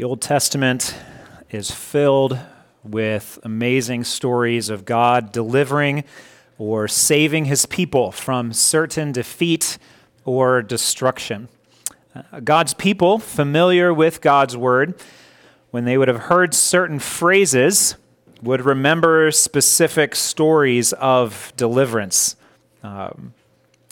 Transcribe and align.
The 0.00 0.06
Old 0.06 0.22
Testament 0.22 0.94
is 1.50 1.70
filled 1.70 2.38
with 2.82 3.38
amazing 3.42 4.04
stories 4.04 4.70
of 4.70 4.86
God 4.86 5.30
delivering 5.30 6.04
or 6.56 6.88
saving 6.88 7.44
his 7.44 7.66
people 7.66 8.10
from 8.10 8.54
certain 8.54 9.12
defeat 9.12 9.76
or 10.24 10.62
destruction. 10.62 11.50
Uh, 12.14 12.40
God's 12.40 12.72
people, 12.72 13.18
familiar 13.18 13.92
with 13.92 14.22
God's 14.22 14.56
word, 14.56 14.98
when 15.70 15.84
they 15.84 15.98
would 15.98 16.08
have 16.08 16.16
heard 16.16 16.54
certain 16.54 16.98
phrases, 16.98 17.96
would 18.40 18.62
remember 18.62 19.30
specific 19.30 20.16
stories 20.16 20.94
of 20.94 21.52
deliverance. 21.58 22.36
Um, 22.82 23.34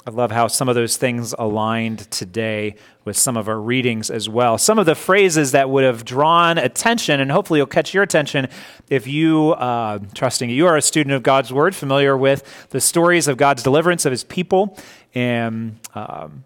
I 0.09 0.11
love 0.11 0.31
how 0.31 0.47
some 0.49 0.71
of 0.71 0.75
those 0.75 0.97
things 0.97 1.35
aligned 1.39 2.11
today 2.11 2.77
with 3.05 3.15
some 3.15 3.37
of 3.37 3.47
our 3.47 3.61
readings 3.61 4.09
as 4.09 4.27
well. 4.27 4.57
Some 4.57 4.79
of 4.79 4.87
the 4.87 4.95
phrases 4.95 5.53
that 5.53 5.69
would 5.69 5.85
have 5.85 6.03
drawn 6.03 6.57
attention, 6.57 7.21
and 7.21 7.31
hopefully 7.31 7.61
will 7.61 7.67
catch 7.67 7.93
your 7.93 8.05
attention 8.05 8.49
if 8.89 9.07
you, 9.07 9.51
uh, 9.51 9.99
trusting 10.15 10.49
you 10.49 10.67
are 10.67 10.79
a 10.79 10.81
student 10.81 11.15
of 11.15 11.23
God's 11.23 11.53
Word, 11.53 11.77
familiar 11.77 12.17
with 12.17 12.67
the 12.71 12.81
stories 12.81 13.29
of 13.29 13.37
God's 13.37 13.63
deliverance 13.63 14.07
of 14.07 14.11
His 14.11 14.25
people 14.25 14.79
in, 15.13 15.79
um, 15.95 16.45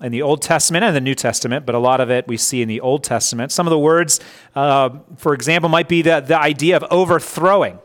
in 0.00 0.10
the 0.10 0.22
Old 0.22 0.40
Testament 0.40 0.82
and 0.82 0.96
the 0.96 1.00
New 1.02 1.14
Testament, 1.14 1.66
but 1.66 1.74
a 1.74 1.78
lot 1.78 2.00
of 2.00 2.10
it 2.10 2.26
we 2.26 2.38
see 2.38 2.62
in 2.62 2.68
the 2.68 2.80
Old 2.80 3.04
Testament. 3.04 3.52
Some 3.52 3.66
of 3.66 3.70
the 3.70 3.78
words, 3.78 4.18
uh, 4.54 4.88
for 5.18 5.34
example, 5.34 5.68
might 5.68 5.88
be 5.88 6.00
the, 6.00 6.20
the 6.20 6.40
idea 6.40 6.78
of 6.78 6.84
overthrowing. 6.90 7.80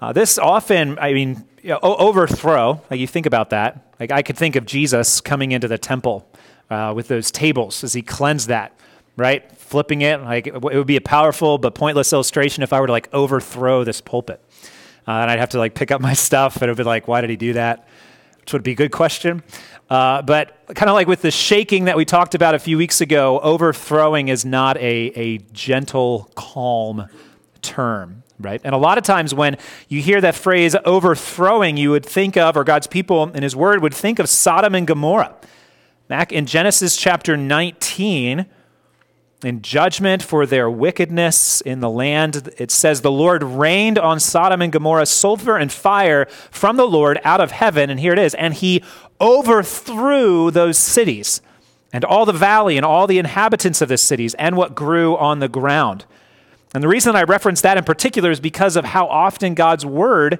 Uh, 0.00 0.12
this 0.12 0.38
often, 0.38 0.98
I 0.98 1.12
mean, 1.12 1.44
you 1.62 1.70
know, 1.70 1.78
overthrow, 1.82 2.82
like 2.90 3.00
you 3.00 3.06
think 3.06 3.26
about 3.26 3.50
that. 3.50 3.94
Like 3.98 4.10
I 4.10 4.22
could 4.22 4.36
think 4.36 4.56
of 4.56 4.66
Jesus 4.66 5.20
coming 5.20 5.52
into 5.52 5.68
the 5.68 5.78
temple 5.78 6.26
uh, 6.70 6.92
with 6.94 7.08
those 7.08 7.30
tables 7.30 7.84
as 7.84 7.92
he 7.92 8.02
cleansed 8.02 8.48
that, 8.48 8.78
right? 9.16 9.50
Flipping 9.56 10.02
it, 10.02 10.22
like 10.22 10.46
it 10.46 10.60
would 10.62 10.86
be 10.86 10.96
a 10.96 11.00
powerful 11.00 11.58
but 11.58 11.74
pointless 11.74 12.12
illustration 12.12 12.62
if 12.62 12.72
I 12.72 12.80
were 12.80 12.86
to 12.86 12.92
like 12.92 13.12
overthrow 13.12 13.84
this 13.84 14.00
pulpit. 14.00 14.42
Uh, 15.06 15.12
and 15.12 15.30
I'd 15.30 15.38
have 15.38 15.50
to 15.50 15.58
like 15.58 15.74
pick 15.74 15.90
up 15.90 16.00
my 16.00 16.12
stuff 16.14 16.56
and 16.56 16.64
it 16.64 16.68
would 16.68 16.78
be 16.78 16.84
like, 16.84 17.08
why 17.08 17.20
did 17.20 17.30
he 17.30 17.36
do 17.36 17.52
that? 17.54 17.86
Which 18.40 18.52
would 18.52 18.62
be 18.62 18.72
a 18.72 18.76
good 18.76 18.92
question. 18.92 19.42
Uh, 19.90 20.22
but 20.22 20.56
kind 20.74 20.88
of 20.88 20.94
like 20.94 21.08
with 21.08 21.20
the 21.20 21.30
shaking 21.30 21.86
that 21.86 21.96
we 21.96 22.04
talked 22.04 22.34
about 22.34 22.54
a 22.54 22.58
few 22.58 22.78
weeks 22.78 23.00
ago, 23.00 23.40
overthrowing 23.40 24.28
is 24.28 24.44
not 24.44 24.76
a, 24.76 25.12
a 25.16 25.38
gentle, 25.52 26.30
calm 26.36 27.08
term 27.60 28.22
right? 28.40 28.60
And 28.64 28.74
a 28.74 28.78
lot 28.78 28.98
of 28.98 29.04
times 29.04 29.34
when 29.34 29.56
you 29.88 30.00
hear 30.00 30.20
that 30.20 30.34
phrase 30.34 30.74
overthrowing, 30.84 31.76
you 31.76 31.90
would 31.90 32.04
think 32.04 32.36
of, 32.36 32.56
or 32.56 32.64
God's 32.64 32.86
people 32.86 33.30
in 33.30 33.42
His 33.42 33.54
Word 33.54 33.82
would 33.82 33.94
think 33.94 34.18
of 34.18 34.28
Sodom 34.28 34.74
and 34.74 34.86
Gomorrah. 34.86 35.34
Back 36.08 36.32
in 36.32 36.46
Genesis 36.46 36.96
chapter 36.96 37.36
19, 37.36 38.46
in 39.44 39.62
judgment 39.62 40.22
for 40.22 40.44
their 40.44 40.68
wickedness 40.70 41.60
in 41.60 41.80
the 41.80 41.88
land, 41.88 42.50
it 42.58 42.70
says, 42.70 43.00
The 43.00 43.10
Lord 43.10 43.42
rained 43.42 43.98
on 43.98 44.20
Sodom 44.20 44.60
and 44.60 44.72
Gomorrah 44.72 45.06
sulfur 45.06 45.56
and 45.56 45.72
fire 45.72 46.26
from 46.50 46.76
the 46.76 46.86
Lord 46.86 47.20
out 47.24 47.40
of 47.40 47.50
heaven. 47.50 47.90
And 47.90 48.00
here 48.00 48.12
it 48.12 48.18
is. 48.18 48.34
And 48.34 48.54
He 48.54 48.82
overthrew 49.20 50.50
those 50.50 50.76
cities 50.78 51.40
and 51.92 52.04
all 52.04 52.26
the 52.26 52.32
valley 52.32 52.76
and 52.76 52.84
all 52.84 53.06
the 53.06 53.18
inhabitants 53.18 53.80
of 53.80 53.88
the 53.88 53.98
cities 53.98 54.34
and 54.34 54.56
what 54.56 54.74
grew 54.74 55.16
on 55.16 55.38
the 55.38 55.48
ground. 55.48 56.04
And 56.74 56.82
the 56.82 56.88
reason 56.88 57.16
I 57.16 57.22
reference 57.22 57.60
that 57.62 57.76
in 57.76 57.84
particular 57.84 58.30
is 58.30 58.40
because 58.40 58.76
of 58.76 58.84
how 58.84 59.06
often 59.06 59.54
God's 59.54 59.84
word 59.84 60.38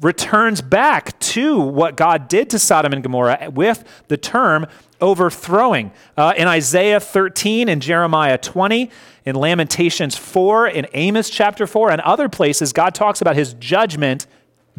returns 0.00 0.60
back 0.60 1.18
to 1.20 1.60
what 1.60 1.96
God 1.96 2.28
did 2.28 2.50
to 2.50 2.58
Sodom 2.58 2.92
and 2.92 3.02
Gomorrah 3.02 3.50
with 3.52 3.84
the 4.08 4.16
term 4.16 4.66
overthrowing. 5.00 5.92
Uh, 6.16 6.32
in 6.36 6.48
Isaiah 6.48 6.98
13 6.98 7.68
and 7.68 7.80
Jeremiah 7.80 8.38
20, 8.38 8.90
in 9.24 9.36
Lamentations 9.36 10.16
4, 10.16 10.68
in 10.68 10.86
Amos 10.94 11.30
chapter 11.30 11.66
4, 11.66 11.90
and 11.90 12.00
other 12.00 12.28
places, 12.28 12.72
God 12.72 12.94
talks 12.94 13.20
about 13.20 13.36
his 13.36 13.54
judgment 13.54 14.26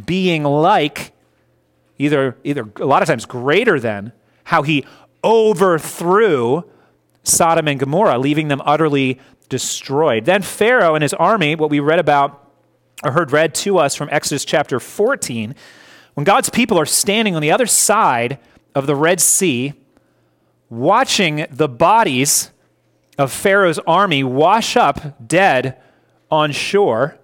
being 0.04 0.44
like 0.44 1.14
either, 1.98 2.36
either 2.44 2.68
a 2.78 2.86
lot 2.86 3.02
of 3.02 3.08
times 3.08 3.26
greater 3.26 3.80
than 3.80 4.12
how 4.46 4.64
he 4.64 4.86
overthrew 5.24 6.64
Sodom 7.24 7.68
and 7.68 7.80
Gomorrah, 7.80 8.20
leaving 8.20 8.50
them 8.50 8.62
utterly 8.66 9.20
destroyed. 9.46 10.26
Then 10.26 10.42
Pharaoh 10.42 10.96
and 10.96 11.02
his 11.02 11.14
army, 11.14 11.56
what 11.56 11.70
we 11.70 11.80
read 11.80 12.00
about 12.00 12.42
or 13.04 13.12
heard 13.12 13.32
read 13.32 13.54
to 13.56 13.78
us 13.78 13.96
from 13.96 14.10
Exodus 14.12 14.46
chapter 14.46 14.80
14, 14.80 15.56
when 16.14 16.24
God's 16.24 16.50
people 16.50 16.80
are 16.80 16.86
standing 16.86 17.36
on 17.36 17.42
the 17.42 17.52
other 17.52 17.66
side 17.66 18.40
of 18.74 18.88
the 18.88 18.96
Red 18.96 19.20
Sea, 19.22 19.74
watching 20.70 21.46
the 21.52 21.68
bodies 21.68 22.52
of 23.18 23.32
Pharaoh's 23.32 23.80
army 23.80 24.24
wash 24.24 24.76
up 24.76 25.28
dead 25.28 25.82
on 26.32 26.52
shore, 26.52 27.18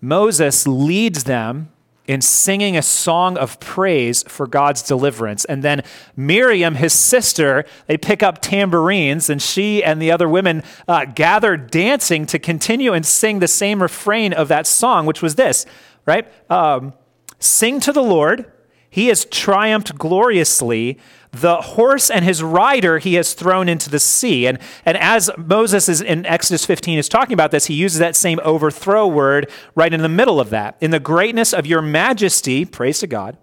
Moses 0.00 0.66
leads 0.66 1.24
them 1.24 1.70
in 2.06 2.20
singing 2.20 2.76
a 2.76 2.82
song 2.82 3.36
of 3.36 3.60
praise 3.60 4.22
for 4.24 4.46
God's 4.46 4.82
deliverance. 4.82 5.44
And 5.44 5.62
then 5.62 5.82
Miriam, 6.16 6.74
his 6.74 6.92
sister, 6.92 7.64
they 7.86 7.96
pick 7.96 8.22
up 8.22 8.42
tambourines, 8.42 9.30
and 9.30 9.40
she 9.40 9.84
and 9.84 10.02
the 10.02 10.10
other 10.10 10.28
women 10.28 10.62
uh, 10.88 11.04
gather 11.04 11.56
dancing 11.56 12.26
to 12.26 12.38
continue 12.38 12.92
and 12.92 13.06
sing 13.06 13.38
the 13.38 13.48
same 13.48 13.80
refrain 13.82 14.32
of 14.32 14.48
that 14.48 14.66
song, 14.66 15.06
which 15.06 15.22
was 15.22 15.36
this, 15.36 15.64
right? 16.06 16.26
Um, 16.50 16.94
Sing 17.42 17.80
to 17.80 17.92
the 17.92 18.02
Lord, 18.04 18.52
he 18.92 19.06
has 19.06 19.24
triumphed 19.24 19.96
gloriously 19.96 20.98
the 21.30 21.62
horse 21.62 22.10
and 22.10 22.26
his 22.26 22.42
rider 22.42 22.98
he 22.98 23.14
has 23.14 23.32
thrown 23.32 23.66
into 23.66 23.88
the 23.88 23.98
sea. 23.98 24.46
And, 24.46 24.58
and 24.84 24.98
as 24.98 25.30
Moses 25.38 25.88
is 25.88 26.02
in 26.02 26.26
Exodus 26.26 26.66
15 26.66 26.98
is 26.98 27.08
talking 27.08 27.32
about 27.32 27.52
this, 27.52 27.64
he 27.66 27.74
uses 27.74 28.00
that 28.00 28.14
same 28.14 28.38
overthrow 28.44 29.08
word 29.08 29.50
right 29.74 29.94
in 29.94 30.02
the 30.02 30.10
middle 30.10 30.38
of 30.38 30.50
that. 30.50 30.76
In 30.82 30.90
the 30.90 31.00
greatness 31.00 31.54
of 31.54 31.64
your 31.64 31.80
majesty, 31.80 32.66
praise 32.66 32.98
to 32.98 33.06
God, 33.06 33.38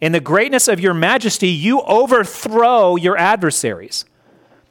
in 0.00 0.12
the 0.12 0.20
greatness 0.20 0.68
of 0.68 0.78
your 0.78 0.94
majesty, 0.94 1.48
you 1.48 1.80
overthrow 1.80 2.94
your 2.94 3.18
adversaries. 3.18 4.04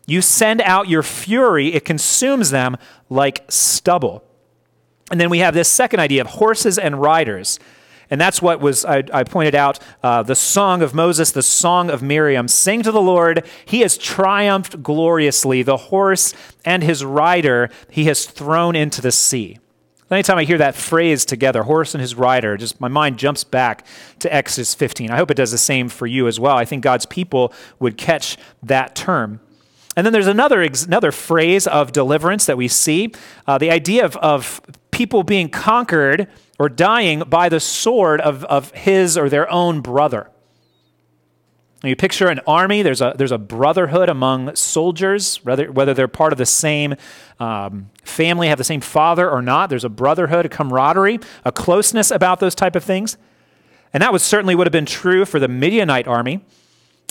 You 0.05 0.21
send 0.21 0.61
out 0.61 0.87
your 0.87 1.03
fury, 1.03 1.73
it 1.73 1.83
consumes 1.83 2.49
them 2.49 2.77
like 3.09 3.43
stubble. 3.49 4.23
And 5.11 5.19
then 5.19 5.29
we 5.29 5.39
have 5.39 5.53
this 5.53 5.69
second 5.69 5.99
idea 5.99 6.21
of 6.21 6.27
horses 6.27 6.77
and 6.79 7.01
riders. 7.01 7.59
And 8.09 8.19
that's 8.21 8.41
what 8.41 8.61
was, 8.61 8.85
I, 8.85 9.03
I 9.13 9.23
pointed 9.23 9.55
out, 9.55 9.79
uh, 10.01 10.23
the 10.23 10.35
song 10.35 10.81
of 10.81 10.93
Moses, 10.93 11.31
the 11.31 11.43
song 11.43 11.89
of 11.89 12.01
Miriam. 12.01 12.47
Sing 12.47 12.81
to 12.83 12.91
the 12.91 13.01
Lord, 13.01 13.45
he 13.65 13.81
has 13.81 13.97
triumphed 13.97 14.81
gloriously. 14.81 15.61
The 15.61 15.77
horse 15.77 16.33
and 16.63 16.83
his 16.83 17.03
rider 17.03 17.69
he 17.89 18.05
has 18.05 18.25
thrown 18.25 18.75
into 18.75 19.01
the 19.01 19.11
sea. 19.11 19.59
Anytime 20.09 20.37
I 20.37 20.45
hear 20.45 20.57
that 20.57 20.75
phrase 20.75 21.25
together, 21.25 21.63
horse 21.63 21.93
and 21.93 22.01
his 22.01 22.15
rider, 22.15 22.55
just 22.55 22.79
my 22.79 22.87
mind 22.87 23.19
jumps 23.19 23.43
back 23.43 23.85
to 24.19 24.33
Exodus 24.33 24.73
15. 24.73 25.11
I 25.11 25.17
hope 25.17 25.29
it 25.31 25.35
does 25.35 25.51
the 25.51 25.57
same 25.57 25.89
for 25.89 26.07
you 26.07 26.27
as 26.27 26.39
well. 26.39 26.55
I 26.55 26.63
think 26.63 26.81
God's 26.81 27.05
people 27.05 27.53
would 27.79 27.97
catch 27.97 28.37
that 28.63 28.95
term. 28.95 29.41
And 29.97 30.05
then 30.05 30.13
there's 30.13 30.27
another, 30.27 30.61
another 30.61 31.11
phrase 31.11 31.67
of 31.67 31.91
deliverance 31.91 32.45
that 32.45 32.55
we 32.55 32.69
see 32.69 33.11
uh, 33.47 33.57
the 33.57 33.69
idea 33.69 34.05
of, 34.05 34.15
of 34.17 34.61
people 34.97 35.21
being 35.21 35.47
conquered 35.47 36.27
or 36.57 36.67
dying 36.67 37.19
by 37.19 37.49
the 37.49 37.59
sword 37.59 38.19
of, 38.19 38.43
of 38.45 38.71
his 38.71 39.15
or 39.15 39.29
their 39.29 39.49
own 39.51 39.79
brother. 39.79 40.27
you 41.83 41.95
picture 41.95 42.29
an 42.29 42.39
army, 42.47 42.81
there's 42.81 42.99
a, 42.99 43.13
there's 43.15 43.31
a 43.31 43.37
brotherhood 43.37 44.09
among 44.09 44.55
soldiers, 44.55 45.37
whether, 45.45 45.71
whether 45.71 45.93
they're 45.93 46.07
part 46.07 46.33
of 46.33 46.39
the 46.39 46.47
same 46.47 46.95
um, 47.39 47.91
family, 48.03 48.47
have 48.47 48.57
the 48.57 48.63
same 48.63 48.81
father 48.81 49.29
or 49.29 49.43
not. 49.43 49.69
There's 49.69 49.83
a 49.83 49.89
brotherhood, 49.89 50.47
a 50.47 50.49
camaraderie, 50.49 51.19
a 51.45 51.51
closeness 51.51 52.09
about 52.09 52.39
those 52.39 52.55
type 52.55 52.75
of 52.75 52.83
things. 52.83 53.17
And 53.93 54.01
that 54.01 54.11
was 54.11 54.23
certainly 54.23 54.55
would 54.55 54.65
have 54.65 54.71
been 54.71 54.87
true 54.87 55.25
for 55.25 55.39
the 55.39 55.47
Midianite 55.47 56.07
army. 56.07 56.43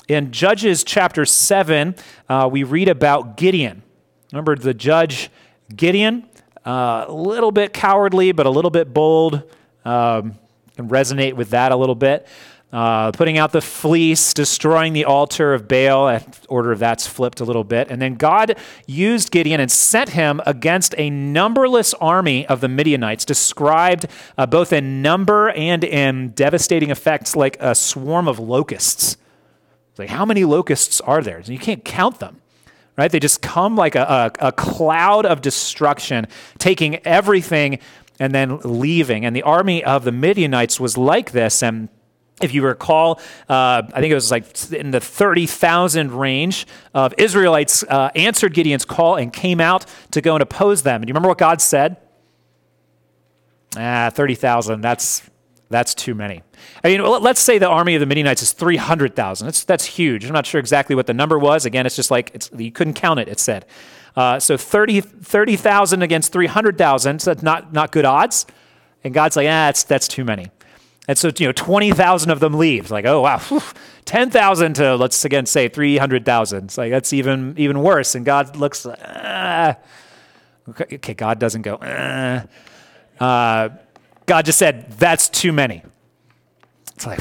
In 0.09 0.33
Judges 0.33 0.83
chapter 0.83 1.25
7, 1.25 1.95
uh, 2.29 2.49
we 2.51 2.65
read 2.65 2.89
about 2.89 3.37
Gideon. 3.37 3.85
Remember 4.33 4.57
the 4.57 4.75
judge 4.75 5.31
Gideon? 5.75 6.29
A 6.67 7.07
little 7.09 7.53
bit 7.53 7.73
cowardly, 7.73 8.33
but 8.33 8.45
a 8.47 8.51
little 8.51 8.71
bit 8.71 8.93
bold. 8.93 9.43
Um, 9.85 10.35
can 10.77 10.89
resonate 10.89 11.35
with 11.35 11.51
that 11.51 11.73
a 11.73 11.77
little 11.77 11.95
bit. 11.95 12.27
Uh, 12.73 13.13
putting 13.13 13.39
out 13.39 13.53
the 13.53 13.61
fleece, 13.61 14.35
destroying 14.35 14.93
the 14.93 15.05
altar 15.05 15.55
of 15.55 15.69
Baal. 15.69 16.21
Order 16.49 16.73
of 16.73 16.79
that's 16.81 17.07
flipped 17.07 17.41
a 17.41 17.45
little 17.45 17.65
bit. 17.65 17.91
And 17.91 18.03
then 18.03 18.17
God 18.17 18.59
used 18.87 19.31
Gideon 19.31 19.61
and 19.61 19.71
sent 19.71 20.11
him 20.11 20.41
against 20.45 20.95
a 20.99 21.09
numberless 21.09 21.95
army 21.95 22.47
of 22.47 22.61
the 22.61 22.69
Midianites, 22.69 23.25
described 23.25 24.07
uh, 24.37 24.47
both 24.47 24.73
in 24.73 25.01
number 25.01 25.51
and 25.51 25.85
in 25.85 26.31
devastating 26.31 26.91
effects 26.91 27.37
like 27.37 27.57
a 27.61 27.75
swarm 27.75 28.27
of 28.29 28.39
locusts. 28.39 29.17
Like, 29.97 30.11
how 30.11 30.27
many 30.27 30.45
locusts 30.45 31.01
are 31.01 31.23
there? 31.23 31.41
You 31.41 31.59
can't 31.59 31.85
count 31.85 32.19
them 32.19 32.43
right? 32.97 33.11
They 33.11 33.21
just 33.21 33.43
come 33.43 33.77
like 33.77 33.95
a, 33.95 34.33
a, 34.41 34.49
a 34.49 34.53
cloud 34.53 35.27
of 35.27 35.41
destruction, 35.41 36.27
taking 36.59 36.97
everything 37.07 37.79
and 38.19 38.35
then 38.35 38.59
leaving. 38.65 39.25
And 39.25 39.37
the 39.37 39.43
army 39.43 39.85
of 39.85 40.05
the 40.05 40.13
Midianites 40.13 40.81
was 40.81 40.97
like 40.97 41.33
this. 41.33 41.63
And 41.63 41.89
If 42.41 42.53
you 42.55 42.65
recall, 42.65 43.19
uh, 43.49 43.83
I 43.93 44.01
think 44.01 44.11
it 44.11 44.15
was 44.15 44.31
like 44.31 44.73
in 44.73 44.91
the 44.91 45.01
30,000 45.01 46.13
range 46.13 46.67
of 46.95 47.15
Israelites 47.19 47.83
uh, 47.83 48.11
answered 48.15 48.55
Gideon's 48.55 48.85
call 48.85 49.17
and 49.17 49.33
came 49.33 49.61
out 49.61 49.87
to 50.11 50.21
go 50.21 50.35
and 50.35 50.43
oppose 50.43 50.83
them. 50.83 51.03
And 51.03 51.09
you 51.09 51.13
remember 51.13 51.29
what 51.29 51.39
God 51.39 51.61
said? 51.61 51.97
Ah, 53.77 54.11
30,000, 54.13 54.81
that's, 54.81 55.23
that's 55.69 55.95
too 55.95 56.15
many. 56.15 56.43
I 56.85 56.89
mean, 56.89 57.03
let's 57.03 57.41
say 57.41 57.59
the 57.59 57.69
army 57.69 57.95
of 57.97 58.01
the 58.01 58.07
Midianites 58.07 58.43
is 58.43 58.53
300,000. 58.53 59.47
That's, 59.47 59.65
that's 59.65 59.85
huge. 59.85 60.25
I'm 60.25 60.33
not 60.33 60.47
sure 60.47 60.61
exactly 60.61 60.95
what 60.95 61.07
the 61.07 61.15
number 61.15 61.39
was. 61.39 61.67
Again, 61.67 61.87
it's 61.87 61.97
just 61.97 62.11
like 62.11 62.31
it's, 62.35 62.51
you 62.57 62.71
couldn't 62.71 62.95
count 62.95 63.19
it, 63.19 63.29
it 63.29 63.41
said. 63.41 63.67
Uh, 64.15 64.39
so 64.39 64.57
30,000 64.57 65.21
30, 65.21 66.05
against 66.05 66.33
300,000, 66.33 67.21
so 67.21 67.31
that's 67.31 67.43
not, 67.43 67.73
not 67.73 67.93
good 67.93 68.05
odds. 68.05 68.47
And 69.03 69.13
God's 69.13 69.37
like, 69.37 69.47
ah, 69.47 69.67
that's, 69.69 69.83
that's 69.85 70.09
too 70.09 70.25
many. 70.25 70.51
And 71.09 71.19
so, 71.19 71.31
you 71.37 71.47
know, 71.47 71.53
20,000 71.53 72.31
of 72.31 72.41
them 72.41 72.55
leave. 72.55 72.91
like, 72.91 73.05
oh, 73.05 73.23
wow, 73.23 73.43
10,000 74.05 74.75
to, 74.75 74.97
let's 74.97 75.25
again 75.25 75.47
say 75.47 75.69
300,000. 75.69 76.65
It's 76.65 76.79
like, 76.79 76.91
that's 76.91 77.13
even, 77.13 77.55
even 77.59 77.83
worse. 77.83 78.15
And 78.15 78.25
God 78.25 78.57
looks, 78.57 78.87
ah. 78.87 79.77
okay, 80.69 81.15
God 81.15 81.39
doesn't 81.39 81.63
go, 81.63 81.79
ah. 81.81 82.45
Uh, 83.19 83.69
God 84.27 84.45
just 84.45 84.59
said, 84.59 84.91
that's 84.93 85.29
too 85.29 85.53
many. 85.53 85.83
It's 86.95 87.07
like, 87.07 87.21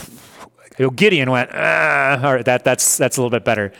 you 0.77 0.85
know, 0.85 0.89
Gideon 0.89 1.31
went, 1.31 1.51
ah. 1.53 2.19
all 2.23 2.33
right, 2.35 2.45
that, 2.45 2.63
that's, 2.63 2.97
that's 2.97 3.17
a 3.17 3.21
little 3.21 3.29
bit 3.29 3.45
better. 3.45 3.71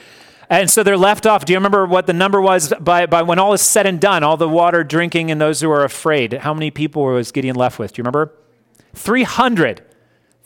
And 0.49 0.69
so 0.69 0.83
they're 0.83 0.97
left 0.97 1.25
off. 1.25 1.45
Do 1.45 1.53
you 1.53 1.57
remember 1.57 1.85
what 1.85 2.05
the 2.05 2.13
number 2.13 2.39
was 2.39 2.71
by, 2.79 3.07
by 3.07 3.23
when 3.23 3.39
all 3.39 3.53
is 3.53 3.61
said 3.61 3.87
and 3.87 3.99
done, 3.99 4.23
all 4.23 4.37
the 4.37 4.47
water 4.47 4.83
drinking 4.83 5.31
and 5.31 5.41
those 5.41 5.59
who 5.61 5.71
are 5.71 5.83
afraid? 5.83 6.33
How 6.33 6.53
many 6.53 6.69
people 6.69 7.03
was 7.03 7.31
Gideon 7.31 7.55
left 7.55 7.79
with? 7.79 7.93
Do 7.93 7.99
you 7.99 8.03
remember? 8.03 8.31
300. 8.93 9.83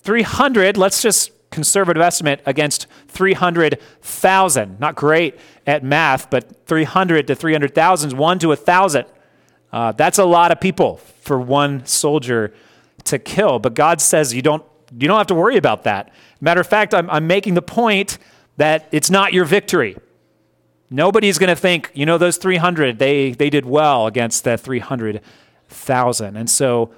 300, 0.01 0.77
let's 0.77 1.01
just 1.01 1.31
conservative 1.51 2.01
estimate 2.01 2.41
against 2.45 2.87
300,000. 3.09 4.79
Not 4.79 4.95
great 4.95 5.37
at 5.67 5.83
math, 5.83 6.29
but 6.29 6.65
300 6.65 7.27
to 7.27 7.35
300,000 7.35 8.07
is 8.07 8.15
1 8.15 8.39
to 8.39 8.47
a 8.47 8.49
1,000. 8.49 9.05
Uh, 9.71 9.91
that's 9.91 10.17
a 10.17 10.25
lot 10.25 10.51
of 10.51 10.59
people 10.59 10.97
for 11.21 11.39
one 11.39 11.85
soldier 11.85 12.53
to 13.09 13.19
kill. 13.19 13.59
But 13.59 13.73
God 13.73 14.01
says 14.01 14.33
you 14.33 14.41
don't, 14.41 14.63
you 14.97 15.07
don't 15.07 15.17
have 15.17 15.27
to 15.27 15.35
worry 15.35 15.57
about 15.57 15.83
that. 15.83 16.11
Matter 16.41 16.61
of 16.61 16.67
fact, 16.67 16.93
I'm, 16.93 17.09
I'm 17.09 17.27
making 17.27 17.53
the 17.53 17.61
point 17.61 18.17
that 18.57 18.87
it's 18.91 19.09
not 19.09 19.33
your 19.33 19.45
victory. 19.45 19.97
Nobody's 20.89 21.37
going 21.37 21.49
to 21.49 21.55
think, 21.55 21.91
you 21.93 22.05
know, 22.05 22.17
those 22.17 22.37
300, 22.37 22.97
they, 22.97 23.31
they 23.31 23.49
did 23.49 23.65
well 23.65 24.07
against 24.07 24.43
that 24.45 24.59
300,000. 24.59 26.35
And 26.35 26.49
so 26.49 26.91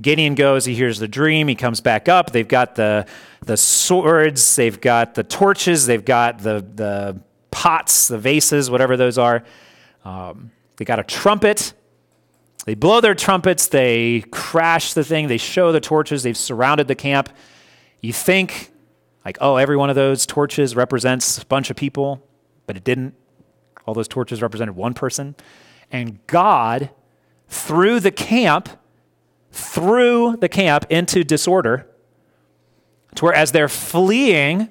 Gideon 0.00 0.34
goes, 0.34 0.64
he 0.64 0.74
hears 0.74 0.98
the 0.98 1.08
dream, 1.08 1.48
he 1.48 1.54
comes 1.54 1.80
back 1.80 2.08
up. 2.08 2.32
They've 2.32 2.48
got 2.48 2.74
the, 2.74 3.06
the 3.44 3.56
swords, 3.56 4.56
they've 4.56 4.80
got 4.80 5.14
the 5.14 5.24
torches, 5.24 5.86
they've 5.86 6.04
got 6.04 6.38
the, 6.38 6.64
the 6.74 7.20
pots, 7.50 8.08
the 8.08 8.18
vases, 8.18 8.70
whatever 8.70 8.96
those 8.96 9.18
are. 9.18 9.44
Um, 10.04 10.52
they 10.76 10.84
got 10.84 10.98
a 10.98 11.04
trumpet. 11.04 11.74
They 12.68 12.74
blow 12.74 13.00
their 13.00 13.14
trumpets, 13.14 13.68
they 13.68 14.26
crash 14.30 14.92
the 14.92 15.02
thing, 15.02 15.28
they 15.28 15.38
show 15.38 15.72
the 15.72 15.80
torches, 15.80 16.22
they've 16.22 16.36
surrounded 16.36 16.86
the 16.86 16.94
camp. 16.94 17.30
You 18.02 18.12
think, 18.12 18.70
like, 19.24 19.38
oh, 19.40 19.56
every 19.56 19.74
one 19.74 19.88
of 19.88 19.96
those 19.96 20.26
torches 20.26 20.76
represents 20.76 21.42
a 21.42 21.46
bunch 21.46 21.70
of 21.70 21.76
people, 21.76 22.22
but 22.66 22.76
it 22.76 22.84
didn't. 22.84 23.14
All 23.86 23.94
those 23.94 24.06
torches 24.06 24.42
represented 24.42 24.76
one 24.76 24.92
person. 24.92 25.34
And 25.90 26.18
God, 26.26 26.90
through 27.48 28.00
the 28.00 28.10
camp, 28.10 28.68
threw 29.50 30.36
the 30.36 30.50
camp 30.50 30.84
into 30.90 31.24
disorder, 31.24 31.86
to 33.14 33.24
where 33.24 33.34
as 33.34 33.52
they're 33.52 33.70
fleeing 33.70 34.68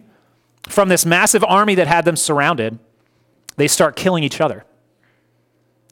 from 0.69 0.89
this 0.89 1.03
massive 1.03 1.43
army 1.43 1.73
that 1.73 1.87
had 1.87 2.05
them 2.05 2.15
surrounded, 2.15 2.77
they 3.55 3.67
start 3.67 3.95
killing 3.95 4.23
each 4.23 4.39
other. 4.39 4.65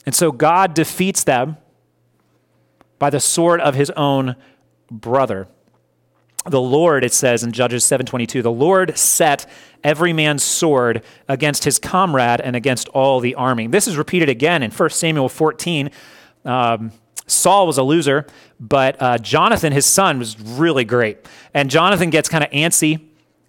And 0.05 0.13
so 0.13 0.31
God 0.31 0.75
defeats 0.75 1.23
them 1.23 1.57
by 2.99 3.09
the 3.09 3.19
sword 3.19 3.61
of 3.61 3.75
his 3.75 3.89
own 3.91 4.35
brother. 4.89 5.47
The 6.47 6.61
Lord, 6.61 7.03
it 7.03 7.13
says 7.13 7.43
in 7.43 7.51
Judges 7.51 7.83
7:22, 7.83 8.43
the 8.43 8.51
Lord 8.51 8.97
set 8.97 9.47
every 9.83 10.13
man's 10.13 10.43
sword 10.43 11.03
against 11.27 11.63
his 11.63 11.79
comrade 11.79 12.39
and 12.39 12.55
against 12.55 12.87
all 12.89 13.19
the 13.19 13.33
army. 13.35 13.67
This 13.67 13.87
is 13.87 13.97
repeated 13.97 14.29
again 14.29 14.61
in 14.61 14.69
1 14.69 14.89
Samuel 14.91 15.27
14. 15.27 15.89
Um, 16.43 16.91
Saul 17.27 17.65
was 17.65 17.79
a 17.79 17.83
loser, 17.83 18.27
but 18.59 19.01
uh, 19.01 19.17
Jonathan, 19.17 19.73
his 19.73 19.87
son, 19.87 20.19
was 20.19 20.39
really 20.39 20.85
great. 20.85 21.17
And 21.55 21.71
Jonathan 21.71 22.11
gets 22.11 22.29
kind 22.29 22.43
of 22.43 22.51
antsy 22.51 22.99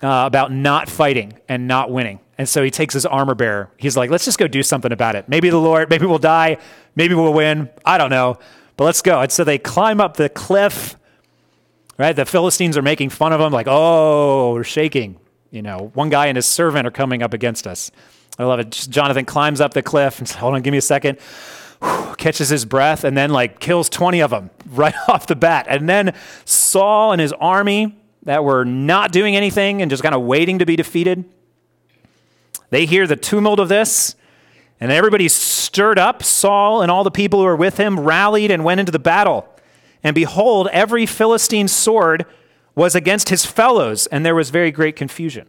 uh, 0.03 0.25
about 0.27 0.51
not 0.51 0.89
fighting 0.89 1.39
and 1.49 1.69
not 1.69 1.91
winning. 1.91 2.21
And 2.39 2.49
so 2.49 2.63
he 2.63 2.71
takes 2.71 2.95
his 2.95 3.05
armor 3.05 3.35
bearer. 3.35 3.71
He's 3.77 3.97
like, 3.97 4.11
let's 4.11 4.25
just 4.25 4.39
go 4.39 4.47
do 4.47 4.63
something 4.63 4.93
about 4.93 5.17
it. 5.17 5.29
Maybe 5.29 5.51
the 5.51 5.61
Lord, 5.61 5.91
maybe 5.91 6.07
we'll 6.07 6.19
die, 6.19 6.59
maybe 6.95 7.15
we'll 7.15 7.33
win. 7.33 7.71
I 7.85 7.99
don't 7.99 8.11
know. 8.11 8.39
But 8.77 8.85
let's 8.85 9.03
go. 9.03 9.21
And 9.21 9.33
so 9.33 9.45
they 9.45 9.59
climb 9.59 10.01
up 10.01 10.17
the 10.17 10.29
cliff, 10.29 10.97
right? 11.99 12.15
The 12.15 12.27
Philistines 12.27 12.77
are 12.77 12.83
making 12.83 13.11
fun 13.11 13.33
of 13.33 13.41
them, 13.41 13.53
like, 13.53 13.67
oh, 13.69 14.53
we're 14.55 14.65
shaking. 14.65 15.19
You 15.51 15.63
know, 15.63 15.91
one 15.95 16.11
guy 16.11 16.27
and 16.27 16.37
his 16.37 16.47
servant 16.47 16.87
are 16.87 16.91
coming 16.91 17.23
up 17.23 17.33
against 17.33 17.67
us. 17.67 17.91
I 18.39 18.45
love 18.45 18.61
it. 18.61 18.71
Jonathan 18.91 19.25
climbs 19.25 19.61
up 19.61 19.73
the 19.73 19.83
cliff 19.83 20.19
and 20.19 20.29
says, 20.29 20.37
hold 20.37 20.55
on, 20.55 20.63
give 20.63 20.73
me 20.73 20.79
a 20.79 20.83
second 20.83 21.19
catches 22.17 22.49
his 22.49 22.65
breath, 22.65 23.05
and 23.05 23.17
then 23.17 23.31
like 23.31 23.61
kills 23.61 23.89
20 23.89 24.21
of 24.21 24.31
them 24.31 24.51
right 24.71 24.95
off 25.09 25.27
the 25.27 25.37
bat. 25.37 25.67
And 25.69 25.89
then 25.89 26.15
Saul 26.45 27.13
and 27.13 27.21
his 27.21 27.33
army 27.33 27.97
that 28.25 28.45
were 28.45 28.65
not 28.65 29.13
doing 29.13 29.37
anything 29.37 29.83
and 29.83 29.91
just 29.91 30.03
kind 30.03 30.15
of 30.15 30.23
waiting 30.23 30.59
to 30.59 30.67
be 30.67 30.77
defeated, 30.77 31.25
they 32.71 32.87
hear 32.87 33.07
the 33.07 33.17
tumult 33.17 33.61
of 33.61 33.69
this, 33.69 34.17
and 34.81 34.93
everybody 34.93 35.29
stirred 35.29 35.99
up. 35.99 36.23
Saul 36.23 36.83
and 36.83 36.91
all 36.91 37.05
the 37.05 37.11
people 37.11 37.41
who 37.41 37.47
were 37.47 37.57
with 37.57 37.79
him 37.79 38.01
rallied 38.01 38.51
and 38.51 38.65
went 38.65 38.81
into 38.81 38.93
the 38.93 38.99
battle. 38.99 39.49
And 40.03 40.15
behold, 40.15 40.69
every 40.73 41.07
Philistine 41.07 41.69
sword 41.69 42.27
was 42.75 42.95
against 42.95 43.31
his 43.31 43.47
fellows, 43.47 44.07
and 44.09 44.25
there 44.25 44.35
was 44.35 44.51
very 44.51 44.71
great 44.71 44.97
confusion. 44.97 45.49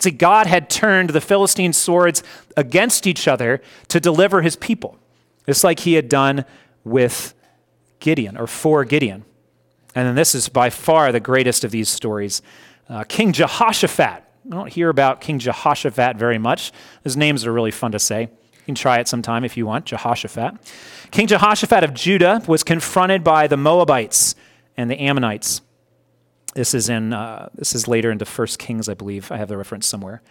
See, 0.00 0.10
God 0.10 0.46
had 0.46 0.68
turned 0.68 1.10
the 1.10 1.20
Philistine 1.20 1.72
swords 1.72 2.22
against 2.56 3.06
each 3.06 3.28
other 3.28 3.62
to 3.88 4.00
deliver 4.00 4.42
his 4.42 4.56
people. 4.56 4.98
It's 5.46 5.64
like 5.64 5.80
he 5.80 5.94
had 5.94 6.08
done 6.08 6.44
with 6.82 7.32
Gideon 8.00 8.36
or 8.36 8.46
for 8.46 8.84
Gideon. 8.84 9.24
And 9.94 10.08
then 10.08 10.14
this 10.16 10.34
is 10.34 10.48
by 10.48 10.68
far 10.70 11.12
the 11.12 11.20
greatest 11.20 11.64
of 11.64 11.70
these 11.70 11.88
stories. 11.88 12.42
Uh, 12.88 13.04
King 13.04 13.32
Jehoshaphat. 13.32 14.24
I 14.46 14.50
don't 14.50 14.72
hear 14.72 14.90
about 14.90 15.20
King 15.20 15.38
Jehoshaphat 15.38 16.16
very 16.16 16.38
much. 16.38 16.72
His 17.04 17.16
names 17.16 17.46
are 17.46 17.52
really 17.52 17.70
fun 17.70 17.92
to 17.92 17.98
say. 17.98 18.28
You 18.64 18.66
can 18.66 18.74
try 18.74 18.98
it 18.98 19.08
sometime 19.08 19.44
if 19.44 19.56
you 19.56 19.66
want, 19.66 19.84
Jehoshaphat. 19.84 20.54
King 21.10 21.26
Jehoshaphat 21.26 21.84
of 21.84 21.92
Judah 21.92 22.42
was 22.46 22.64
confronted 22.64 23.22
by 23.22 23.46
the 23.46 23.56
Moabites 23.56 24.34
and 24.76 24.90
the 24.90 24.98
Ammonites. 24.98 25.60
This 26.54 26.72
is 26.72 26.88
in 26.88 27.12
uh, 27.12 27.50
this 27.54 27.74
is 27.74 27.86
later 27.86 28.10
into 28.10 28.24
First 28.24 28.58
Kings, 28.58 28.88
I 28.88 28.94
believe. 28.94 29.30
I 29.30 29.36
have 29.36 29.48
the 29.48 29.56
reference 29.56 29.86
somewhere. 29.86 30.22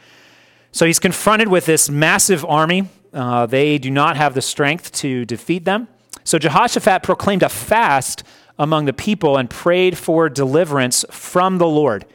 So 0.72 0.86
he's 0.86 1.00
confronted 1.00 1.50
with 1.50 1.66
this 1.66 1.90
massive 1.90 2.44
army 2.46 2.88
uh, 3.14 3.46
they 3.46 3.78
do 3.78 3.92
not 3.92 4.18
have 4.18 4.34
the 4.34 4.42
strength 4.42 4.92
to 4.92 5.24
defeat 5.26 5.66
them. 5.66 5.88
So 6.24 6.40
Jehoshaphat 6.40 7.04
proclaimed 7.04 7.44
a 7.44 7.50
fast 7.50 8.24
among 8.58 8.86
the 8.86 8.94
people 8.94 9.38
and 9.38 9.50
prayed 9.50 9.98
for 9.98 10.30
deliverance 10.30 11.06
from 11.12 11.58
the 11.58 11.68
Lord. 11.68 12.06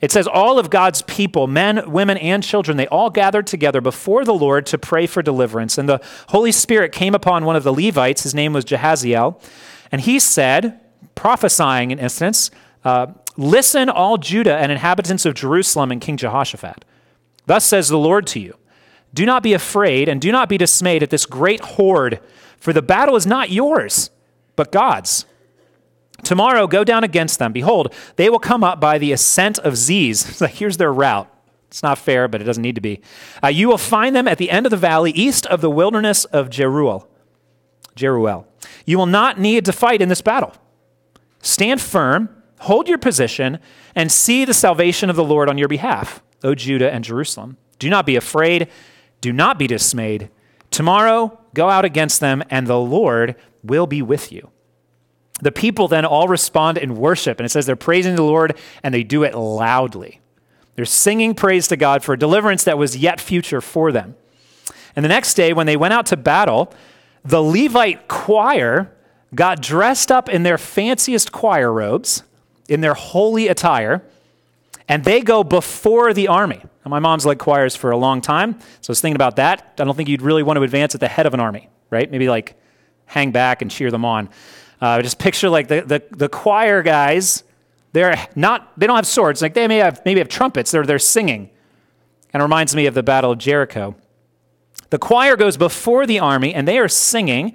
It 0.00 0.12
says, 0.12 0.26
All 0.26 0.58
of 0.58 0.70
God's 0.70 1.02
people, 1.02 1.46
men, 1.46 1.90
women, 1.90 2.16
and 2.18 2.42
children, 2.42 2.76
they 2.76 2.86
all 2.88 3.10
gathered 3.10 3.46
together 3.46 3.80
before 3.80 4.24
the 4.24 4.34
Lord 4.34 4.66
to 4.66 4.78
pray 4.78 5.06
for 5.06 5.22
deliverance. 5.22 5.78
And 5.78 5.88
the 5.88 6.00
Holy 6.28 6.52
Spirit 6.52 6.92
came 6.92 7.14
upon 7.14 7.44
one 7.44 7.56
of 7.56 7.64
the 7.64 7.72
Levites. 7.72 8.22
His 8.22 8.34
name 8.34 8.52
was 8.52 8.64
Jahaziel. 8.64 9.40
And 9.90 10.02
he 10.02 10.18
said, 10.18 10.80
prophesying 11.14 11.90
in 11.90 11.98
instance, 11.98 12.50
uh, 12.84 13.08
Listen, 13.38 13.88
all 13.88 14.18
Judah 14.18 14.56
and 14.56 14.72
inhabitants 14.72 15.24
of 15.24 15.32
Jerusalem 15.32 15.92
and 15.92 16.00
King 16.00 16.16
Jehoshaphat. 16.16 16.84
Thus 17.46 17.64
says 17.64 17.88
the 17.88 17.96
Lord 17.96 18.26
to 18.28 18.40
you 18.40 18.56
do 19.14 19.24
not 19.24 19.42
be 19.44 19.54
afraid 19.54 20.08
and 20.08 20.20
do 20.20 20.32
not 20.32 20.48
be 20.48 20.58
dismayed 20.58 21.02
at 21.02 21.10
this 21.10 21.24
great 21.24 21.60
horde, 21.60 22.20
for 22.58 22.72
the 22.72 22.82
battle 22.82 23.16
is 23.16 23.26
not 23.26 23.50
yours, 23.50 24.10
but 24.56 24.72
God's. 24.72 25.24
Tomorrow 26.22 26.66
go 26.66 26.84
down 26.84 27.04
against 27.04 27.38
them. 27.38 27.52
Behold, 27.52 27.92
they 28.16 28.28
will 28.28 28.38
come 28.38 28.64
up 28.64 28.80
by 28.80 28.98
the 28.98 29.12
ascent 29.12 29.58
of 29.60 29.76
Ziz. 29.76 30.40
Here's 30.50 30.76
their 30.76 30.92
route. 30.92 31.32
It's 31.68 31.82
not 31.82 31.98
fair, 31.98 32.28
but 32.28 32.40
it 32.40 32.44
doesn't 32.44 32.62
need 32.62 32.76
to 32.76 32.80
be. 32.80 33.00
Uh, 33.42 33.48
you 33.48 33.68
will 33.68 33.78
find 33.78 34.16
them 34.16 34.26
at 34.26 34.38
the 34.38 34.50
end 34.50 34.66
of 34.66 34.70
the 34.70 34.76
valley, 34.76 35.10
east 35.12 35.46
of 35.46 35.60
the 35.60 35.70
wilderness 35.70 36.24
of 36.26 36.48
Jeruel. 36.48 37.06
Jeruel. 37.94 38.46
You 38.86 38.96
will 38.96 39.06
not 39.06 39.38
need 39.38 39.64
to 39.66 39.72
fight 39.72 40.00
in 40.00 40.08
this 40.08 40.22
battle. 40.22 40.54
Stand 41.42 41.80
firm, 41.80 42.30
hold 42.60 42.88
your 42.88 42.98
position, 42.98 43.58
and 43.94 44.10
see 44.10 44.44
the 44.44 44.54
salvation 44.54 45.10
of 45.10 45.16
the 45.16 45.24
Lord 45.24 45.48
on 45.48 45.58
your 45.58 45.68
behalf, 45.68 46.22
O 46.42 46.54
Judah 46.54 46.90
and 46.90 47.04
Jerusalem. 47.04 47.58
Do 47.78 47.90
not 47.90 48.06
be 48.06 48.16
afraid 48.16 48.68
do 49.20 49.32
not 49.32 49.58
be 49.58 49.66
dismayed. 49.66 50.30
Tomorrow, 50.70 51.38
go 51.54 51.70
out 51.70 51.84
against 51.84 52.20
them, 52.20 52.42
and 52.50 52.66
the 52.66 52.78
Lord 52.78 53.36
will 53.62 53.86
be 53.86 54.02
with 54.02 54.30
you. 54.30 54.50
The 55.40 55.52
people 55.52 55.88
then 55.88 56.04
all 56.04 56.28
respond 56.28 56.78
in 56.78 56.96
worship, 56.96 57.38
and 57.38 57.44
it 57.44 57.50
says 57.50 57.66
they're 57.66 57.76
praising 57.76 58.16
the 58.16 58.22
Lord 58.22 58.56
and 58.82 58.92
they 58.92 59.04
do 59.04 59.22
it 59.22 59.34
loudly. 59.36 60.20
They're 60.74 60.84
singing 60.84 61.34
praise 61.34 61.68
to 61.68 61.76
God 61.76 62.04
for 62.04 62.12
a 62.12 62.18
deliverance 62.18 62.64
that 62.64 62.78
was 62.78 62.96
yet 62.96 63.20
future 63.20 63.60
for 63.60 63.92
them. 63.92 64.16
And 64.94 65.04
the 65.04 65.08
next 65.08 65.34
day, 65.34 65.52
when 65.52 65.66
they 65.66 65.76
went 65.76 65.94
out 65.94 66.06
to 66.06 66.16
battle, 66.16 66.72
the 67.24 67.42
Levite 67.42 68.08
choir 68.08 68.92
got 69.34 69.60
dressed 69.60 70.10
up 70.10 70.28
in 70.28 70.42
their 70.42 70.58
fanciest 70.58 71.32
choir 71.32 71.72
robes, 71.72 72.22
in 72.68 72.80
their 72.80 72.94
holy 72.94 73.48
attire, 73.48 74.02
and 74.88 75.04
they 75.04 75.20
go 75.20 75.44
before 75.44 76.12
the 76.14 76.28
army. 76.28 76.62
Now, 76.84 76.90
my 76.90 76.98
mom's 76.98 77.26
led 77.26 77.38
choirs 77.38 77.76
for 77.76 77.90
a 77.90 77.96
long 77.96 78.20
time, 78.20 78.58
so 78.80 78.90
I 78.90 78.92
was 78.92 79.00
thinking 79.00 79.16
about 79.16 79.36
that. 79.36 79.74
I 79.78 79.84
don't 79.84 79.96
think 79.96 80.08
you'd 80.08 80.22
really 80.22 80.42
want 80.42 80.56
to 80.56 80.62
advance 80.62 80.94
at 80.94 81.00
the 81.00 81.08
head 81.08 81.26
of 81.26 81.34
an 81.34 81.40
army, 81.40 81.68
right? 81.90 82.10
Maybe 82.10 82.28
like 82.28 82.54
hang 83.06 83.30
back 83.30 83.62
and 83.62 83.70
cheer 83.70 83.90
them 83.90 84.04
on. 84.04 84.28
Uh, 84.80 85.02
just 85.02 85.18
picture 85.18 85.48
like 85.48 85.68
the, 85.68 85.82
the, 85.82 86.02
the 86.16 86.28
choir 86.28 86.82
guys, 86.82 87.42
they're 87.92 88.28
not, 88.36 88.78
they 88.78 88.86
don't 88.86 88.96
have 88.96 89.06
swords. 89.06 89.42
Like 89.42 89.54
they 89.54 89.66
may 89.66 89.78
have, 89.78 90.02
maybe 90.04 90.20
have 90.20 90.28
trumpets. 90.28 90.70
They're, 90.70 90.86
they're 90.86 90.98
singing. 90.98 91.50
And 92.32 92.40
it 92.40 92.44
reminds 92.44 92.76
me 92.76 92.86
of 92.86 92.94
the 92.94 93.02
Battle 93.02 93.32
of 93.32 93.38
Jericho. 93.38 93.96
The 94.90 94.98
choir 94.98 95.36
goes 95.36 95.56
before 95.56 96.06
the 96.06 96.18
army 96.18 96.54
and 96.54 96.66
they 96.66 96.78
are 96.78 96.88
singing. 96.88 97.54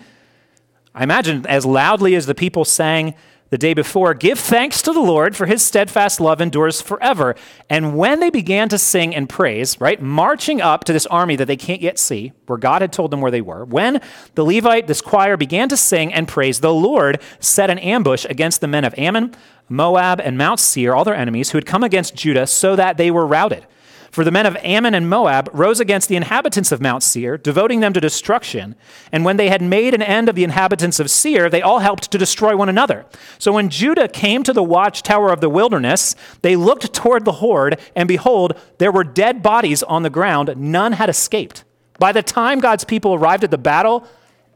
I 0.93 1.03
imagine 1.03 1.45
as 1.47 1.65
loudly 1.65 2.15
as 2.15 2.25
the 2.25 2.35
people 2.35 2.65
sang 2.65 3.15
the 3.53 3.57
day 3.59 3.75
before, 3.75 4.15
Give 4.15 4.39
thanks 4.39 4.81
to 4.81 4.91
the 4.91 4.99
Lord, 4.99 5.35
for 5.35 5.45
his 5.45 5.63
steadfast 5.63 6.19
love 6.19 6.41
endures 6.41 6.81
forever. 6.81 7.35
And 7.69 7.95
when 7.95 8.19
they 8.19 8.31
began 8.31 8.67
to 8.69 8.79
sing 8.79 9.13
and 9.13 9.29
praise, 9.29 9.79
right, 9.79 10.01
marching 10.01 10.59
up 10.59 10.85
to 10.85 10.91
this 10.91 11.05
army 11.05 11.35
that 11.35 11.45
they 11.45 11.55
can't 11.55 11.79
yet 11.79 11.99
see, 11.99 12.33
where 12.47 12.57
God 12.57 12.81
had 12.81 12.91
told 12.91 13.11
them 13.11 13.21
where 13.21 13.29
they 13.29 13.41
were, 13.41 13.63
when 13.63 14.01
the 14.33 14.43
Levite, 14.43 14.87
this 14.87 15.01
choir, 15.01 15.37
began 15.37 15.69
to 15.69 15.77
sing 15.77 16.11
and 16.11 16.27
praise, 16.27 16.61
the 16.61 16.73
Lord 16.73 17.21
set 17.39 17.69
an 17.69 17.77
ambush 17.77 18.25
against 18.27 18.59
the 18.59 18.67
men 18.67 18.85
of 18.85 18.97
Ammon, 18.97 19.35
Moab, 19.69 20.19
and 20.19 20.35
Mount 20.35 20.59
Seir, 20.59 20.95
all 20.95 21.03
their 21.03 21.13
enemies, 21.13 21.51
who 21.51 21.59
had 21.59 21.67
come 21.67 21.83
against 21.83 22.15
Judah, 22.15 22.47
so 22.47 22.75
that 22.75 22.97
they 22.97 23.11
were 23.11 23.27
routed. 23.27 23.67
For 24.13 24.23
the 24.23 24.29
men 24.29 24.45
of 24.45 24.55
Ammon 24.57 24.93
and 24.93 25.09
Moab 25.09 25.49
rose 25.53 25.79
against 25.79 26.07
the 26.07 26.15
inhabitants 26.15 26.71
of 26.71 26.79
Mount 26.79 27.01
Seir, 27.01 27.35
devoting 27.35 27.79
them 27.79 27.93
to 27.93 27.99
destruction. 27.99 28.75
And 29.11 29.25
when 29.25 29.37
they 29.37 29.49
had 29.49 29.59
made 29.59 29.95
an 29.95 30.03
end 30.03 30.29
of 30.29 30.35
the 30.35 30.43
inhabitants 30.43 30.99
of 30.99 31.09
Seir, 31.09 31.49
they 31.49 31.63
all 31.63 31.79
helped 31.79 32.11
to 32.11 32.19
destroy 32.19 32.55
one 32.55 32.69
another. 32.69 33.07
So 33.39 33.51
when 33.51 33.69
Judah 33.69 34.07
came 34.07 34.43
to 34.43 34.53
the 34.53 34.61
watchtower 34.61 35.31
of 35.33 35.41
the 35.41 35.49
wilderness, 35.49 36.15
they 36.43 36.55
looked 36.55 36.93
toward 36.93 37.25
the 37.25 37.31
horde, 37.31 37.79
and 37.95 38.07
behold, 38.07 38.55
there 38.77 38.91
were 38.91 39.03
dead 39.03 39.41
bodies 39.41 39.81
on 39.81 40.03
the 40.03 40.11
ground. 40.11 40.53
None 40.57 40.91
had 40.91 41.09
escaped. 41.09 41.63
By 41.97 42.11
the 42.11 42.21
time 42.21 42.59
God's 42.59 42.83
people 42.83 43.15
arrived 43.15 43.43
at 43.43 43.49
the 43.49 43.57
battle, 43.57 44.07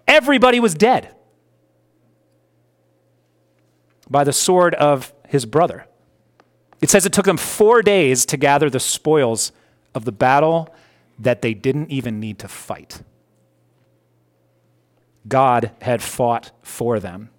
everybody 0.07 0.59
was 0.59 0.75
dead 0.75 1.15
by 4.07 4.23
the 4.23 4.33
sword 4.33 4.75
of 4.75 5.11
his 5.27 5.47
brother. 5.47 5.87
It 6.81 6.89
says 6.89 7.05
it 7.05 7.13
took 7.13 7.25
them 7.25 7.37
four 7.37 7.81
days 7.81 8.25
to 8.27 8.37
gather 8.37 8.69
the 8.69 8.79
spoils 8.79 9.51
of 9.95 10.05
the 10.05 10.11
battle 10.11 10.73
that 11.19 11.41
they 11.41 11.53
didn't 11.53 11.89
even 11.89 12.19
need 12.19 12.39
to 12.39 12.47
fight. 12.47 13.01
God 15.27 15.71
had 15.81 16.01
fought 16.01 16.51
for 16.61 16.99
them. 16.99 17.29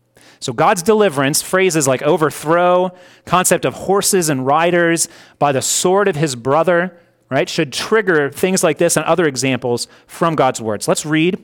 So, 0.40 0.52
God's 0.52 0.82
deliverance, 0.82 1.42
phrases 1.42 1.88
like 1.88 2.02
overthrow, 2.02 2.92
concept 3.24 3.64
of 3.64 3.74
horses 3.74 4.28
and 4.28 4.46
riders, 4.46 5.08
by 5.38 5.52
the 5.52 5.62
sword 5.62 6.06
of 6.06 6.16
his 6.16 6.36
brother, 6.36 6.96
right, 7.28 7.48
should 7.48 7.72
trigger 7.72 8.30
things 8.30 8.62
like 8.62 8.78
this 8.78 8.96
and 8.96 9.04
other 9.04 9.26
examples 9.26 9.88
from 10.06 10.36
God's 10.36 10.60
words. 10.60 10.86
Let's 10.86 11.04
read 11.04 11.42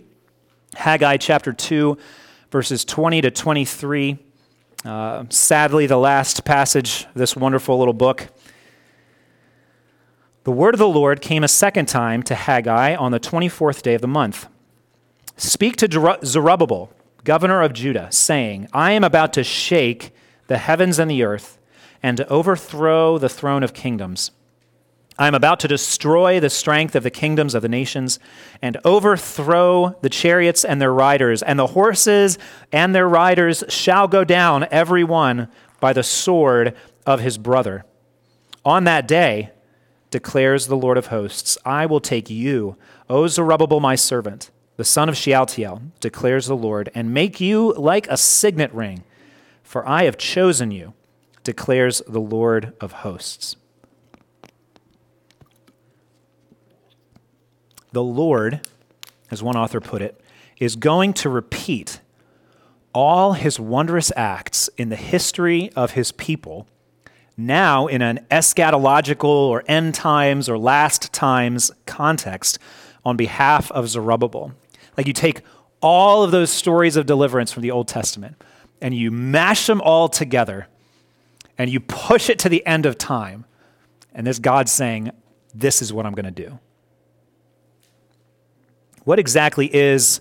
Haggai 0.76 1.16
chapter 1.16 1.52
2, 1.52 1.98
verses 2.50 2.84
20 2.84 3.22
to 3.22 3.30
23. 3.30 4.18
Uh, 4.84 5.24
sadly, 5.30 5.86
the 5.86 5.96
last 5.96 6.44
passage 6.44 7.04
of 7.04 7.14
this 7.14 7.34
wonderful 7.34 7.78
little 7.78 7.94
book. 7.94 8.28
The 10.44 10.52
word 10.52 10.74
of 10.74 10.78
the 10.78 10.88
Lord 10.88 11.22
came 11.22 11.42
a 11.42 11.48
second 11.48 11.86
time 11.86 12.22
to 12.24 12.34
Haggai 12.34 12.94
on 12.94 13.10
the 13.10 13.18
24th 13.18 13.80
day 13.80 13.94
of 13.94 14.02
the 14.02 14.08
month. 14.08 14.46
Speak 15.38 15.76
to 15.76 16.18
Zerubbabel, 16.22 16.92
governor 17.24 17.62
of 17.62 17.72
Judah, 17.72 18.08
saying, 18.12 18.68
I 18.74 18.92
am 18.92 19.02
about 19.04 19.32
to 19.32 19.42
shake 19.42 20.14
the 20.48 20.58
heavens 20.58 20.98
and 20.98 21.10
the 21.10 21.22
earth, 21.22 21.58
and 22.02 22.18
to 22.18 22.28
overthrow 22.28 23.16
the 23.16 23.30
throne 23.30 23.62
of 23.62 23.72
kingdoms. 23.72 24.32
I 25.16 25.28
am 25.28 25.34
about 25.34 25.60
to 25.60 25.68
destroy 25.68 26.40
the 26.40 26.50
strength 26.50 26.96
of 26.96 27.04
the 27.04 27.10
kingdoms 27.10 27.54
of 27.54 27.62
the 27.62 27.68
nations 27.68 28.18
and 28.60 28.76
overthrow 28.84 29.96
the 30.00 30.08
chariots 30.08 30.64
and 30.64 30.82
their 30.82 30.92
riders, 30.92 31.42
and 31.42 31.58
the 31.58 31.68
horses 31.68 32.36
and 32.72 32.94
their 32.94 33.08
riders 33.08 33.62
shall 33.68 34.08
go 34.08 34.24
down, 34.24 34.66
every 34.72 35.04
one 35.04 35.48
by 35.78 35.92
the 35.92 36.02
sword 36.02 36.74
of 37.06 37.20
his 37.20 37.38
brother. 37.38 37.84
On 38.64 38.84
that 38.84 39.06
day, 39.06 39.50
declares 40.10 40.66
the 40.66 40.76
Lord 40.76 40.98
of 40.98 41.06
hosts, 41.06 41.58
I 41.64 41.86
will 41.86 42.00
take 42.00 42.28
you, 42.28 42.76
O 43.08 43.26
Zerubbabel, 43.28 43.80
my 43.80 43.94
servant, 43.94 44.50
the 44.76 44.84
son 44.84 45.08
of 45.08 45.16
Shealtiel, 45.16 45.82
declares 46.00 46.46
the 46.46 46.56
Lord, 46.56 46.90
and 46.94 47.14
make 47.14 47.40
you 47.40 47.72
like 47.74 48.08
a 48.08 48.16
signet 48.16 48.72
ring, 48.72 49.04
for 49.62 49.86
I 49.88 50.04
have 50.04 50.16
chosen 50.16 50.72
you, 50.72 50.94
declares 51.44 52.02
the 52.08 52.20
Lord 52.20 52.72
of 52.80 52.92
hosts. 52.92 53.56
The 57.94 58.02
Lord, 58.02 58.60
as 59.30 59.42
one 59.42 59.56
author 59.56 59.80
put 59.80 60.02
it, 60.02 60.20
is 60.58 60.76
going 60.76 61.12
to 61.14 61.28
repeat 61.28 62.00
all 62.92 63.32
his 63.32 63.58
wondrous 63.58 64.12
acts 64.16 64.68
in 64.76 64.88
the 64.88 64.96
history 64.96 65.70
of 65.74 65.92
his 65.92 66.12
people, 66.12 66.66
now 67.36 67.86
in 67.86 68.02
an 68.02 68.24
eschatological 68.30 69.24
or 69.24 69.64
end 69.66 69.94
times 69.94 70.48
or 70.48 70.58
last 70.58 71.12
times 71.12 71.70
context 71.86 72.58
on 73.04 73.16
behalf 73.16 73.70
of 73.72 73.88
Zerubbabel. 73.88 74.52
Like 74.96 75.06
you 75.06 75.12
take 75.12 75.42
all 75.80 76.22
of 76.22 76.30
those 76.30 76.50
stories 76.50 76.96
of 76.96 77.06
deliverance 77.06 77.52
from 77.52 77.62
the 77.62 77.70
Old 77.70 77.88
Testament 77.88 78.42
and 78.80 78.94
you 78.94 79.10
mash 79.10 79.66
them 79.66 79.80
all 79.80 80.08
together 80.08 80.66
and 81.58 81.70
you 81.70 81.80
push 81.80 82.28
it 82.28 82.38
to 82.40 82.48
the 82.48 82.64
end 82.66 82.86
of 82.86 82.98
time. 82.98 83.44
And 84.12 84.26
this 84.26 84.38
God's 84.38 84.72
saying, 84.72 85.10
This 85.54 85.82
is 85.82 85.92
what 85.92 86.06
I'm 86.06 86.12
going 86.12 86.24
to 86.24 86.30
do. 86.30 86.58
What 89.04 89.18
exactly 89.18 89.74
is 89.74 90.20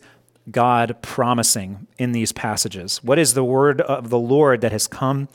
God 0.52 0.98
promising 1.02 1.88
in 1.98 2.12
these 2.12 2.32
passages? 2.32 3.02
What 3.04 3.18
is 3.18 3.34
the 3.34 3.44
word 3.44 3.82
of 3.82 4.10
the 4.10 4.20
Lord 4.20 4.62
that 4.62 4.72
has 4.74 4.88
come 4.88 5.30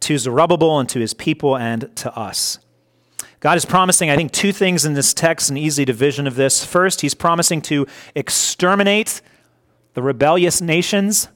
to 0.00 0.16
Zerubbabel 0.16 0.78
and 0.78 0.88
to 0.90 1.00
his 1.00 1.12
people 1.12 1.56
and 1.56 1.94
to 1.96 2.16
us? 2.16 2.58
God 3.40 3.56
is 3.56 3.64
promising, 3.66 4.10
I 4.10 4.16
think, 4.16 4.32
two 4.32 4.52
things 4.52 4.84
in 4.84 4.94
this 4.94 5.12
text, 5.12 5.50
an 5.50 5.56
easy 5.56 5.84
division 5.84 6.26
of 6.26 6.36
this. 6.36 6.64
First, 6.64 7.00
he's 7.00 7.14
promising 7.14 7.60
to 7.62 7.86
exterminate 8.14 9.20
the 9.94 10.02
rebellious 10.02 10.60
nations, 10.60 11.28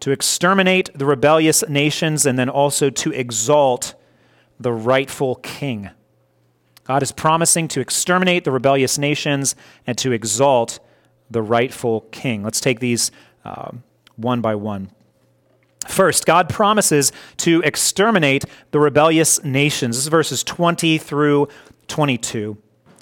to 0.00 0.12
exterminate 0.12 0.90
the 0.94 1.04
rebellious 1.04 1.68
nations, 1.68 2.24
and 2.24 2.38
then 2.38 2.48
also 2.48 2.90
to 2.90 3.12
exalt 3.12 3.94
the 4.60 4.72
rightful 4.72 5.34
king. 5.36 5.90
God 6.88 7.02
is 7.02 7.12
promising 7.12 7.68
to 7.68 7.80
exterminate 7.80 8.44
the 8.44 8.50
rebellious 8.50 8.96
nations 8.96 9.54
and 9.86 9.96
to 9.98 10.10
exalt 10.10 10.80
the 11.30 11.42
rightful 11.42 12.00
king. 12.12 12.42
Let's 12.42 12.62
take 12.62 12.80
these 12.80 13.10
uh, 13.44 13.72
one 14.16 14.40
by 14.40 14.54
one. 14.54 14.90
First, 15.86 16.24
God 16.24 16.48
promises 16.48 17.12
to 17.38 17.60
exterminate 17.60 18.46
the 18.70 18.80
rebellious 18.80 19.44
nations. 19.44 19.96
This 19.96 20.04
is 20.04 20.08
verses 20.08 20.42
20 20.42 20.96
through 20.96 21.48
22. 21.88 22.56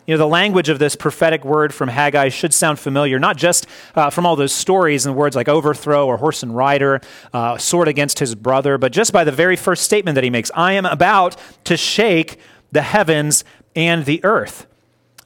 You 0.06 0.14
know, 0.14 0.18
the 0.18 0.26
language 0.26 0.68
of 0.68 0.80
this 0.80 0.96
prophetic 0.96 1.44
word 1.44 1.72
from 1.72 1.88
Haggai 1.88 2.28
should 2.28 2.54
sound 2.54 2.80
familiar, 2.80 3.20
not 3.20 3.36
just 3.36 3.66
uh, 3.94 4.10
from 4.10 4.26
all 4.26 4.34
those 4.34 4.52
stories 4.52 5.06
and 5.06 5.14
words 5.14 5.36
like 5.36 5.48
overthrow 5.48 6.06
or 6.06 6.16
horse 6.16 6.42
and 6.42 6.54
rider, 6.56 7.00
uh, 7.32 7.56
sword 7.56 7.86
against 7.86 8.18
his 8.18 8.34
brother, 8.34 8.78
but 8.78 8.90
just 8.90 9.12
by 9.12 9.22
the 9.22 9.32
very 9.32 9.56
first 9.56 9.84
statement 9.84 10.16
that 10.16 10.24
he 10.24 10.30
makes 10.30 10.50
I 10.54 10.72
am 10.72 10.86
about 10.86 11.36
to 11.64 11.76
shake 11.76 12.38
the 12.72 12.82
heavens 12.82 13.44
and 13.74 14.04
the 14.04 14.24
earth. 14.24 14.66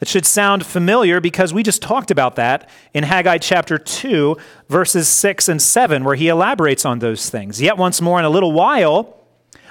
It 0.00 0.08
should 0.08 0.24
sound 0.24 0.64
familiar 0.64 1.20
because 1.20 1.52
we 1.52 1.62
just 1.62 1.82
talked 1.82 2.10
about 2.10 2.36
that 2.36 2.68
in 2.94 3.04
Haggai 3.04 3.38
chapter 3.38 3.76
2, 3.76 4.36
verses 4.68 5.08
6 5.08 5.48
and 5.48 5.60
7, 5.60 6.04
where 6.04 6.14
he 6.14 6.28
elaborates 6.28 6.86
on 6.86 7.00
those 7.00 7.28
things. 7.28 7.60
Yet 7.60 7.76
once 7.76 8.00
more, 8.00 8.18
in 8.18 8.24
a 8.24 8.30
little 8.30 8.52
while, 8.52 9.18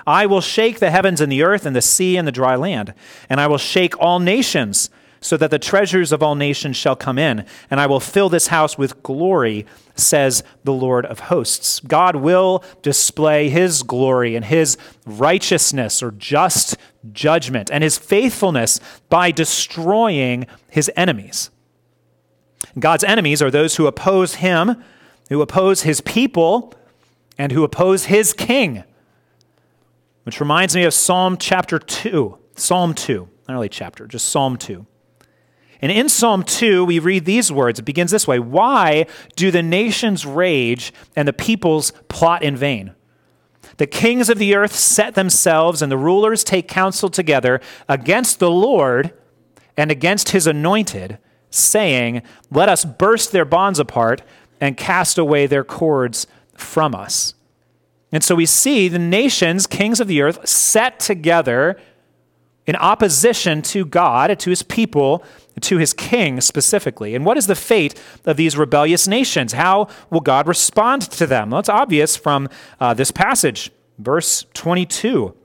I 0.05 0.27
will 0.27 0.41
shake 0.41 0.79
the 0.79 0.91
heavens 0.91 1.19
and 1.19 1.31
the 1.31 1.41
earth 1.41 1.65
and 1.65 1.75
the 1.75 1.81
sea 1.81 2.15
and 2.15 2.27
the 2.27 2.31
dry 2.31 2.55
land, 2.55 2.93
and 3.27 3.41
I 3.41 3.47
will 3.47 3.57
shake 3.57 3.99
all 3.99 4.19
nations 4.19 4.91
so 5.21 5.38
that 5.38 5.51
the 5.51 5.59
treasures 5.59 6.11
of 6.11 6.23
all 6.23 6.35
nations 6.35 6.75
shall 6.75 6.95
come 6.95 7.17
in, 7.17 7.45
and 7.69 7.79
I 7.79 7.88
will 7.88 7.99
fill 7.99 8.29
this 8.29 8.47
house 8.47 8.77
with 8.77 9.03
glory, 9.03 9.65
says 9.95 10.43
the 10.63 10.73
Lord 10.73 11.05
of 11.05 11.19
hosts. 11.19 11.79
God 11.81 12.15
will 12.15 12.63
display 12.81 13.49
his 13.49 13.83
glory 13.83 14.35
and 14.35 14.45
his 14.45 14.77
righteousness 15.05 16.01
or 16.01 16.11
just 16.11 16.77
judgment 17.11 17.69
and 17.71 17.83
his 17.83 17.97
faithfulness 17.97 18.79
by 19.09 19.31
destroying 19.31 20.47
his 20.69 20.91
enemies. 20.95 21.49
God's 22.77 23.03
enemies 23.03 23.41
are 23.41 23.51
those 23.51 23.75
who 23.75 23.88
oppose 23.88 24.35
him, 24.35 24.83
who 25.29 25.41
oppose 25.41 25.81
his 25.81 26.01
people, 26.01 26.73
and 27.38 27.51
who 27.51 27.63
oppose 27.63 28.05
his 28.05 28.33
king. 28.33 28.83
Which 30.23 30.39
reminds 30.39 30.75
me 30.75 30.83
of 30.83 30.93
Psalm 30.93 31.38
chapter 31.38 31.79
2. 31.79 32.38
Psalm 32.55 32.93
2, 32.93 33.27
not 33.47 33.53
really 33.53 33.69
chapter, 33.69 34.05
just 34.05 34.27
Psalm 34.27 34.57
2. 34.57 34.85
And 35.81 35.91
in 35.91 36.09
Psalm 36.09 36.43
2, 36.43 36.83
we 36.83 37.00
read 37.00 37.25
these 37.25 37.51
words. 37.51 37.79
It 37.79 37.83
begins 37.83 38.12
this 38.12 38.27
way 38.27 38.39
Why 38.39 39.05
do 39.36 39.51
the 39.51 39.63
nations 39.63 40.25
rage 40.25 40.93
and 41.15 41.27
the 41.27 41.33
peoples 41.33 41.91
plot 42.07 42.43
in 42.43 42.55
vain? 42.55 42.93
The 43.77 43.88
kings 43.88 44.29
of 44.29 44.38
the 44.38 44.55
earth 44.55 44.75
set 44.75 45.15
themselves, 45.15 45.81
and 45.81 45.91
the 45.91 45.98
rulers 45.98 46.43
take 46.43 46.67
counsel 46.67 47.09
together 47.09 47.62
against 47.88 48.39
the 48.39 48.51
Lord 48.51 49.13
and 49.77 49.89
against 49.89 50.29
his 50.29 50.48
anointed, 50.48 51.17
saying, 51.50 52.24
Let 52.51 52.67
us 52.67 52.83
burst 52.83 53.31
their 53.31 53.45
bonds 53.45 53.79
apart 53.79 54.21
and 54.59 54.75
cast 54.75 55.17
away 55.17 55.48
their 55.48 55.63
cords 55.63 56.27
from 56.55 56.93
us. 56.93 57.36
And 58.12 58.24
so 58.24 58.36
we 58.36 58.45
see 58.45 58.89
the 58.89 59.00
nations, 59.00 59.67
kings 59.67 60.00
of 60.00 60.07
the 60.07 60.21
earth, 60.21 60.48
set 60.48 61.00
together 61.00 61.79
in 62.65 62.75
opposition 62.75 63.62
to 63.63 63.86
God, 63.86 64.38
to 64.38 64.50
his 64.50 64.63
people, 64.63 65.24
to 65.63 65.77
his 65.77 65.93
king 65.93 66.41
specifically. 66.41 67.15
And 67.15 67.25
what 67.25 67.37
is 67.37 67.47
the 67.47 67.55
fate 67.55 67.99
of 68.25 68.37
these 68.37 68.57
rebellious 68.57 69.07
nations? 69.07 69.53
How 69.53 69.87
will 70.09 70.21
God 70.21 70.47
respond 70.47 71.03
to 71.03 71.27
them? 71.27 71.49
Well, 71.49 71.59
it's 71.59 71.69
obvious 71.69 72.15
from 72.15 72.49
uh, 72.79 72.93
this 72.93 73.11
passage, 73.11 73.71
verse 73.97 74.45
22. 74.53 75.35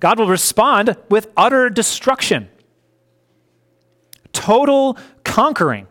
God 0.00 0.18
will 0.18 0.28
respond 0.28 0.96
with 1.08 1.32
utter 1.36 1.70
destruction, 1.70 2.48
total 4.32 4.96
conquering. 5.24 5.86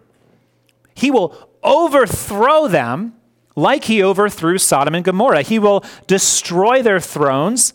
He 0.95 1.12
will 1.12 1.50
overthrow 1.63 2.67
them 2.67 3.13
like 3.55 3.86
he 3.86 4.03
overthrew 4.03 4.57
Sodom 4.57 4.95
and 4.95 5.03
Gomorrah. 5.03 5.41
He 5.41 5.59
will 5.59 5.83
destroy 6.05 6.81
their 6.81 7.00
thrones 7.00 7.74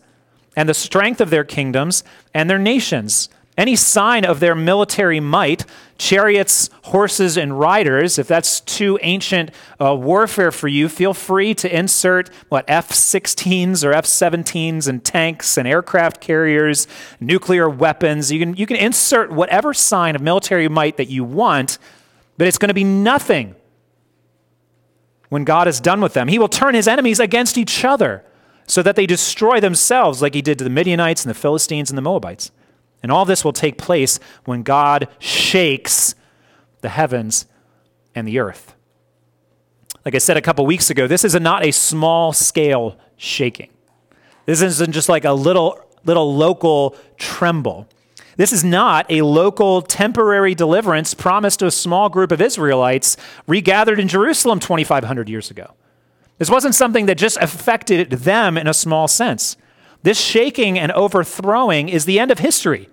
and 0.57 0.69
the 0.69 0.75
strength 0.75 1.21
of 1.21 1.31
their 1.31 1.45
kingdoms 1.45 2.05
and 2.33 2.49
their 2.49 2.59
nations. 2.59 3.29
Any 3.57 3.77
sign 3.77 4.25
of 4.25 4.41
their 4.41 4.55
military 4.55 5.21
might, 5.21 5.67
chariots, 5.99 6.71
horses, 6.85 7.37
and 7.37 7.59
riders, 7.59 8.19
if 8.19 8.27
that's 8.27 8.61
too 8.61 8.99
ancient 9.03 9.51
uh, 9.79 9.95
warfare 9.95 10.51
for 10.51 10.69
you, 10.69 10.89
feel 10.89 11.13
free 11.13 11.53
to 11.57 11.75
insert 11.75 12.31
what 12.49 12.65
F 12.67 12.89
16s 12.89 13.85
or 13.85 13.93
F 13.93 14.07
17s 14.07 14.89
and 14.89 15.05
tanks 15.05 15.59
and 15.59 15.69
aircraft 15.69 16.21
carriers, 16.23 16.89
nuclear 17.21 17.69
weapons. 17.69 18.33
You 18.33 18.39
can, 18.39 18.57
you 18.57 18.65
can 18.65 18.77
insert 18.77 19.31
whatever 19.31 19.75
sign 19.75 20.17
of 20.17 20.23
military 20.23 20.67
might 20.69 20.97
that 20.97 21.11
you 21.11 21.23
want, 21.23 21.79
but 22.39 22.47
it's 22.49 22.59
going 22.59 22.69
to 22.69 22.75
be 22.75 22.85
nothing 22.85 23.55
when 25.29 25.45
God 25.45 25.69
is 25.69 25.79
done 25.79 26.01
with 26.01 26.15
them. 26.15 26.29
He 26.29 26.39
will 26.39 26.49
turn 26.49 26.75
his 26.75 26.89
enemies 26.89 27.21
against 27.21 27.59
each 27.59 27.85
other 27.85 28.25
so 28.67 28.83
that 28.83 28.97
they 28.97 29.05
destroy 29.05 29.61
themselves 29.61 30.23
like 30.23 30.33
he 30.33 30.41
did 30.41 30.57
to 30.57 30.65
the 30.65 30.71
Midianites 30.71 31.23
and 31.23 31.31
the 31.31 31.39
Philistines 31.39 31.91
and 31.91 31.99
the 31.99 32.03
Moabites. 32.03 32.51
And 33.03 33.11
all 33.11 33.25
this 33.25 33.45
will 33.45 33.53
take 33.53 33.79
place 33.79 34.21
when 34.45 34.63
God 34.63 35.09
shakes 35.19 36.15
the 36.83 36.89
heavens 36.89 37.47
and 38.15 38.27
the 38.29 38.39
earth. 38.39 38.75
Like 40.05 40.15
I 40.15 40.19
said 40.19 40.37
a 40.37 40.43
couple 40.43 40.67
weeks 40.67 40.91
ago, 40.91 41.07
this 41.07 41.25
is 41.25 41.35
a, 41.35 41.41
not 41.41 41.65
a 41.65 41.71
small 41.71 42.33
scale 42.33 42.97
shaking. 43.17 43.71
This 44.47 44.63
isn't 44.63 44.93
just 44.93 45.09
like 45.09 45.25
a 45.25 45.33
little, 45.33 45.79
little 46.05 46.35
local 46.35 46.97
tremble. 47.17 47.89
This 48.37 48.53
is 48.53 48.65
not 48.65 49.07
a 49.11 49.23
local 49.23 49.83
temporary 49.83 50.55
deliverance 50.55 51.15
promised 51.15 51.61
to 51.61 51.67
a 51.67 51.71
small 51.71 52.09
group 52.09 52.33
of 52.33 52.41
Israelites 52.41 53.17
regathered 53.47 54.01
in 54.01 54.09
Jerusalem 54.09 54.59
2,500 54.59 55.29
years 55.29 55.51
ago. 55.51 55.75
This 56.39 56.51
wasn't 56.51 56.75
something 56.75 57.07
that 57.07 57.19
just 57.19 57.37
affected 57.37 58.11
them 58.11 58.57
in 58.57 58.67
a 58.67 58.75
small 58.75 59.07
sense. 59.07 59.57
This 60.03 60.21
shaking 60.21 60.79
and 60.79 60.91
overthrowing 60.93 61.89
is 61.89 62.05
the 62.05 62.19
end 62.19 62.33
of 62.33 62.41
history, 62.41 62.89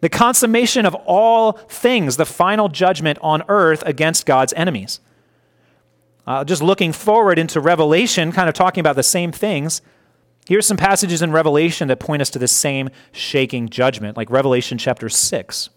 the 0.00 0.08
consummation 0.08 0.86
of 0.86 0.94
all 0.94 1.52
things, 1.52 2.16
the 2.16 2.26
final 2.26 2.68
judgment 2.68 3.18
on 3.22 3.42
earth 3.48 3.82
against 3.86 4.26
God's 4.26 4.52
enemies. 4.54 5.00
Uh, 6.26 6.44
just 6.44 6.62
looking 6.62 6.92
forward 6.92 7.38
into 7.38 7.60
Revelation, 7.60 8.32
kind 8.32 8.48
of 8.48 8.54
talking 8.54 8.80
about 8.80 8.96
the 8.96 9.02
same 9.02 9.32
things. 9.32 9.80
Here's 10.46 10.66
some 10.66 10.76
passages 10.76 11.22
in 11.22 11.32
Revelation 11.32 11.88
that 11.88 12.00
point 12.00 12.22
us 12.22 12.30
to 12.30 12.38
the 12.38 12.48
same 12.48 12.90
shaking 13.12 13.68
judgment, 13.68 14.16
like 14.16 14.30
Revelation 14.30 14.78
chapter 14.78 15.08
6. 15.08 15.70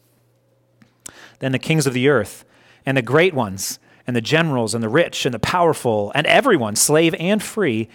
Then 1.40 1.52
the 1.52 1.60
kings 1.60 1.88
of 1.88 1.94
the 1.94 2.10
earth 2.10 2.46
and 2.86 2.98
the 2.98 3.02
great 3.02 3.34
ones 3.34 3.80
and 4.06 4.16
the 4.16 4.22
generals 4.22 4.74
and 4.74 4.84
the 4.84 4.90
rich 4.90 5.26
and 5.26 5.34
the 5.34 5.40
powerful 5.40 6.12
and 6.16 6.26
everyone, 6.28 6.76
slave 6.76 7.16
and 7.20 7.42
free, 7.42 7.88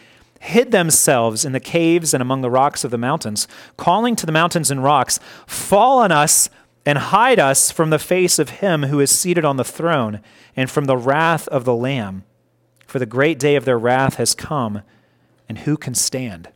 hid 0.45 0.71
themselves 0.71 1.45
in 1.45 1.53
the 1.53 1.61
caves 1.61 2.13
and 2.13 2.21
among 2.21 2.43
the 2.43 2.51
rocks 2.51 2.85
of 2.85 2.91
the 2.91 2.99
mountains, 2.99 3.49
calling 3.77 4.15
to 4.15 4.27
the 4.27 4.33
mountains 4.33 4.71
and 4.71 4.85
rocks, 4.85 5.19
Fall 5.47 6.01
on 6.01 6.13
us 6.13 6.51
and 6.85 6.99
hide 6.99 7.39
us 7.39 7.71
from 7.71 7.91
the 7.91 7.99
face 7.99 8.39
of 8.39 8.51
him 8.51 8.85
who 8.85 9.01
is 9.01 9.11
seated 9.11 9.45
on 9.45 9.57
the 9.57 9.65
throne 9.65 10.21
and 10.55 10.71
from 10.71 10.85
the 10.85 10.99
wrath 10.99 11.49
of 11.49 11.65
the 11.65 11.75
Lamb. 11.75 12.25
For 12.87 12.99
the 12.99 13.07
great 13.07 13.39
day 13.39 13.57
of 13.57 13.65
their 13.65 13.79
wrath 13.79 14.17
has 14.17 14.35
come, 14.35 14.83
and 15.49 15.59
who 15.59 15.77
can 15.77 15.95
stand? 15.95 16.49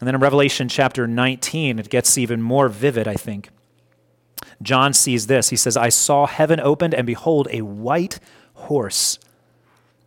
And 0.00 0.06
then 0.06 0.14
in 0.14 0.20
Revelation 0.20 0.68
chapter 0.68 1.06
19, 1.06 1.78
it 1.78 1.90
gets 1.90 2.16
even 2.16 2.40
more 2.40 2.68
vivid, 2.68 3.06
I 3.06 3.14
think. 3.14 3.50
John 4.62 4.94
sees 4.94 5.26
this. 5.26 5.50
He 5.50 5.56
says, 5.56 5.76
I 5.76 5.90
saw 5.90 6.26
heaven 6.26 6.60
opened, 6.60 6.94
and 6.94 7.06
behold, 7.06 7.46
a 7.50 7.62
white 7.62 8.18
horse. 8.54 9.18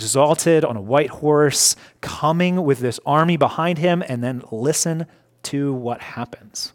exalted 0.00 0.64
on 0.64 0.78
a 0.78 0.80
white 0.80 1.10
horse, 1.10 1.76
coming 2.00 2.64
with 2.64 2.78
this 2.78 2.98
army 3.04 3.36
behind 3.36 3.76
him, 3.76 4.02
and 4.08 4.24
then 4.24 4.42
listen 4.50 5.04
to 5.42 5.74
what 5.74 6.00
happens. 6.00 6.72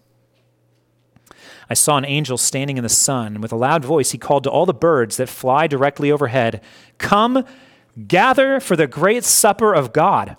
I 1.68 1.74
saw 1.74 1.98
an 1.98 2.06
angel 2.06 2.38
standing 2.38 2.78
in 2.78 2.84
the 2.84 2.90
sun, 2.90 3.34
and 3.34 3.42
with 3.42 3.52
a 3.52 3.56
loud 3.56 3.84
voice 3.84 4.12
he 4.12 4.20
called 4.20 4.44
to 4.44 4.52
all 4.52 4.68
the 4.68 4.76
birds 4.76 5.18
that 5.18 5.28
fly 5.28 5.66
directly 5.66 6.12
overhead 6.12 6.62
Come, 7.00 7.44
gather 8.08 8.60
for 8.60 8.76
the 8.76 8.86
great 8.86 9.24
supper 9.24 9.74
of 9.74 9.92
God, 9.92 10.38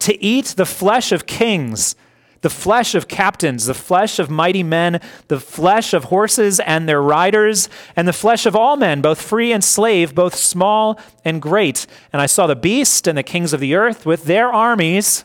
to 0.00 0.22
eat 0.22 0.48
the 0.56 0.66
flesh 0.66 1.12
of 1.12 1.24
kings 1.24 1.96
the 2.40 2.50
flesh 2.50 2.94
of 2.94 3.08
captains, 3.08 3.66
the 3.66 3.74
flesh 3.74 4.18
of 4.18 4.30
mighty 4.30 4.62
men, 4.62 5.00
the 5.28 5.40
flesh 5.40 5.92
of 5.92 6.04
horses 6.04 6.60
and 6.60 6.88
their 6.88 7.02
riders, 7.02 7.68
and 7.96 8.06
the 8.06 8.12
flesh 8.12 8.46
of 8.46 8.54
all 8.54 8.76
men, 8.76 9.00
both 9.00 9.20
free 9.20 9.52
and 9.52 9.64
slave, 9.64 10.14
both 10.14 10.34
small 10.34 10.98
and 11.24 11.42
great. 11.42 11.86
And 12.12 12.22
I 12.22 12.26
saw 12.26 12.46
the 12.46 12.56
beast 12.56 13.06
and 13.06 13.18
the 13.18 13.22
kings 13.22 13.52
of 13.52 13.60
the 13.60 13.74
earth 13.74 14.06
with 14.06 14.24
their 14.24 14.52
armies 14.52 15.24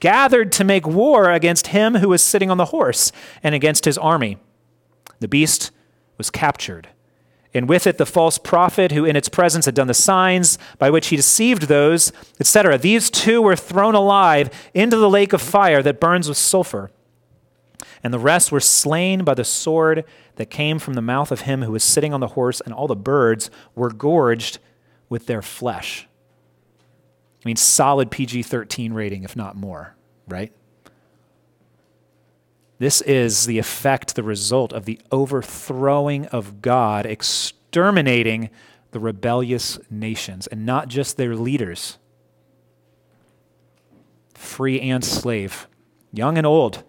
gathered 0.00 0.50
to 0.52 0.64
make 0.64 0.86
war 0.86 1.30
against 1.30 1.68
him 1.68 1.96
who 1.96 2.08
was 2.08 2.22
sitting 2.22 2.50
on 2.50 2.56
the 2.56 2.66
horse 2.66 3.12
and 3.42 3.54
against 3.54 3.84
his 3.84 3.96
army. 3.98 4.36
The 5.20 5.28
beast 5.28 5.70
was 6.18 6.30
captured 6.30 6.88
and 7.54 7.68
with 7.68 7.86
it 7.86 7.98
the 7.98 8.06
false 8.06 8.38
prophet 8.38 8.92
who 8.92 9.04
in 9.04 9.16
its 9.16 9.28
presence 9.28 9.66
had 9.66 9.74
done 9.74 9.86
the 9.86 9.94
signs 9.94 10.58
by 10.78 10.90
which 10.90 11.08
he 11.08 11.16
deceived 11.16 11.62
those, 11.62 12.12
etc. 12.40 12.78
These 12.78 13.10
two 13.10 13.42
were 13.42 13.56
thrown 13.56 13.94
alive 13.94 14.50
into 14.72 14.96
the 14.96 15.10
lake 15.10 15.32
of 15.32 15.42
fire 15.42 15.82
that 15.82 16.00
burns 16.00 16.28
with 16.28 16.38
sulfur. 16.38 16.90
And 18.02 18.12
the 18.12 18.18
rest 18.18 18.50
were 18.50 18.60
slain 18.60 19.22
by 19.22 19.34
the 19.34 19.44
sword 19.44 20.04
that 20.36 20.46
came 20.46 20.78
from 20.78 20.94
the 20.94 21.02
mouth 21.02 21.30
of 21.30 21.42
him 21.42 21.62
who 21.62 21.72
was 21.72 21.84
sitting 21.84 22.14
on 22.14 22.20
the 22.20 22.28
horse, 22.28 22.60
and 22.60 22.72
all 22.72 22.88
the 22.88 22.96
birds 22.96 23.50
were 23.74 23.90
gorged 23.90 24.58
with 25.08 25.26
their 25.26 25.42
flesh. 25.42 26.08
I 27.44 27.48
mean, 27.48 27.56
solid 27.56 28.10
PG 28.10 28.44
13 28.44 28.92
rating, 28.92 29.24
if 29.24 29.36
not 29.36 29.56
more, 29.56 29.94
right? 30.26 30.52
This 32.82 33.00
is 33.02 33.46
the 33.46 33.60
effect, 33.60 34.16
the 34.16 34.24
result 34.24 34.72
of 34.72 34.86
the 34.86 35.00
overthrowing 35.12 36.26
of 36.26 36.60
God, 36.60 37.06
exterminating 37.06 38.50
the 38.90 38.98
rebellious 38.98 39.78
nations, 39.88 40.48
and 40.48 40.66
not 40.66 40.88
just 40.88 41.16
their 41.16 41.36
leaders, 41.36 41.98
free 44.34 44.80
and 44.80 45.04
slave, 45.04 45.68
young 46.12 46.36
and 46.36 46.44
old, 46.44 46.82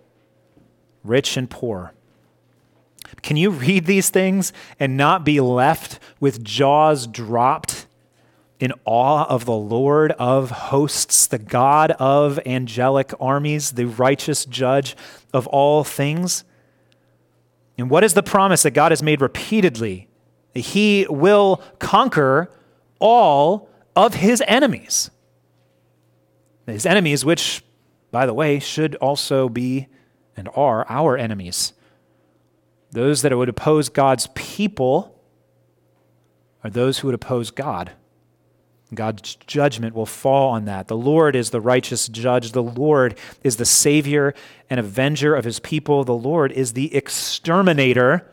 rich 1.04 1.38
and 1.38 1.48
poor. 1.48 1.94
Can 3.22 3.38
you 3.38 3.52
read 3.52 3.86
these 3.86 4.10
things 4.10 4.52
and 4.80 4.98
not 4.98 5.24
be 5.24 5.40
left 5.40 6.00
with 6.20 6.44
jaws 6.44 7.06
dropped 7.06 7.73
in 8.64 8.72
awe 8.86 9.26
of 9.26 9.44
the 9.44 9.52
Lord 9.52 10.14
of 10.14 10.50
hosts, 10.50 11.28
the 11.28 11.38
God 11.38 11.92
of 12.00 12.40
angelic 12.46 13.12
armies, 13.20 13.72
the 13.72 13.84
righteous 13.84 14.46
judge 14.46 14.96
of 15.34 15.48
all 15.48 15.84
things? 15.84 16.46
And 17.78 17.90
what 17.90 18.06
is 18.06 18.14
the 18.14 18.24
promise 18.24 18.64
that 18.64 18.72
God 18.72 18.94
has 18.94 19.04
made 19.04 19.20
repeatedly? 19.20 20.08
That 20.54 20.62
he 20.62 21.06
will 21.10 21.62
conquer 21.80 22.50
all 23.00 23.68
of 23.98 24.14
his 24.14 24.42
enemies. 24.48 25.12
His 26.66 26.86
enemies, 26.86 27.26
which, 27.26 27.66
by 28.12 28.26
the 28.26 28.34
way, 28.34 28.60
should 28.60 28.96
also 28.96 29.50
be 29.50 29.88
and 30.38 30.48
are 30.56 30.86
our 30.88 31.18
enemies. 31.18 31.74
Those 32.92 33.24
that 33.24 33.38
would 33.38 33.50
oppose 33.50 33.90
God's 33.90 34.28
people 34.36 35.22
are 36.64 36.70
those 36.70 37.00
who 37.00 37.10
would 37.10 37.16
oppose 37.16 37.52
God. 37.52 37.92
God's 38.96 39.36
judgment 39.48 39.96
will 39.96 40.06
fall 40.06 40.52
on 40.52 40.66
that. 40.66 40.88
The 40.88 40.98
Lord 40.98 41.36
is 41.36 41.50
the 41.50 41.62
righteous 41.62 42.08
judge. 42.08 42.52
The 42.52 42.64
Lord 42.64 43.18
is 43.44 43.58
the 43.58 43.66
Savior 43.66 44.34
and 44.70 44.80
avenger 44.80 45.36
of 45.36 45.46
his 45.46 45.60
people. 45.60 46.04
The 46.04 46.14
Lord 46.14 46.52
is 46.52 46.74
the 46.74 46.96
exterminator 46.96 48.30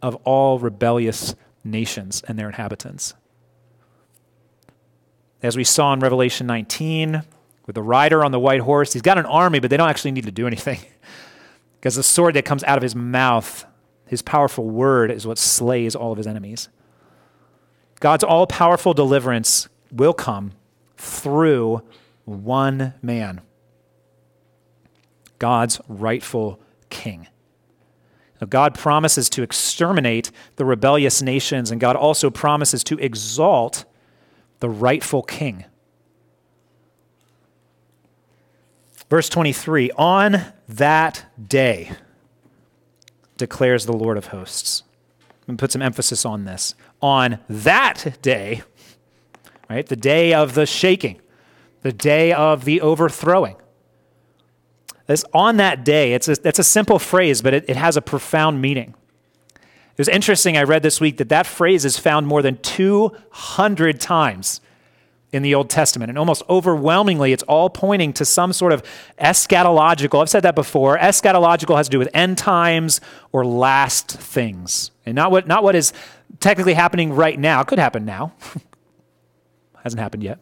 of 0.00 0.16
all 0.24 0.58
rebellious 0.58 1.34
nations 1.64 2.22
and 2.26 2.38
their 2.38 2.48
inhabitants. 2.48 3.14
As 5.42 5.56
we 5.56 5.64
saw 5.64 5.92
in 5.92 6.00
Revelation 6.00 6.46
19, 6.46 7.22
with 7.66 7.74
the 7.74 7.82
rider 7.82 8.24
on 8.24 8.32
the 8.32 8.40
white 8.40 8.60
horse, 8.60 8.92
he's 8.92 9.02
got 9.02 9.18
an 9.18 9.26
army, 9.26 9.60
but 9.60 9.70
they 9.70 9.76
don't 9.76 9.88
actually 9.88 10.12
need 10.12 10.24
to 10.24 10.32
do 10.32 10.46
anything. 10.46 10.78
because 11.80 11.96
the 11.96 12.02
sword 12.02 12.34
that 12.34 12.44
comes 12.44 12.62
out 12.64 12.76
of 12.76 12.82
his 12.82 12.94
mouth, 12.94 13.64
his 14.06 14.22
powerful 14.22 14.64
word, 14.64 15.10
is 15.10 15.26
what 15.26 15.38
slays 15.38 15.94
all 15.94 16.12
of 16.12 16.18
his 16.18 16.26
enemies. 16.26 16.68
God's 17.98 18.24
all 18.24 18.46
powerful 18.46 18.94
deliverance 18.94 19.68
will 19.92 20.14
come 20.14 20.52
through 20.96 21.82
one 22.24 22.94
man 23.02 23.40
God's 25.38 25.80
rightful 25.88 26.60
king. 26.88 27.26
Now, 28.40 28.46
God 28.46 28.74
promises 28.74 29.28
to 29.30 29.42
exterminate 29.42 30.30
the 30.56 30.64
rebellious 30.64 31.20
nations, 31.20 31.70
and 31.70 31.80
God 31.80 31.96
also 31.96 32.30
promises 32.30 32.84
to 32.84 32.98
exalt 32.98 33.84
the 34.60 34.70
rightful 34.70 35.22
king. 35.22 35.64
Verse 39.10 39.28
23 39.28 39.90
On 39.92 40.44
that 40.68 41.26
day, 41.44 41.90
declares 43.42 43.86
the 43.86 43.92
Lord 43.92 44.16
of 44.16 44.26
hosts. 44.26 44.84
And 45.48 45.58
put 45.58 45.72
some 45.72 45.82
emphasis 45.82 46.24
on 46.24 46.44
this. 46.44 46.76
On 47.00 47.40
that 47.48 48.18
day, 48.22 48.62
right? 49.72 49.86
The 49.86 49.96
day 49.96 50.34
of 50.34 50.54
the 50.54 50.66
shaking, 50.66 51.20
the 51.80 51.92
day 51.92 52.32
of 52.32 52.64
the 52.64 52.80
overthrowing. 52.80 53.56
This, 55.06 55.24
on 55.32 55.56
that 55.56 55.84
day, 55.84 56.12
it's 56.12 56.28
a, 56.28 56.36
it's 56.44 56.58
a 56.58 56.64
simple 56.64 56.98
phrase, 56.98 57.42
but 57.42 57.54
it, 57.54 57.64
it 57.68 57.76
has 57.76 57.96
a 57.96 58.02
profound 58.02 58.60
meaning. 58.60 58.94
It 59.54 59.98
was 59.98 60.08
interesting, 60.08 60.56
I 60.56 60.62
read 60.62 60.82
this 60.82 61.00
week 61.00 61.16
that 61.18 61.28
that 61.30 61.46
phrase 61.46 61.84
is 61.84 61.98
found 61.98 62.26
more 62.26 62.42
than 62.42 62.56
200 62.58 64.00
times 64.00 64.60
in 65.32 65.42
the 65.42 65.54
Old 65.54 65.70
Testament. 65.70 66.10
And 66.10 66.18
almost 66.18 66.42
overwhelmingly, 66.48 67.32
it's 67.32 67.42
all 67.44 67.70
pointing 67.70 68.12
to 68.14 68.24
some 68.24 68.52
sort 68.52 68.72
of 68.72 68.82
eschatological, 69.18 70.20
I've 70.20 70.28
said 70.28 70.42
that 70.42 70.54
before, 70.54 70.98
eschatological 70.98 71.76
has 71.76 71.88
to 71.88 71.90
do 71.90 71.98
with 71.98 72.10
end 72.12 72.38
times 72.38 73.00
or 73.32 73.44
last 73.44 74.10
things. 74.10 74.90
And 75.06 75.14
not 75.14 75.30
what, 75.30 75.46
not 75.46 75.62
what 75.62 75.74
is 75.74 75.92
technically 76.40 76.74
happening 76.74 77.14
right 77.14 77.38
now. 77.38 77.60
It 77.62 77.66
could 77.66 77.78
happen 77.78 78.04
now. 78.04 78.32
Hasn't 79.82 80.00
happened 80.00 80.22
yet. 80.22 80.38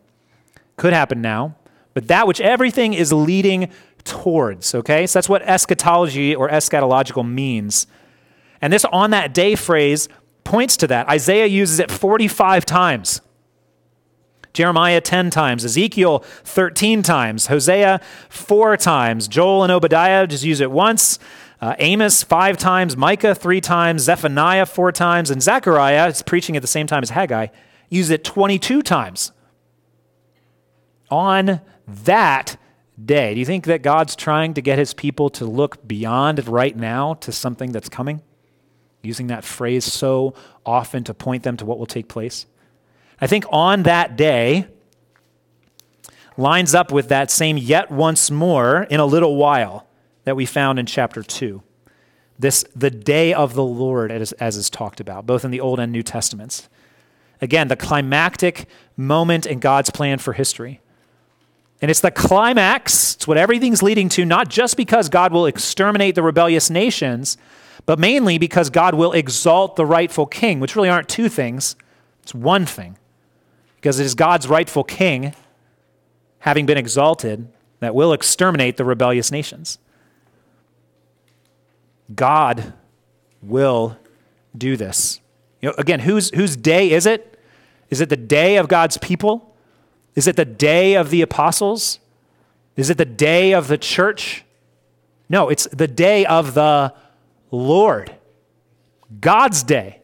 Could 0.77 0.93
happen 0.93 1.21
now. 1.21 1.57
But 1.95 2.09
that 2.09 2.27
which 2.27 2.41
everything 2.41 2.95
is 2.95 3.13
leading 3.13 3.71
towards, 4.05 4.75
okay? 4.75 5.07
So 5.07 5.19
that's 5.19 5.29
what 5.29 5.43
eschatology 5.43 6.35
or 6.35 6.49
eschatological 6.49 7.29
means. 7.29 7.87
And 8.63 8.73
this 8.73 8.85
on 8.87 9.11
that 9.11 9.35
day 9.35 9.55
phrase 9.55 10.09
points 10.45 10.77
to 10.79 10.87
that. 10.87 11.09
Isaiah 11.09 11.47
uses 11.47 11.81
it 11.81 11.91
45 11.91 12.65
times. 12.65 13.21
Jeremiah 14.53 15.01
10 15.01 15.31
times, 15.31 15.65
Ezekiel 15.65 16.21
13 16.45 17.03
times, 17.03 17.47
Hosea 17.47 18.01
4 18.29 18.77
times, 18.77 19.29
Joel 19.29 19.63
and 19.63 19.71
Obadiah 19.73 20.27
just 20.27 20.43
use 20.43 20.61
it 20.61 20.73
once, 20.73 21.21
uh, 21.61 21.75
Amos 21.79 22.23
five 22.23 22.57
times, 22.57 22.97
Micah 22.97 23.35
three 23.35 23.61
times, 23.61 24.03
Zephaniah 24.03 24.67
four 24.67 24.93
times, 24.93 25.31
and 25.31 25.43
Zechariah, 25.43 26.09
is 26.09 26.23
preaching 26.23 26.57
at 26.57 26.63
the 26.63 26.69
same 26.69 26.87
time 26.87 27.03
as 27.03 27.11
Haggai, 27.11 27.49
use 27.91 28.09
it 28.09 28.25
22 28.25 28.81
times. 28.83 29.33
On 31.11 31.61
that 31.87 32.57
day, 33.05 33.35
do 33.35 33.41
you 33.41 33.47
think 33.47 33.67
that 33.67 33.83
God's 33.83 34.17
trying 34.17 34.55
to 34.55 34.63
get 34.63 34.79
his 34.79 34.95
people 34.95 35.29
to 35.31 35.45
look 35.45 35.87
beyond 35.87 36.47
right 36.49 36.77
now 36.77 37.15
to 37.15 37.33
something 37.33 37.73
that's 37.73 37.89
coming? 37.89 38.23
Using 39.03 39.27
that 39.27 39.45
phrase 39.45 39.85
so 39.85 40.35
often 40.65 41.05
to 41.05 41.15
point 41.15 41.43
them 41.43 41.57
to 41.57 41.67
what 41.67 41.79
will 41.79 41.87
take 41.87 42.09
place? 42.09 42.47
I 43.21 43.27
think 43.27 43.45
on 43.51 43.83
that 43.83 44.17
day 44.17 44.67
lines 46.37 46.75
up 46.75 46.93
with 46.93 47.09
that 47.09 47.31
same 47.31 47.59
yet 47.59 47.91
once 47.91 48.31
more 48.31 48.85
in 48.85 49.01
a 49.01 49.07
little 49.07 49.37
while 49.37 49.87
that 50.25 50.37
we 50.37 50.47
found 50.47 50.79
in 50.79 50.87
chapter 50.87 51.23
2. 51.23 51.63
This, 52.39 52.65
the 52.75 52.91
day 52.91 53.35
of 53.35 53.55
the 53.55 53.65
Lord, 53.65 54.11
as, 54.11 54.33
as 54.33 54.57
is 54.57 54.71
talked 54.71 55.01
about, 55.01 55.27
both 55.27 55.45
in 55.45 55.51
the 55.51 55.61
Old 55.61 55.79
and 55.79 55.93
New 55.93 56.03
Testaments. 56.03 56.69
Again, 57.41 57.69
the 57.69 57.77
climactic 57.77 58.67
moment 58.97 59.47
in 59.47 59.61
God's 59.61 59.91
plan 59.91 60.19
for 60.19 60.33
history. 60.33 60.81
And 61.81 61.91
it's 61.91 62.01
the 62.01 62.11
climax, 62.11 63.15
it's 63.15 63.27
what 63.27 63.39
everything's 63.39 63.83
leading 63.83 64.11
to, 64.11 64.25
not 64.25 64.49
just 64.49 64.77
because 64.77 65.09
God 65.09 65.33
will 65.33 65.47
exterminate 65.47 66.15
the 66.15 66.23
rebellious 66.23 66.69
nations, 66.69 67.39
but 67.87 67.99
mainly 67.99 68.37
because 68.37 68.69
God 68.69 68.95
will 68.95 69.13
exalt 69.13 69.77
the 69.77 69.87
rightful 69.87 70.27
king, 70.27 70.61
which 70.61 70.77
really 70.77 70.91
aren't 70.91 71.09
two 71.09 71.31
things, 71.31 71.77
it's 72.23 72.35
one 72.35 72.67
thing 72.67 72.99
because 73.77 73.99
it 73.99 74.05
is 74.05 74.15
God's 74.15 74.47
rightful 74.47 74.85
king, 74.85 75.35
having 76.41 76.67
been 76.67 76.77
exalted, 76.77 77.49
that 77.79 77.95
will 77.95 78.13
exterminate 78.13 78.77
the 78.77 78.85
rebellious 78.85 79.33
nations. 79.33 79.79
God 82.15 82.75
will 83.41 83.97
do 84.57 84.77
this. 84.77 85.21
You 85.63 85.71
know, 85.71 85.75
again, 85.79 86.01
whose, 86.01 86.31
whose 86.35 86.57
day 86.57 86.91
is 86.91 87.07
it? 87.07 87.30
Is 87.91 88.01
it 88.01 88.09
the 88.09 88.17
day 88.17 88.57
of 88.57 88.69
God's 88.69 88.97
people? 88.99 89.55
Is 90.15 90.27
it 90.27 90.37
the 90.37 90.45
day 90.45 90.95
of 90.95 91.11
the 91.11 91.23
apostles? 91.23 91.99
Is 92.77 92.89
it 92.91 92.99
the 92.99 93.05
day 93.05 93.53
of 93.53 93.69
the 93.69 93.79
church? 93.79 94.45
No, 95.29 95.49
it's 95.49 95.67
the 95.67 95.89
day 95.89 96.25
of 96.25 96.55
the 96.55 96.95
Lord. 97.51 98.15
God's 99.21 99.63
day, 99.63 100.01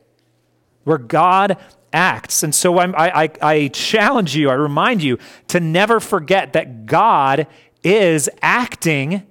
where 0.85 0.99
God 0.99 1.57
acts. 1.93 2.43
And 2.43 2.55
so 2.55 2.79
I, 2.79 3.25
I, 3.25 3.31
I 3.41 3.69
challenge 3.69 4.37
you, 4.37 4.51
I 4.51 4.55
remind 4.55 5.03
you 5.03 5.19
to 5.49 5.61
never 5.61 6.01
forget 6.01 6.53
that 6.53 6.87
God 6.87 7.47
is 7.83 8.29
acting 8.43 9.23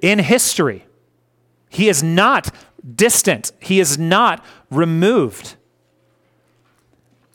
in 0.00 0.20
history. 0.20 0.86
He 1.68 1.88
is 1.88 2.02
not 2.02 2.54
distant, 2.94 3.52
He 3.60 3.80
is 3.80 3.98
not 3.98 4.44
removed. 4.70 5.56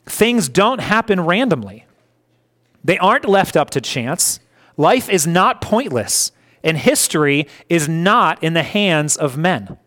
Things 0.06 0.48
don't 0.48 0.80
happen 0.80 1.20
randomly, 1.20 1.86
they 2.82 2.98
aren't 2.98 3.24
left 3.24 3.56
up 3.56 3.70
to 3.70 3.80
chance. 3.80 4.40
Life 4.76 5.08
is 5.08 5.24
not 5.24 5.60
pointless, 5.60 6.32
and 6.64 6.76
history 6.76 7.46
is 7.68 7.88
not 7.88 8.42
in 8.42 8.54
the 8.54 8.64
hands 8.64 9.16
of 9.16 9.36
men. 9.36 9.78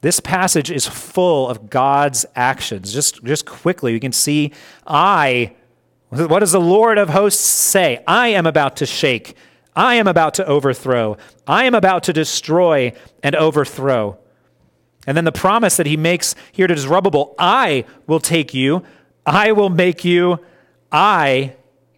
This 0.00 0.20
passage 0.20 0.70
is 0.70 0.86
full 0.86 1.48
of 1.48 1.68
God's 1.68 2.24
actions. 2.36 2.92
Just, 2.92 3.24
just 3.24 3.46
quickly, 3.46 3.92
we 3.92 3.98
can 3.98 4.12
see 4.12 4.52
I, 4.86 5.56
what 6.10 6.38
does 6.38 6.52
the 6.52 6.60
Lord 6.60 6.98
of 6.98 7.08
hosts 7.08 7.42
say? 7.42 8.04
I 8.06 8.28
am 8.28 8.46
about 8.46 8.76
to 8.76 8.86
shake. 8.86 9.34
I 9.74 9.96
am 9.96 10.06
about 10.06 10.34
to 10.34 10.46
overthrow. 10.46 11.16
I 11.46 11.64
am 11.64 11.74
about 11.74 12.04
to 12.04 12.12
destroy 12.12 12.92
and 13.22 13.34
overthrow. 13.34 14.18
And 15.06 15.16
then 15.16 15.24
the 15.24 15.32
promise 15.32 15.76
that 15.76 15.86
he 15.86 15.96
makes 15.96 16.34
here 16.50 16.66
to 16.66 16.76
Zerubbabel 16.76 17.34
I 17.38 17.84
will 18.06 18.20
take 18.20 18.52
you, 18.52 18.82
I 19.24 19.52
will 19.52 19.70
make 19.70 20.04
you, 20.04 20.40
I 20.90 21.54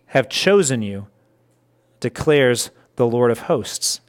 have 0.07 0.29
chosen 0.29 0.83
you, 0.83 1.07
declares 2.01 2.71
the 2.97 3.07
Lord 3.07 3.31
of 3.31 3.41
hosts. 3.41 4.01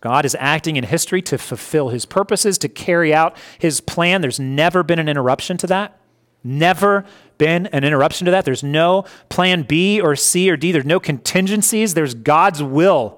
God 0.00 0.24
is 0.24 0.36
acting 0.38 0.76
in 0.76 0.84
history 0.84 1.22
to 1.22 1.38
fulfill 1.38 1.88
his 1.88 2.04
purposes, 2.04 2.56
to 2.58 2.68
carry 2.68 3.12
out 3.12 3.36
his 3.58 3.80
plan. 3.80 4.20
There's 4.20 4.38
never 4.38 4.82
been 4.82 4.98
an 4.98 5.08
interruption 5.08 5.56
to 5.58 5.66
that. 5.68 5.98
Never 6.44 7.04
been 7.36 7.66
an 7.68 7.82
interruption 7.82 8.24
to 8.26 8.30
that. 8.30 8.44
There's 8.44 8.62
no 8.62 9.04
plan 9.28 9.62
B 9.62 10.00
or 10.00 10.14
C 10.14 10.50
or 10.50 10.56
D. 10.56 10.70
There's 10.70 10.84
no 10.84 11.00
contingencies. 11.00 11.94
There's 11.94 12.14
God's 12.14 12.62
will 12.62 13.17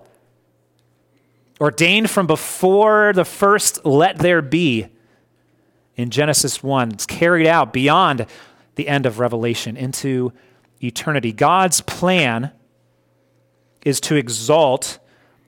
ordained 1.61 2.11
from 2.11 2.27
before 2.27 3.13
the 3.13 3.25
first 3.25 3.85
let 3.85 4.19
there 4.19 4.43
be 4.43 4.87
in 5.97 6.11
Genesis 6.11 6.63
1. 6.63 6.93
It's 6.93 7.07
carried 7.07 7.47
out 7.47 7.73
beyond 7.73 8.27
the 8.77 8.89
end 8.89 9.05
of 9.05 9.19
Revelation 9.19 9.77
into 9.77 10.33
eternity. 10.83 11.33
God's 11.33 11.83
plan 11.83 12.53
is 13.85 14.01
to 14.01 14.17
exalt 14.17 14.99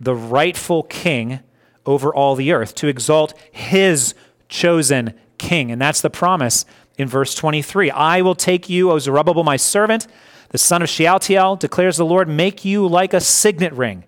the 0.00 0.14
rightful 0.14 0.82
king 0.82 1.40
over 1.86 2.14
all 2.14 2.34
the 2.34 2.52
earth, 2.52 2.74
to 2.74 2.88
exalt 2.88 3.34
his 3.50 4.14
chosen 4.48 5.14
king. 5.38 5.70
And 5.70 5.80
that's 5.80 6.00
the 6.00 6.10
promise 6.10 6.64
in 6.98 7.08
verse 7.08 7.34
23. 7.34 7.90
I 7.90 8.20
will 8.20 8.34
take 8.34 8.68
you, 8.68 8.90
O 8.90 8.98
Zerubbabel, 8.98 9.44
my 9.44 9.56
servant, 9.56 10.06
the 10.50 10.58
son 10.58 10.82
of 10.82 10.88
Shealtiel, 10.88 11.56
declares 11.56 11.96
the 11.96 12.04
Lord, 12.04 12.28
make 12.28 12.64
you 12.64 12.86
like 12.86 13.14
a 13.14 13.20
signet 13.20 13.72
ring, 13.72 14.04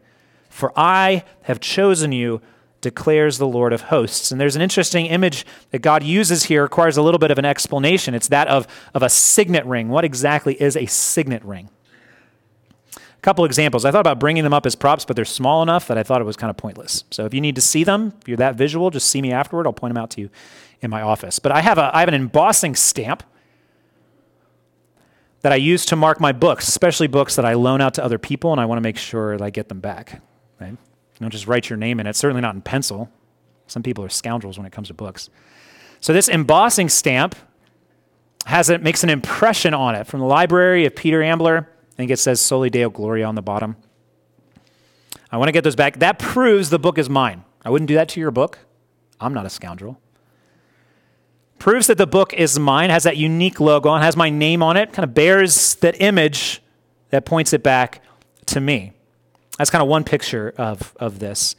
for 0.54 0.72
I 0.76 1.24
have 1.42 1.58
chosen 1.58 2.12
you, 2.12 2.40
declares 2.80 3.38
the 3.38 3.46
Lord 3.46 3.72
of 3.72 3.80
hosts. 3.82 4.30
And 4.30 4.40
there's 4.40 4.54
an 4.54 4.62
interesting 4.62 5.06
image 5.06 5.44
that 5.72 5.80
God 5.80 6.04
uses 6.04 6.44
here, 6.44 6.62
requires 6.62 6.96
a 6.96 7.02
little 7.02 7.18
bit 7.18 7.32
of 7.32 7.40
an 7.40 7.44
explanation. 7.44 8.14
It's 8.14 8.28
that 8.28 8.46
of, 8.46 8.68
of 8.94 9.02
a 9.02 9.08
signet 9.08 9.66
ring. 9.66 9.88
What 9.88 10.04
exactly 10.04 10.54
is 10.62 10.76
a 10.76 10.86
signet 10.86 11.44
ring? 11.44 11.70
A 12.96 13.20
couple 13.20 13.44
examples. 13.44 13.84
I 13.84 13.90
thought 13.90 14.00
about 14.00 14.20
bringing 14.20 14.44
them 14.44 14.52
up 14.52 14.64
as 14.64 14.76
props, 14.76 15.04
but 15.04 15.16
they're 15.16 15.24
small 15.24 15.60
enough 15.60 15.88
that 15.88 15.98
I 15.98 16.04
thought 16.04 16.20
it 16.20 16.24
was 16.24 16.36
kind 16.36 16.50
of 16.50 16.56
pointless. 16.56 17.02
So 17.10 17.24
if 17.24 17.34
you 17.34 17.40
need 17.40 17.56
to 17.56 17.60
see 17.60 17.82
them, 17.82 18.12
if 18.20 18.28
you're 18.28 18.36
that 18.36 18.54
visual, 18.54 18.90
just 18.90 19.08
see 19.08 19.20
me 19.20 19.32
afterward. 19.32 19.66
I'll 19.66 19.72
point 19.72 19.92
them 19.92 20.00
out 20.00 20.10
to 20.10 20.20
you 20.20 20.30
in 20.80 20.88
my 20.88 21.02
office. 21.02 21.40
But 21.40 21.50
I 21.50 21.62
have, 21.62 21.78
a, 21.78 21.90
I 21.92 21.98
have 21.98 22.08
an 22.08 22.14
embossing 22.14 22.76
stamp 22.76 23.24
that 25.40 25.50
I 25.52 25.56
use 25.56 25.84
to 25.86 25.96
mark 25.96 26.20
my 26.20 26.30
books, 26.30 26.68
especially 26.68 27.08
books 27.08 27.34
that 27.34 27.44
I 27.44 27.54
loan 27.54 27.80
out 27.80 27.94
to 27.94 28.04
other 28.04 28.18
people, 28.18 28.52
and 28.52 28.60
I 28.60 28.66
want 28.66 28.76
to 28.76 28.82
make 28.82 28.98
sure 28.98 29.36
that 29.36 29.44
I 29.44 29.50
get 29.50 29.68
them 29.68 29.80
back. 29.80 30.22
Right? 30.64 30.72
You 30.72 31.20
don't 31.20 31.30
just 31.30 31.46
write 31.46 31.70
your 31.70 31.76
name 31.76 32.00
in 32.00 32.06
it, 32.06 32.16
certainly 32.16 32.42
not 32.42 32.54
in 32.54 32.62
pencil. 32.62 33.10
Some 33.66 33.82
people 33.82 34.04
are 34.04 34.08
scoundrels 34.08 34.58
when 34.58 34.66
it 34.66 34.72
comes 34.72 34.88
to 34.88 34.94
books. 34.94 35.30
So 36.00 36.12
this 36.12 36.28
embossing 36.28 36.88
stamp 36.88 37.34
has 38.46 38.68
it 38.68 38.82
makes 38.82 39.02
an 39.04 39.10
impression 39.10 39.72
on 39.72 39.94
it 39.94 40.06
from 40.06 40.20
the 40.20 40.26
library 40.26 40.84
of 40.84 40.94
Peter 40.94 41.22
Ambler 41.22 41.68
I 41.94 41.96
think 41.96 42.10
it 42.10 42.18
says 42.18 42.40
Soli 42.40 42.70
Deo 42.70 42.90
Gloria 42.90 43.24
on 43.24 43.36
the 43.36 43.42
bottom. 43.42 43.76
I 45.30 45.36
want 45.36 45.46
to 45.46 45.52
get 45.52 45.62
those 45.62 45.76
back. 45.76 46.00
That 46.00 46.18
proves 46.18 46.70
the 46.70 46.78
book 46.78 46.98
is 46.98 47.08
mine. 47.08 47.44
I 47.64 47.70
wouldn't 47.70 47.86
do 47.86 47.94
that 47.94 48.08
to 48.10 48.20
your 48.20 48.32
book. 48.32 48.58
I'm 49.20 49.32
not 49.32 49.46
a 49.46 49.50
scoundrel. 49.50 50.00
Proves 51.60 51.86
that 51.86 51.96
the 51.96 52.06
book 52.06 52.34
is 52.34 52.58
mine, 52.58 52.90
has 52.90 53.04
that 53.04 53.16
unique 53.16 53.60
logo 53.60 53.90
on, 53.90 54.02
has 54.02 54.16
my 54.16 54.28
name 54.28 54.60
on 54.60 54.76
it, 54.76 54.92
kind 54.92 55.04
of 55.04 55.14
bears 55.14 55.76
that 55.76 56.00
image 56.00 56.60
that 57.10 57.24
points 57.24 57.52
it 57.52 57.62
back 57.62 58.02
to 58.46 58.60
me. 58.60 58.92
That's 59.58 59.70
kind 59.70 59.82
of 59.82 59.88
one 59.88 60.04
picture 60.04 60.52
of, 60.56 60.94
of 60.96 61.18
this. 61.18 61.54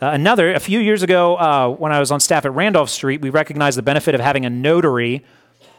Uh, 0.00 0.10
another, 0.10 0.52
a 0.52 0.60
few 0.60 0.78
years 0.78 1.02
ago, 1.02 1.36
uh, 1.36 1.68
when 1.70 1.92
I 1.92 1.98
was 1.98 2.12
on 2.12 2.20
staff 2.20 2.44
at 2.44 2.52
Randolph 2.52 2.90
Street, 2.90 3.20
we 3.20 3.30
recognized 3.30 3.76
the 3.78 3.82
benefit 3.82 4.14
of 4.14 4.20
having 4.20 4.44
a 4.44 4.50
notary 4.50 5.24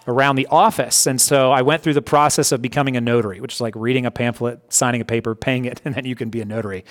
around 0.07 0.35
the 0.35 0.47
office. 0.47 1.05
And 1.05 1.21
so 1.21 1.51
I 1.51 1.61
went 1.61 1.83
through 1.83 1.93
the 1.93 2.01
process 2.01 2.51
of 2.51 2.61
becoming 2.61 2.97
a 2.97 3.01
notary, 3.01 3.39
which 3.39 3.53
is 3.53 3.61
like 3.61 3.75
reading 3.75 4.05
a 4.05 4.11
pamphlet, 4.11 4.73
signing 4.73 4.99
a 4.99 5.05
paper, 5.05 5.35
paying 5.35 5.65
it, 5.65 5.81
and 5.85 5.95
then 5.95 6.05
you 6.05 6.15
can 6.15 6.29
be 6.29 6.41
a 6.41 6.45
notary. 6.45 6.83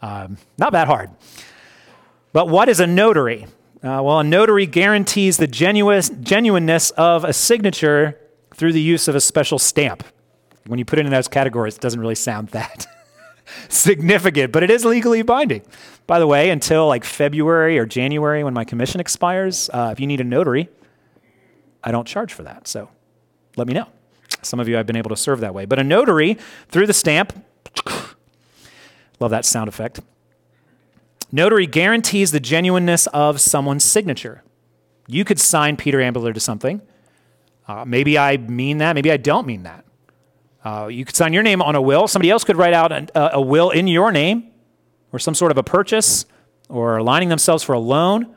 Um, 0.00 0.38
not 0.58 0.72
that 0.72 0.88
hard. 0.88 1.10
But 2.32 2.48
what 2.48 2.68
is 2.68 2.80
a 2.80 2.86
notary? 2.86 3.44
Uh, 3.76 4.00
well, 4.02 4.20
a 4.20 4.24
notary 4.24 4.66
guarantees 4.66 5.36
the 5.36 5.46
genuine, 5.46 6.02
genuineness 6.24 6.90
of 6.92 7.24
a 7.24 7.32
signature 7.32 8.18
through 8.54 8.72
the 8.72 8.80
use 8.80 9.06
of 9.06 9.14
a 9.14 9.20
special 9.20 9.58
stamp. 9.58 10.04
When 10.66 10.78
you 10.78 10.84
put 10.84 10.98
it 10.98 11.04
in 11.04 11.12
those 11.12 11.28
categories, 11.28 11.76
it 11.76 11.80
doesn't 11.80 12.00
really 12.00 12.14
sound 12.14 12.48
that 12.50 12.86
significant, 13.68 14.52
but 14.52 14.62
it 14.62 14.70
is 14.70 14.84
legally 14.84 15.22
binding. 15.22 15.62
By 16.06 16.18
the 16.18 16.26
way, 16.26 16.50
until 16.50 16.86
like 16.88 17.04
February 17.04 17.78
or 17.78 17.86
January 17.86 18.44
when 18.44 18.54
my 18.54 18.64
commission 18.64 19.00
expires, 19.00 19.70
uh, 19.72 19.90
if 19.92 20.00
you 20.00 20.06
need 20.06 20.20
a 20.20 20.24
notary, 20.24 20.68
I 21.82 21.90
don't 21.90 22.06
charge 22.06 22.32
for 22.32 22.42
that. 22.42 22.68
So 22.68 22.88
let 23.56 23.66
me 23.66 23.74
know. 23.74 23.88
Some 24.42 24.60
of 24.60 24.68
you 24.68 24.78
I've 24.78 24.86
been 24.86 24.96
able 24.96 25.10
to 25.10 25.16
serve 25.16 25.40
that 25.40 25.54
way. 25.54 25.64
But 25.64 25.78
a 25.78 25.84
notary, 25.84 26.36
through 26.68 26.86
the 26.86 26.92
stamp, 26.92 27.32
love 29.20 29.30
that 29.30 29.44
sound 29.44 29.68
effect. 29.68 30.00
Notary 31.30 31.66
guarantees 31.66 32.30
the 32.30 32.40
genuineness 32.40 33.06
of 33.08 33.40
someone's 33.40 33.84
signature. 33.84 34.42
You 35.06 35.24
could 35.24 35.40
sign 35.40 35.76
Peter 35.76 36.00
Ambler 36.00 36.32
to 36.32 36.40
something. 36.40 36.82
Uh, 37.66 37.84
maybe 37.84 38.18
I 38.18 38.36
mean 38.36 38.78
that. 38.78 38.94
Maybe 38.94 39.10
I 39.10 39.16
don't 39.16 39.46
mean 39.46 39.62
that. 39.62 39.84
Uh, 40.64 40.88
you 40.90 41.04
could 41.04 41.16
sign 41.16 41.32
your 41.32 41.42
name 41.42 41.60
on 41.60 41.74
a 41.74 41.82
will. 41.82 42.06
Somebody 42.06 42.30
else 42.30 42.44
could 42.44 42.56
write 42.56 42.72
out 42.72 42.92
a, 42.92 43.36
a 43.36 43.40
will 43.40 43.70
in 43.70 43.88
your 43.88 44.12
name 44.12 44.50
or 45.12 45.18
some 45.18 45.34
sort 45.34 45.50
of 45.50 45.58
a 45.58 45.62
purchase 45.62 46.24
or 46.68 46.96
aligning 46.96 47.28
themselves 47.28 47.62
for 47.64 47.72
a 47.72 47.78
loan. 47.78 48.34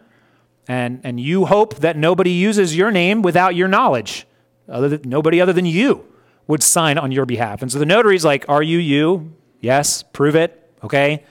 And, 0.67 1.01
and 1.03 1.19
you 1.19 1.45
hope 1.45 1.75
that 1.77 1.95
nobody 1.95 2.31
uses 2.31 2.75
your 2.75 2.89
name 2.91 3.21
without 3.21 3.55
your 3.55 3.67
knowledge. 3.67 4.25
Other 4.67 4.89
than, 4.89 5.07
nobody 5.07 5.39
other 5.39 5.53
than 5.53 5.65
you 5.65 6.05
would 6.47 6.63
sign 6.63 6.97
on 6.97 7.11
your 7.11 7.25
behalf. 7.25 7.61
And 7.61 7.71
so 7.71 7.77
the 7.77 7.85
notary's 7.85 8.25
like, 8.25 8.45
Are 8.49 8.63
you 8.63 8.79
you? 8.79 9.33
Yes, 9.61 10.03
prove 10.03 10.35
it. 10.35 10.73
Okay. 10.83 11.23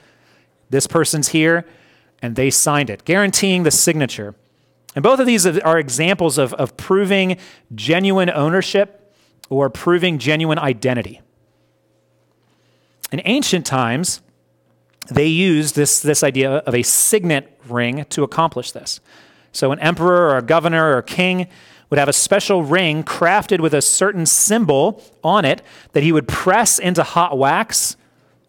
This 0.69 0.87
person's 0.87 1.29
here. 1.29 1.65
And 2.21 2.37
they 2.37 2.49
signed 2.49 2.89
it, 2.89 3.03
guaranteeing 3.05 3.63
the 3.63 3.71
signature. 3.71 4.35
And 4.95 5.03
both 5.03 5.19
of 5.19 5.27
these 5.27 5.45
are 5.45 5.77
examples 5.77 6.37
of, 6.37 6.53
of 6.53 6.77
proving 6.77 7.37
genuine 7.75 8.29
ownership 8.29 9.04
or 9.49 9.69
proving 9.69 10.17
genuine 10.17 10.59
identity. 10.59 11.21
In 13.11 13.21
ancient 13.25 13.65
times, 13.65 14.21
they 15.07 15.27
used 15.27 15.75
this, 15.75 16.01
this 16.01 16.23
idea 16.23 16.51
of 16.51 16.73
a 16.73 16.83
signet 16.83 17.59
ring 17.67 18.05
to 18.09 18.23
accomplish 18.23 18.71
this. 18.71 18.99
So, 19.51 19.71
an 19.71 19.79
emperor 19.79 20.29
or 20.29 20.37
a 20.37 20.41
governor 20.41 20.91
or 20.93 20.97
a 20.97 21.03
king 21.03 21.47
would 21.89 21.99
have 21.99 22.09
a 22.09 22.13
special 22.13 22.63
ring 22.63 23.03
crafted 23.03 23.59
with 23.59 23.73
a 23.73 23.81
certain 23.81 24.25
symbol 24.25 25.03
on 25.23 25.45
it 25.45 25.61
that 25.93 26.03
he 26.03 26.11
would 26.11 26.27
press 26.27 26.79
into 26.79 27.03
hot 27.03 27.37
wax 27.37 27.95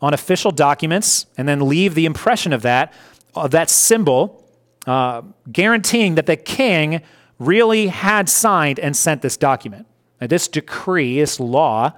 on 0.01 0.15
official 0.15 0.51
documents 0.51 1.27
and 1.37 1.47
then 1.47 1.69
leave 1.69 1.95
the 1.95 2.07
impression 2.07 2.53
of 2.53 2.63
that, 2.63 2.93
of 3.35 3.51
that 3.51 3.71
symbol, 3.71 4.45
uh, 4.87 5.23
guaranteeing 5.53 6.15
that 6.15 6.27
the 6.27 6.37
king 6.37 7.03
really 7.39 7.89
had 7.89 8.29
signed 8.29 8.79
and 8.79 8.97
sent 8.97 9.23
this 9.23 9.37
document. 9.37 9.87
Now, 10.21 10.27
this 10.27 10.49
decree, 10.49 11.21
this 11.21 11.39
law, 11.39 11.93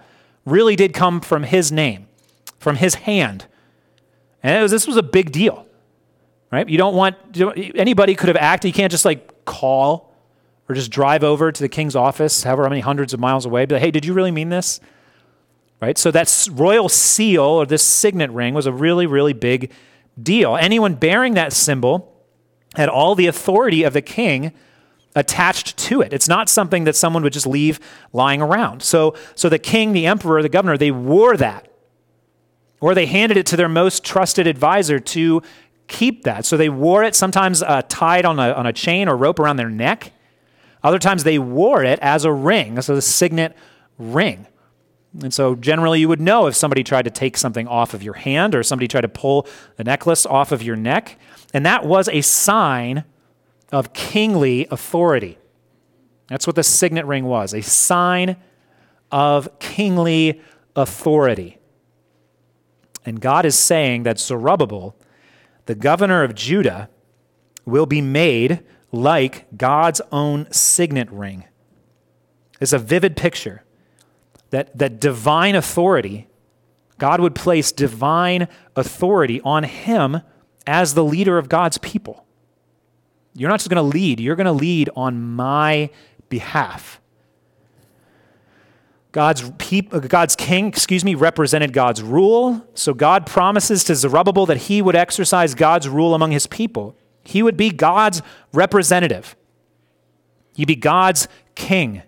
really 0.44 0.76
did 0.76 0.92
come 0.92 1.20
from 1.20 1.44
his 1.44 1.70
name, 1.70 2.08
from 2.58 2.76
his 2.76 2.96
hand. 2.96 3.46
And 4.42 4.62
was, 4.62 4.70
this 4.70 4.86
was 4.86 4.96
a 4.96 5.02
big 5.02 5.32
deal 5.32 5.68
right? 6.50 6.68
You 6.68 6.78
don't 6.78 6.94
want 6.94 7.16
anybody 7.76 8.14
could 8.14 8.28
have 8.28 8.36
acted. 8.36 8.68
You 8.68 8.74
can't 8.74 8.90
just 8.90 9.04
like 9.04 9.44
call 9.44 10.12
or 10.68 10.74
just 10.74 10.90
drive 10.90 11.24
over 11.24 11.50
to 11.50 11.62
the 11.62 11.68
king's 11.68 11.96
office, 11.96 12.42
however 12.42 12.68
many 12.68 12.80
hundreds 12.80 13.14
of 13.14 13.20
miles 13.20 13.46
away, 13.46 13.64
be 13.66 13.74
like, 13.74 13.82
hey, 13.82 13.90
did 13.90 14.04
you 14.04 14.12
really 14.12 14.30
mean 14.30 14.48
this? 14.50 14.80
Right? 15.80 15.96
So 15.96 16.10
that 16.10 16.48
royal 16.50 16.88
seal 16.88 17.42
or 17.42 17.66
this 17.66 17.82
signet 17.82 18.30
ring 18.30 18.52
was 18.52 18.66
a 18.66 18.72
really, 18.72 19.06
really 19.06 19.32
big 19.32 19.72
deal. 20.20 20.56
Anyone 20.56 20.94
bearing 20.94 21.34
that 21.34 21.52
symbol 21.52 22.14
had 22.74 22.88
all 22.88 23.14
the 23.14 23.26
authority 23.26 23.84
of 23.84 23.92
the 23.92 24.02
king 24.02 24.52
attached 25.14 25.76
to 25.76 26.00
it. 26.00 26.12
It's 26.12 26.28
not 26.28 26.48
something 26.48 26.84
that 26.84 26.96
someone 26.96 27.22
would 27.22 27.32
just 27.32 27.46
leave 27.46 27.80
lying 28.12 28.40
around. 28.40 28.82
So, 28.82 29.14
so 29.34 29.48
the 29.48 29.58
king, 29.58 29.92
the 29.92 30.06
emperor, 30.06 30.42
the 30.42 30.48
governor, 30.48 30.76
they 30.76 30.90
wore 30.90 31.36
that. 31.36 31.68
Or 32.80 32.94
they 32.94 33.06
handed 33.06 33.36
it 33.36 33.46
to 33.46 33.56
their 33.56 33.68
most 33.68 34.04
trusted 34.04 34.46
advisor 34.46 35.00
to 35.00 35.42
keep 35.88 36.22
that. 36.24 36.44
So 36.44 36.56
they 36.56 36.68
wore 36.68 37.02
it 37.02 37.14
sometimes 37.14 37.62
uh, 37.62 37.82
tied 37.88 38.24
on 38.24 38.38
a, 38.38 38.52
on 38.52 38.66
a 38.66 38.72
chain 38.72 39.08
or 39.08 39.16
rope 39.16 39.40
around 39.40 39.56
their 39.56 39.70
neck. 39.70 40.12
Other 40.82 40.98
times 41.00 41.24
they 41.24 41.38
wore 41.38 41.82
it 41.82 41.98
as 42.00 42.24
a 42.24 42.32
ring, 42.32 42.80
so 42.80 42.94
the 42.94 43.02
signet 43.02 43.56
ring. 43.98 44.46
And 45.20 45.34
so 45.34 45.56
generally 45.56 46.00
you 46.00 46.08
would 46.08 46.20
know 46.20 46.46
if 46.46 46.54
somebody 46.54 46.84
tried 46.84 47.06
to 47.06 47.10
take 47.10 47.36
something 47.36 47.66
off 47.66 47.94
of 47.94 48.02
your 48.02 48.14
hand 48.14 48.54
or 48.54 48.62
somebody 48.62 48.86
tried 48.86 49.00
to 49.00 49.08
pull 49.08 49.48
the 49.76 49.84
necklace 49.84 50.24
off 50.24 50.52
of 50.52 50.62
your 50.62 50.76
neck. 50.76 51.18
And 51.52 51.66
that 51.66 51.84
was 51.84 52.08
a 52.08 52.20
sign 52.20 53.04
of 53.72 53.92
kingly 53.92 54.66
authority. 54.70 55.38
That's 56.28 56.46
what 56.46 56.56
the 56.56 56.62
signet 56.62 57.06
ring 57.06 57.24
was 57.24 57.54
a 57.54 57.62
sign 57.62 58.36
of 59.10 59.58
kingly 59.58 60.40
authority. 60.76 61.58
And 63.04 63.20
God 63.20 63.46
is 63.46 63.58
saying 63.58 64.02
that 64.02 64.18
Zerubbabel 64.18 64.94
the 65.68 65.74
governor 65.74 66.22
of 66.22 66.34
Judah 66.34 66.88
will 67.66 67.84
be 67.84 68.00
made 68.00 68.64
like 68.90 69.46
God's 69.54 70.00
own 70.10 70.50
signet 70.50 71.10
ring. 71.10 71.44
It's 72.58 72.72
a 72.72 72.78
vivid 72.78 73.16
picture 73.16 73.64
that, 74.48 74.76
that 74.78 74.98
divine 74.98 75.54
authority, 75.54 76.26
God 76.96 77.20
would 77.20 77.34
place 77.34 77.70
divine 77.70 78.48
authority 78.76 79.42
on 79.42 79.64
him 79.64 80.22
as 80.66 80.94
the 80.94 81.04
leader 81.04 81.36
of 81.36 81.50
God's 81.50 81.76
people. 81.76 82.24
You're 83.38 83.48
not 83.48 83.60
just 83.60 83.70
going 83.70 83.76
to 83.76 83.96
lead, 83.96 84.18
you're 84.18 84.36
going 84.36 84.46
to 84.46 84.52
lead 84.52 84.90
on 84.96 85.22
my 85.22 85.90
behalf. 86.28 87.00
God's, 89.12 89.50
peop- 89.58 89.94
uh, 89.94 90.00
God's 90.00 90.34
king, 90.36 90.66
excuse 90.66 91.04
me, 91.04 91.14
represented 91.14 91.72
God's 91.72 92.02
rule. 92.02 92.66
So 92.74 92.92
God 92.92 93.26
promises 93.26 93.84
to 93.84 93.94
Zerubbabel 93.94 94.44
that 94.46 94.56
he 94.56 94.82
would 94.82 94.96
exercise 94.96 95.54
God's 95.54 95.88
rule 95.88 96.14
among 96.14 96.32
his 96.32 96.46
people. 96.48 96.96
He 97.22 97.42
would 97.42 97.56
be 97.56 97.70
God's 97.70 98.22
representative. 98.52 99.36
He'd 100.54 100.66
be 100.66 100.76
God's 100.76 101.28
king. 101.54 102.02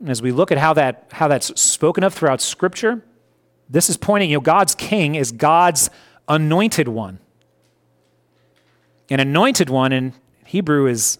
And 0.00 0.10
as 0.10 0.20
we 0.20 0.32
look 0.32 0.50
at 0.50 0.58
how, 0.58 0.74
that, 0.74 1.08
how 1.12 1.28
that's 1.28 1.58
spoken 1.60 2.02
of 2.02 2.12
throughout 2.12 2.40
Scripture, 2.40 3.02
this 3.70 3.88
is 3.88 3.96
pointing, 3.96 4.30
you 4.30 4.38
know, 4.38 4.42
God's 4.42 4.74
king 4.74 5.14
is 5.14 5.32
God's 5.32 5.88
anointed 6.28 6.88
one. 6.88 7.20
An 9.08 9.20
anointed 9.20 9.70
one 9.70 9.92
in 9.92 10.14
Hebrew 10.44 10.86
is 10.86 11.18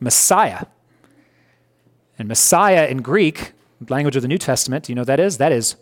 Messiah. 0.00 0.66
And 2.18 2.28
Messiah 2.28 2.86
in 2.86 3.02
Greek, 3.02 3.52
language 3.88 4.16
of 4.16 4.22
the 4.22 4.28
New 4.28 4.38
Testament, 4.38 4.84
do 4.84 4.92
you 4.92 4.94
know 4.94 5.04
that 5.04 5.20
is? 5.20 5.38
That 5.38 5.52
is 5.52 5.76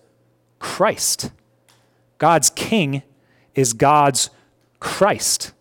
Christ. 0.58 1.30
God's 2.18 2.50
king 2.50 3.02
is 3.54 3.72
God's 3.72 4.30
Christ. 4.80 5.52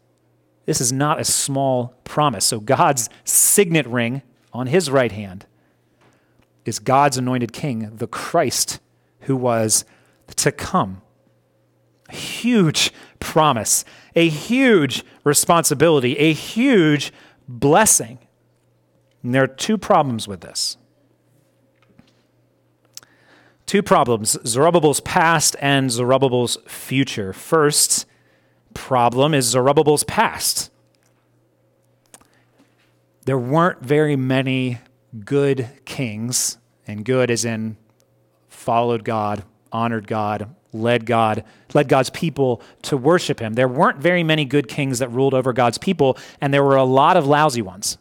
This 0.65 0.79
is 0.81 0.91
not 0.91 1.19
a 1.19 1.25
small 1.25 1.93
promise. 2.03 2.45
So, 2.45 2.59
God's 2.59 3.09
signet 3.23 3.85
ring 3.85 4.21
on 4.53 4.67
his 4.67 4.89
right 4.89 5.11
hand 5.11 5.45
is 6.65 6.79
God's 6.79 7.17
anointed 7.17 7.51
king, 7.51 7.97
the 7.97 8.07
Christ 8.07 8.79
who 9.21 9.35
was 9.35 9.85
to 10.37 10.51
come. 10.51 11.01
Huge 12.13 12.91
promise, 13.19 13.83
a 14.15 14.29
huge 14.29 15.03
responsibility, 15.23 16.17
a 16.17 16.33
huge 16.33 17.11
blessing. 17.47 18.19
And 19.23 19.33
there 19.33 19.43
are 19.43 19.47
two 19.47 19.77
problems 19.77 20.27
with 20.27 20.41
this. 20.41 20.77
Two 23.65 23.81
problems 23.81 24.37
Zerubbabel's 24.45 24.99
past 24.99 25.55
and 25.59 25.89
Zerubbabel's 25.89 26.57
future. 26.67 27.33
First 27.33 28.05
problem 28.73 29.33
is 29.33 29.45
Zerubbabel's 29.45 30.03
past. 30.03 30.69
There 33.25 33.37
weren't 33.37 33.81
very 33.81 34.15
many 34.15 34.79
good 35.23 35.69
kings, 35.85 36.57
and 36.85 37.05
good 37.05 37.31
as 37.31 37.45
in 37.45 37.77
followed 38.49 39.03
God, 39.03 39.43
honored 39.71 40.07
God, 40.07 40.53
led 40.73 41.05
God, 41.05 41.43
led 41.73 41.87
God's 41.87 42.09
people 42.09 42.61
to 42.83 42.97
worship 42.97 43.39
him. 43.39 43.53
There 43.53 43.67
weren't 43.67 43.99
very 43.99 44.23
many 44.23 44.45
good 44.45 44.67
kings 44.67 44.99
that 44.99 45.09
ruled 45.09 45.33
over 45.33 45.53
God's 45.53 45.77
people, 45.77 46.17
and 46.41 46.53
there 46.53 46.63
were 46.63 46.75
a 46.75 46.83
lot 46.83 47.15
of 47.17 47.25
lousy 47.25 47.61
ones. 47.61 47.97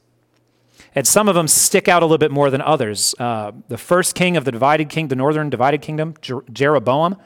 And 0.95 1.07
some 1.07 1.29
of 1.29 1.35
them 1.35 1.49
stick 1.49 1.89
out 1.89 2.03
a 2.03 2.07
little 2.07 2.19
bit 2.19 2.31
more 2.31 2.51
than 2.51 2.61
others. 2.61 3.15
Uh, 3.19 3.53
the 3.69 3.79
first 3.79 4.15
king 4.15 4.37
of 4.37 4.45
the 4.45 4.53
divided 4.53 4.89
king, 4.91 5.09
the 5.09 5.17
northern 5.17 5.49
divided 5.49 5.81
kingdom, 5.81 6.15
Jer- 6.21 6.45
Jeroboam, 6.53 7.17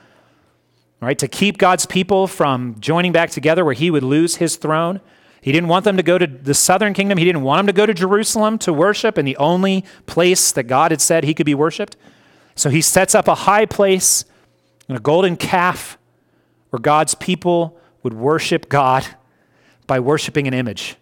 right, 1.00 1.18
to 1.18 1.28
keep 1.28 1.58
God's 1.58 1.86
people 1.86 2.26
from 2.26 2.76
joining 2.78 3.12
back 3.12 3.30
together 3.30 3.64
where 3.64 3.74
he 3.74 3.90
would 3.90 4.04
lose 4.04 4.36
his 4.36 4.56
throne. 4.56 5.00
He 5.40 5.52
didn't 5.52 5.68
want 5.68 5.84
them 5.84 5.96
to 5.96 6.02
go 6.02 6.16
to 6.18 6.26
the 6.26 6.54
southern 6.54 6.94
kingdom. 6.94 7.18
He 7.18 7.24
didn't 7.24 7.42
want 7.42 7.60
them 7.60 7.66
to 7.66 7.72
go 7.72 7.86
to 7.86 7.94
Jerusalem 7.94 8.58
to 8.58 8.72
worship 8.72 9.18
in 9.18 9.24
the 9.24 9.36
only 9.36 9.84
place 10.06 10.52
that 10.52 10.64
God 10.64 10.90
had 10.90 11.00
said 11.00 11.24
he 11.24 11.34
could 11.34 11.46
be 11.46 11.54
worshiped. 11.54 11.96
So 12.54 12.70
he 12.70 12.80
sets 12.80 13.14
up 13.14 13.28
a 13.28 13.34
high 13.34 13.66
place 13.66 14.24
and 14.88 14.96
a 14.96 15.00
golden 15.00 15.36
calf 15.36 15.98
where 16.70 16.80
God's 16.80 17.14
people 17.14 17.78
would 18.02 18.14
worship 18.14 18.68
God 18.68 19.06
by 19.86 20.00
worshiping 20.00 20.46
an 20.46 20.54
image. 20.54 20.96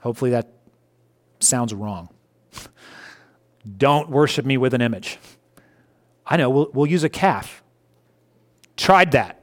Hopefully 0.00 0.30
that 0.30 0.48
sounds 1.40 1.74
wrong. 1.74 2.08
Don't 3.76 4.10
worship 4.10 4.44
me 4.44 4.56
with 4.56 4.74
an 4.74 4.80
image. 4.80 5.18
I 6.26 6.36
know, 6.36 6.50
we'll, 6.50 6.70
we'll 6.72 6.86
use 6.86 7.04
a 7.04 7.08
calf. 7.08 7.62
Tried 8.76 9.12
that. 9.12 9.42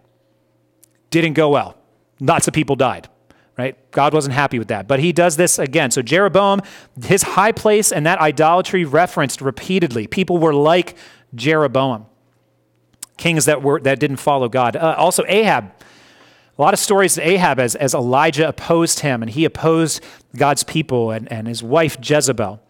Didn't 1.10 1.34
go 1.34 1.50
well. 1.50 1.78
Lots 2.20 2.48
of 2.48 2.54
people 2.54 2.76
died, 2.76 3.10
right? 3.58 3.76
God 3.92 4.14
wasn't 4.14 4.36
happy 4.36 4.60
with 4.60 4.70
that. 4.70 4.88
But 4.88 5.00
he 5.00 5.12
does 5.12 5.36
this 5.36 5.60
again. 5.60 5.92
So 5.92 6.02
Jeroboam, 6.02 6.62
his 7.04 7.24
high 7.24 7.52
place 7.52 7.92
and 7.92 8.06
that 8.06 8.20
idolatry 8.20 8.86
referenced 8.86 9.42
repeatedly. 9.42 10.08
People 10.08 10.38
were 10.38 10.54
like 10.54 10.96
Jeroboam, 11.34 12.06
kings 13.18 13.46
that, 13.46 13.62
were, 13.62 13.80
that 13.82 14.00
didn't 14.00 14.18
follow 14.18 14.50
God. 14.50 14.76
Uh, 14.76 14.96
also, 14.98 15.24
Ahab. 15.28 15.72
A 16.58 16.62
lot 16.62 16.74
of 16.74 16.80
stories 16.80 17.18
of 17.18 17.26
Ahab 17.26 17.60
as, 17.60 17.76
as 17.76 17.94
Elijah 17.94 18.48
opposed 18.48 19.02
him 19.02 19.22
and 19.22 19.30
he 19.30 19.44
opposed 19.44 20.02
God's 20.38 20.64
people 20.64 21.12
and, 21.12 21.30
and 21.30 21.48
his 21.48 21.62
wife 21.62 21.98
Jezebel. 22.02 22.62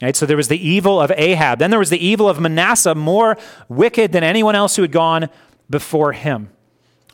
Right? 0.00 0.16
So 0.16 0.24
there 0.24 0.38
was 0.38 0.48
the 0.48 0.66
evil 0.66 1.00
of 1.00 1.12
Ahab. 1.14 1.58
Then 1.58 1.70
there 1.70 1.78
was 1.78 1.90
the 1.90 2.04
evil 2.04 2.28
of 2.28 2.40
Manasseh, 2.40 2.94
more 2.94 3.36
wicked 3.68 4.12
than 4.12 4.24
anyone 4.24 4.54
else 4.54 4.76
who 4.76 4.82
had 4.82 4.92
gone 4.92 5.28
before 5.68 6.12
him. 6.12 6.50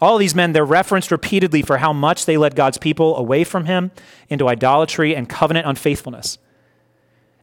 All 0.01 0.19
these 0.19 0.35
men, 0.35 0.53
they're 0.53 0.65
referenced 0.65 1.11
repeatedly 1.11 1.63
for 1.63 1.79
how 1.79 1.93
much 1.93 2.27
they 2.27 2.37
led 2.37 2.55
God's 2.55 2.79
people 2.79 3.17
away 3.17 3.45
from 3.45 3.65
him 3.65 3.91
into 4.29 4.49
idolatry 4.49 5.17
and 5.17 5.29
covenant 5.29 5.67
unfaithfulness. 5.67 6.39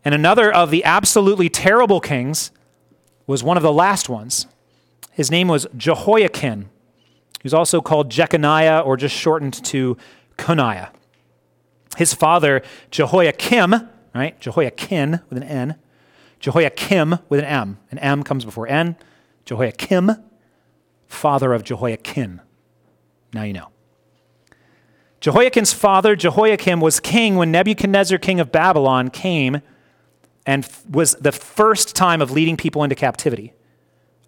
And 0.06 0.14
another 0.14 0.52
of 0.52 0.70
the 0.70 0.84
absolutely 0.84 1.50
terrible 1.50 2.00
kings 2.00 2.52
was 3.26 3.44
one 3.44 3.58
of 3.58 3.64
the 3.64 3.74
last 3.74 4.08
ones. 4.08 4.48
His 5.14 5.30
name 5.32 5.48
was 5.48 5.68
Jehoiachin. 5.78 6.64
He 6.64 7.46
was 7.46 7.54
also 7.54 7.82
called 7.82 8.10
Jeconiah 8.10 8.80
or 8.80 8.98
just 8.98 9.16
shortened 9.16 9.54
to 9.66 9.98
Coniah. 10.38 10.90
His 11.98 12.14
father, 12.14 12.64
Jehoiakim, 12.90 13.76
right? 14.16 14.40
Jehoiachin 14.40 15.20
with 15.30 15.38
an 15.38 15.44
N. 15.44 15.76
Jehoiakim 16.40 17.20
with 17.30 17.40
an 17.40 17.46
M. 17.46 17.78
An 17.92 18.00
M 18.00 18.24
comes 18.24 18.44
before 18.44 18.68
N. 18.68 18.96
Jehoiakim, 19.46 20.12
father 21.08 21.54
of 21.54 21.64
Jehoiachin. 21.64 22.42
Now 23.34 23.44
you 23.44 23.54
know. 23.54 23.70
Jehoiachin's 25.20 25.72
father, 25.72 26.16
Jehoiakim, 26.16 26.82
was 26.82 27.00
king 27.00 27.36
when 27.36 27.52
Nebuchadnezzar, 27.52 28.18
king 28.18 28.40
of 28.40 28.52
Babylon, 28.52 29.10
came 29.10 29.62
and 30.46 30.68
was 30.90 31.16
the 31.16 31.32
first 31.32 31.96
time 31.96 32.22
of 32.22 32.32
leading 32.32 32.58
people 32.58 32.84
into 32.84 32.96
captivity. 32.96 33.54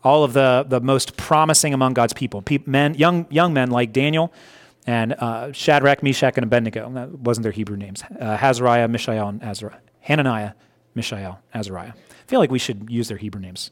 All 0.05 0.23
of 0.23 0.33
the, 0.33 0.65
the 0.67 0.79
most 0.79 1.17
promising 1.17 1.73
among 1.73 1.93
God's 1.95 2.13
people, 2.13 2.43
men, 2.65 2.93
young, 2.93 3.25
young 3.29 3.53
men 3.53 3.71
like 3.71 3.91
Daniel 3.91 4.31
and 4.85 5.13
uh, 5.13 5.51
Shadrach, 5.51 6.03
Meshach, 6.03 6.37
and 6.37 6.43
Abednego. 6.43 6.89
That 6.91 7.09
wasn't 7.09 7.43
their 7.43 7.51
Hebrew 7.51 7.75
names. 7.75 8.03
Uh, 8.03 8.37
Hazariah, 8.37 8.89
Mishael, 8.89 9.27
and 9.27 9.43
Azariah. 9.43 9.79
Hananiah, 10.01 10.51
Mishael, 10.93 11.39
Azariah. 11.53 11.93
I 11.95 12.27
feel 12.27 12.39
like 12.39 12.51
we 12.51 12.59
should 12.59 12.87
use 12.89 13.07
their 13.07 13.17
Hebrew 13.17 13.41
names 13.41 13.71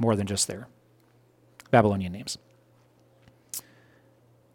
more 0.00 0.14
than 0.14 0.26
just 0.26 0.46
their 0.46 0.68
Babylonian 1.72 2.12
names. 2.12 2.38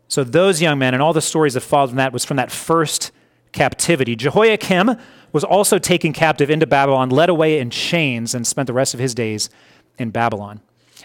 So 0.08 0.24
those 0.24 0.62
young 0.62 0.80
men 0.80 0.94
and 0.94 1.04
all 1.04 1.14
the 1.14 1.22
stories 1.22 1.54
that 1.54 1.62
followed 1.62 1.88
from 1.90 1.98
that 1.98 2.14
was 2.14 2.26
from 2.26 2.38
that 2.38 2.52
first 2.52 3.12
captivity. 3.52 4.16
Jehoiakim 4.16 4.98
was 5.34 5.44
also 5.44 5.78
taken 5.78 6.14
captive 6.14 6.50
into 6.50 6.66
Babylon, 6.66 7.10
led 7.10 7.30
away 7.30 7.60
in 7.60 7.70
chains, 7.70 8.34
and 8.34 8.48
spent 8.48 8.68
the 8.68 8.74
rest 8.74 8.94
of 8.94 9.00
his 9.00 9.14
days 9.14 9.50
in 9.98 10.10
Babylon. 10.10 10.62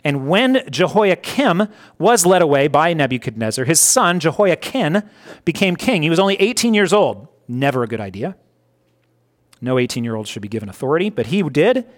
And 0.07 0.29
when 0.29 0.63
Jehoiakim 0.71 1.67
was 1.99 2.25
led 2.25 2.41
away 2.41 2.69
by 2.69 2.95
Nebuchadnezzar, 2.95 3.65
his 3.65 3.81
son 3.81 4.21
Jehoiachin 4.21 5.03
became 5.45 5.75
king. 5.75 6.03
He 6.05 6.11
was 6.11 6.21
only 6.21 6.37
18 6.37 6.75
years 6.75 6.93
old. 6.93 7.27
Never 7.49 7.83
a 7.83 7.89
good 7.89 8.01
idea. 8.01 8.37
No 9.61 9.81
18 9.81 10.05
year 10.05 10.15
old 10.15 10.29
should 10.29 10.43
be 10.43 10.49
given 10.49 10.69
authority, 10.69 11.11
but 11.11 11.27
he 11.27 11.43
did. 11.43 11.89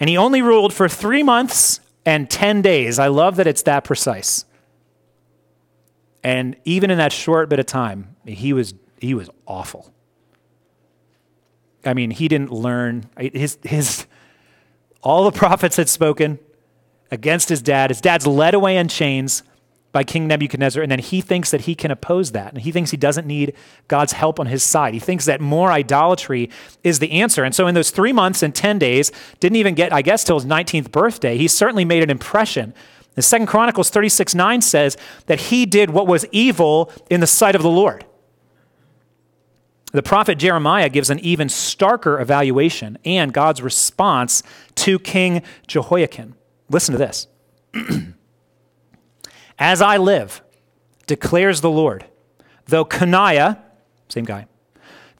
And 0.00 0.08
he 0.08 0.16
only 0.16 0.40
ruled 0.40 0.72
for 0.72 0.88
three 0.88 1.22
months 1.22 1.80
and 2.06 2.30
10 2.30 2.62
days. 2.62 2.98
I 2.98 3.08
love 3.08 3.36
that 3.36 3.46
it's 3.46 3.62
that 3.64 3.84
precise. 3.84 4.46
And 6.24 6.56
even 6.64 6.90
in 6.90 6.96
that 6.96 7.12
short 7.12 7.50
bit 7.50 7.58
of 7.58 7.66
time, 7.66 8.16
he 8.24 8.54
was, 8.54 8.72
he 9.02 9.12
was 9.12 9.28
awful. 9.46 9.92
I 11.84 11.92
mean, 11.92 12.10
he 12.10 12.26
didn't 12.26 12.52
learn. 12.52 13.10
His, 13.18 13.58
his, 13.64 14.06
all 15.02 15.30
the 15.30 15.38
prophets 15.38 15.76
had 15.76 15.90
spoken 15.90 16.38
against 17.10 17.48
his 17.48 17.62
dad. 17.62 17.90
His 17.90 18.00
dad's 18.00 18.26
led 18.26 18.54
away 18.54 18.76
in 18.76 18.88
chains 18.88 19.42
by 19.90 20.04
King 20.04 20.26
Nebuchadnezzar, 20.26 20.82
and 20.82 20.92
then 20.92 20.98
he 20.98 21.20
thinks 21.20 21.50
that 21.50 21.62
he 21.62 21.74
can 21.74 21.90
oppose 21.90 22.32
that. 22.32 22.52
And 22.52 22.62
he 22.62 22.72
thinks 22.72 22.90
he 22.90 22.96
doesn't 22.96 23.26
need 23.26 23.54
God's 23.88 24.12
help 24.12 24.38
on 24.38 24.46
his 24.46 24.62
side. 24.62 24.92
He 24.92 25.00
thinks 25.00 25.24
that 25.24 25.40
more 25.40 25.72
idolatry 25.72 26.50
is 26.84 26.98
the 26.98 27.10
answer. 27.12 27.42
And 27.42 27.54
so, 27.54 27.66
in 27.66 27.74
those 27.74 27.90
three 27.90 28.12
months 28.12 28.42
and 28.42 28.54
10 28.54 28.78
days, 28.78 29.10
didn't 29.40 29.56
even 29.56 29.74
get, 29.74 29.92
I 29.92 30.02
guess, 30.02 30.24
till 30.24 30.38
his 30.38 30.46
19th 30.46 30.92
birthday, 30.92 31.38
he 31.38 31.48
certainly 31.48 31.84
made 31.84 32.02
an 32.02 32.10
impression. 32.10 32.74
The 33.14 33.22
Second 33.22 33.46
Chronicles 33.46 33.90
36 33.90 34.34
9 34.34 34.62
says 34.62 34.96
that 35.26 35.40
he 35.40 35.66
did 35.66 35.90
what 35.90 36.06
was 36.06 36.26
evil 36.32 36.92
in 37.08 37.20
the 37.20 37.26
sight 37.26 37.56
of 37.56 37.62
the 37.62 37.70
Lord. 37.70 38.04
The 39.92 40.02
prophet 40.02 40.38
Jeremiah 40.38 40.90
gives 40.90 41.08
an 41.08 41.18
even 41.20 41.48
starker 41.48 42.20
evaluation 42.20 42.98
and 43.06 43.32
God's 43.32 43.62
response 43.62 44.42
to 44.76 44.98
King 44.98 45.42
Jehoiachin. 45.66 46.34
Listen 46.70 46.92
to 46.92 46.98
this. 46.98 47.26
As 49.58 49.82
I 49.82 49.96
live, 49.96 50.42
declares 51.06 51.60
the 51.60 51.70
Lord. 51.70 52.04
Though 52.66 52.84
Coniah, 52.84 53.58
same 54.08 54.24
guy, 54.24 54.46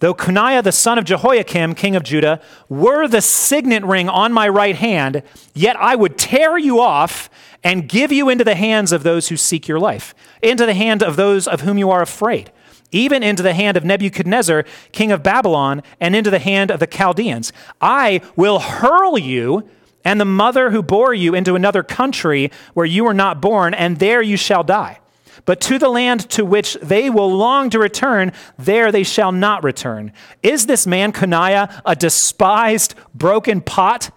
though 0.01 0.15
Coniah 0.15 0.63
the 0.63 0.71
son 0.73 0.99
of 0.99 1.05
Jehoiakim, 1.05 1.75
king 1.75 1.97
of 1.97 2.03
Judah, 2.03 2.41
were 2.69 3.09
the 3.09 3.23
signet 3.23 3.85
ring 3.85 4.09
on 4.09 4.33
my 4.33 4.49
right 4.49 4.77
hand, 4.77 5.23
yet 5.55 5.77
I 5.77 5.97
would 5.97 6.19
tear 6.19 6.59
you 6.59 6.81
off 6.81 7.31
and 7.65 7.89
give 7.89 8.13
you 8.13 8.29
into 8.29 8.45
the 8.45 8.55
hands 8.55 8.93
of 8.93 9.03
those 9.03 9.29
who 9.29 9.37
seek 9.37 9.67
your 9.67 9.81
life, 9.81 10.15
into 10.43 10.67
the 10.67 10.75
hand 10.75 11.03
of 11.03 11.17
those 11.17 11.49
of 11.49 11.63
whom 11.63 11.79
you 11.79 11.91
are 11.91 12.03
afraid, 12.03 12.53
even 12.93 13.23
into 13.23 13.43
the 13.43 13.55
hand 13.55 13.77
of 13.77 13.85
Nebuchadnezzar, 13.85 14.65
king 14.93 15.11
of 15.11 15.23
Babylon, 15.23 15.83
and 15.99 16.15
into 16.15 16.31
the 16.31 16.39
hand 16.39 16.71
of 16.71 16.81
the 16.81 16.87
Chaldeans. 16.87 17.53
I 17.81 18.21
will 18.37 18.61
hurl 18.61 19.19
you 19.19 19.69
and 20.09 20.19
the 20.19 20.25
mother 20.25 20.71
who 20.71 20.83
bore 20.83 21.13
you 21.13 21.35
into 21.35 21.55
another 21.55 21.83
country 21.83 22.51
where 22.73 22.87
you 22.87 23.05
were 23.05 23.13
not 23.13 23.43
born, 23.43 23.75
and 23.75 23.99
there 23.99 24.23
you 24.23 24.39
shall 24.39 24.65
die. 24.65 25.01
But 25.45 25.61
to 25.61 25.79
the 25.79 25.91
land 25.91 26.31
to 26.31 26.47
which 26.47 26.79
they 26.83 27.11
will 27.11 27.31
long 27.31 27.69
to 27.69 27.79
return, 27.79 28.33
there 28.59 28.91
they 28.91 29.03
shall 29.03 29.33
not 29.33 29.63
return. 29.63 30.13
Is 30.43 30.65
this 30.65 30.87
man 30.87 31.13
Coniah 31.13 31.83
a 31.85 31.95
despised, 31.95 32.95
broken 33.15 33.61
pot, 33.61 34.11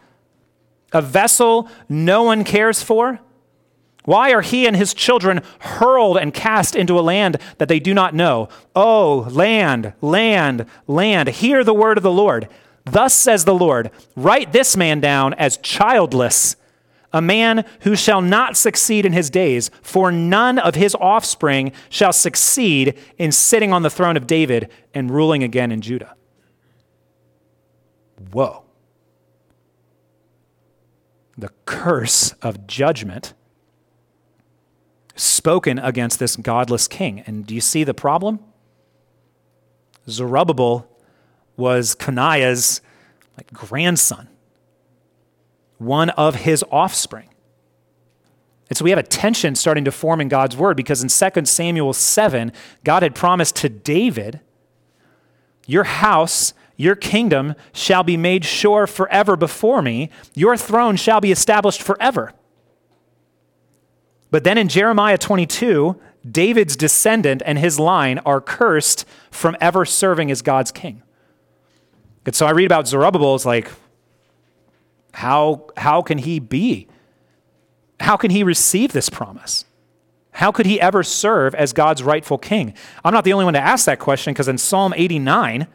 a 0.94 1.02
vessel 1.02 1.68
no 1.90 2.24
one 2.24 2.46
cares 2.46 2.82
for? 2.82 3.20
Why 4.06 4.32
are 4.32 4.42
he 4.42 4.68
and 4.68 4.78
his 4.78 4.94
children 4.94 5.42
hurled 5.60 6.18
and 6.18 6.34
cast 6.34 6.74
into 6.74 6.98
a 6.98 7.02
land 7.02 7.36
that 7.58 7.68
they 7.68 7.82
do 7.82 7.94
not 7.94 8.16
know? 8.16 8.48
Oh, 8.78 9.28
land, 9.30 9.92
land, 10.00 10.68
land, 10.88 11.28
hear 11.28 11.66
the 11.66 11.74
word 11.74 11.98
of 11.98 12.04
the 12.04 12.12
Lord. 12.12 12.48
Thus 12.86 13.14
says 13.14 13.46
the 13.46 13.54
Lord 13.54 13.92
Write 14.16 14.52
this 14.52 14.76
man 14.76 15.00
down 15.00 15.34
as 15.36 15.58
childless, 15.58 16.56
a 17.14 17.22
man 17.22 17.66
who 17.82 17.96
shall 17.96 18.22
not 18.22 18.58
succeed 18.58 19.06
in 19.06 19.14
his 19.14 19.30
days, 19.30 19.70
for 19.82 20.12
none 20.12 20.58
of 20.58 20.76
his 20.76 20.96
offspring 20.96 21.72
shall 21.90 22.14
succeed 22.14 22.98
in 23.18 23.32
sitting 23.32 23.74
on 23.74 23.84
the 23.84 23.90
throne 23.90 24.18
of 24.18 24.28
David 24.28 24.70
and 24.94 25.12
ruling 25.12 25.44
again 25.44 25.72
in 25.72 25.82
Judah. 25.82 26.16
Whoa. 28.32 28.64
The 31.38 31.50
curse 31.66 32.32
of 32.42 32.68
judgment 32.68 33.34
spoken 35.16 35.80
against 35.80 36.20
this 36.20 36.36
godless 36.36 36.88
king. 36.88 37.22
And 37.22 37.46
do 37.46 37.56
you 37.56 37.62
see 37.62 37.84
the 37.84 37.94
problem? 37.94 38.40
Zerubbabel 40.10 40.91
was 41.58 41.96
Coniah's 41.96 42.82
like, 43.38 43.52
grandson, 43.54 44.28
one 45.78 46.10
of 46.12 46.36
his 46.36 46.64
offspring. 46.72 47.30
And 48.70 48.78
so 48.78 48.86
we 48.86 48.92
have 48.92 49.00
a 49.00 49.04
tension 49.04 49.56
starting 49.56 49.84
to 49.84 49.92
form 49.92 50.22
in 50.22 50.30
God's 50.30 50.56
word 50.56 50.78
because 50.78 51.04
in 51.04 51.10
2 51.10 51.46
Samuel 51.46 51.92
7, 51.92 52.54
God 52.86 53.04
had 53.04 53.14
promised 53.14 53.58
to 53.58 53.70
David, 53.70 54.40
Your 55.68 55.84
house, 55.84 56.54
your 56.78 56.96
kingdom 56.96 57.56
shall 57.74 58.04
be 58.04 58.16
made 58.16 58.46
sure 58.46 58.88
forever 58.88 59.36
before 59.36 59.82
me, 59.82 60.10
your 60.34 60.56
throne 60.56 60.96
shall 60.96 61.20
be 61.20 61.32
established 61.32 61.82
forever. 61.82 62.32
But 64.30 64.46
then 64.46 64.58
in 64.58 64.70
Jeremiah 64.70 65.18
22, 65.18 66.00
David's 66.30 66.78
descendant 66.78 67.42
and 67.46 67.60
his 67.60 67.78
line 67.78 68.20
are 68.20 68.40
cursed 68.40 69.06
from 69.30 69.58
ever 69.60 69.86
serving 69.86 70.32
as 70.32 70.42
God's 70.42 70.72
king. 70.72 71.04
And 72.26 72.36
so 72.36 72.46
I 72.46 72.52
read 72.52 72.66
about 72.66 72.88
Zerubbabel, 72.88 73.36
it's 73.36 73.46
like, 73.46 73.72
how, 75.14 75.68
how 75.78 76.02
can 76.02 76.20
he 76.20 76.40
be? 76.40 76.88
How 78.00 78.18
can 78.18 78.32
he 78.32 78.44
receive 78.44 78.94
this 78.94 79.10
promise? 79.10 79.66
How 80.32 80.52
could 80.52 80.66
he 80.66 80.80
ever 80.80 81.04
serve 81.04 81.54
as 81.56 81.74
God's 81.74 82.04
rightful 82.04 82.38
king? 82.38 82.74
I'm 83.04 83.14
not 83.14 83.26
the 83.26 83.34
only 83.34 83.46
one 83.46 83.54
to 83.54 83.60
ask 83.60 83.86
that 83.86 84.00
question 84.00 84.34
because 84.34 84.48
in 84.48 84.58
Psalm 84.58 84.94
89, 84.96 85.68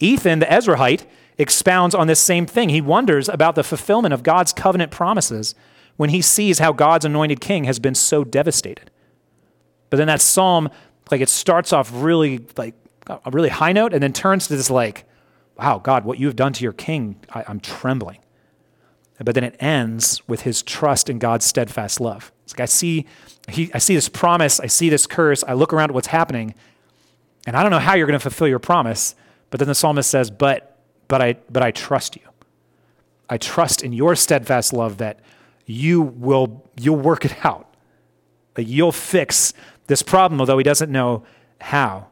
Ethan, 0.00 0.40
the 0.40 0.46
Ezrahite, 0.46 1.06
expounds 1.38 1.94
on 1.94 2.06
this 2.06 2.20
same 2.20 2.44
thing. 2.44 2.68
He 2.68 2.80
wonders 2.80 3.28
about 3.28 3.54
the 3.54 3.64
fulfillment 3.64 4.12
of 4.12 4.22
God's 4.22 4.52
covenant 4.52 4.90
promises 4.90 5.54
when 5.96 6.10
he 6.10 6.20
sees 6.20 6.58
how 6.58 6.72
God's 6.72 7.04
anointed 7.04 7.40
king 7.40 7.64
has 7.64 7.78
been 7.78 7.94
so 7.94 8.24
devastated. 8.24 8.90
But 9.90 9.96
then 9.96 10.06
that 10.08 10.20
psalm, 10.20 10.68
like 11.10 11.20
it 11.20 11.28
starts 11.28 11.72
off 11.72 11.90
really 11.92 12.44
like 12.56 12.74
a 13.06 13.30
really 13.30 13.48
high 13.48 13.72
note 13.72 13.92
and 13.92 14.02
then 14.02 14.12
turns 14.12 14.48
to 14.48 14.56
this 14.56 14.70
like 14.70 15.04
wow, 15.60 15.78
God, 15.78 16.06
what 16.06 16.18
you 16.18 16.26
have 16.26 16.36
done 16.36 16.54
to 16.54 16.62
your 16.64 16.72
king, 16.72 17.16
I, 17.34 17.44
I'm 17.46 17.60
trembling. 17.60 18.18
But 19.22 19.34
then 19.34 19.44
it 19.44 19.56
ends 19.60 20.26
with 20.26 20.42
his 20.42 20.62
trust 20.62 21.10
in 21.10 21.18
God's 21.18 21.44
steadfast 21.44 22.00
love. 22.00 22.32
It's 22.44 22.54
like 22.54 22.60
I 22.60 22.64
see, 22.64 23.06
he, 23.46 23.70
I 23.74 23.78
see 23.78 23.94
this 23.94 24.08
promise, 24.08 24.58
I 24.58 24.66
see 24.66 24.88
this 24.88 25.06
curse, 25.06 25.44
I 25.46 25.52
look 25.52 25.74
around 25.74 25.90
at 25.90 25.94
what's 25.94 26.06
happening, 26.06 26.54
and 27.46 27.56
I 27.56 27.62
don't 27.62 27.70
know 27.70 27.78
how 27.78 27.94
you're 27.94 28.06
going 28.06 28.18
to 28.18 28.22
fulfill 28.22 28.48
your 28.48 28.58
promise. 28.58 29.14
But 29.50 29.60
then 29.60 29.68
the 29.68 29.74
psalmist 29.74 30.08
says, 30.08 30.30
"But, 30.30 30.78
but 31.08 31.20
I, 31.20 31.36
but 31.50 31.62
I 31.62 31.72
trust 31.72 32.16
you. 32.16 32.22
I 33.28 33.36
trust 33.36 33.82
in 33.82 33.92
your 33.92 34.16
steadfast 34.16 34.72
love 34.72 34.96
that 34.98 35.20
you 35.66 36.00
will, 36.00 36.64
you'll 36.80 36.96
work 36.96 37.26
it 37.26 37.44
out. 37.44 37.74
That 38.54 38.64
you'll 38.64 38.92
fix 38.92 39.52
this 39.86 40.02
problem, 40.02 40.40
although 40.40 40.58
he 40.58 40.64
doesn't 40.64 40.90
know 40.90 41.24
how." 41.60 42.06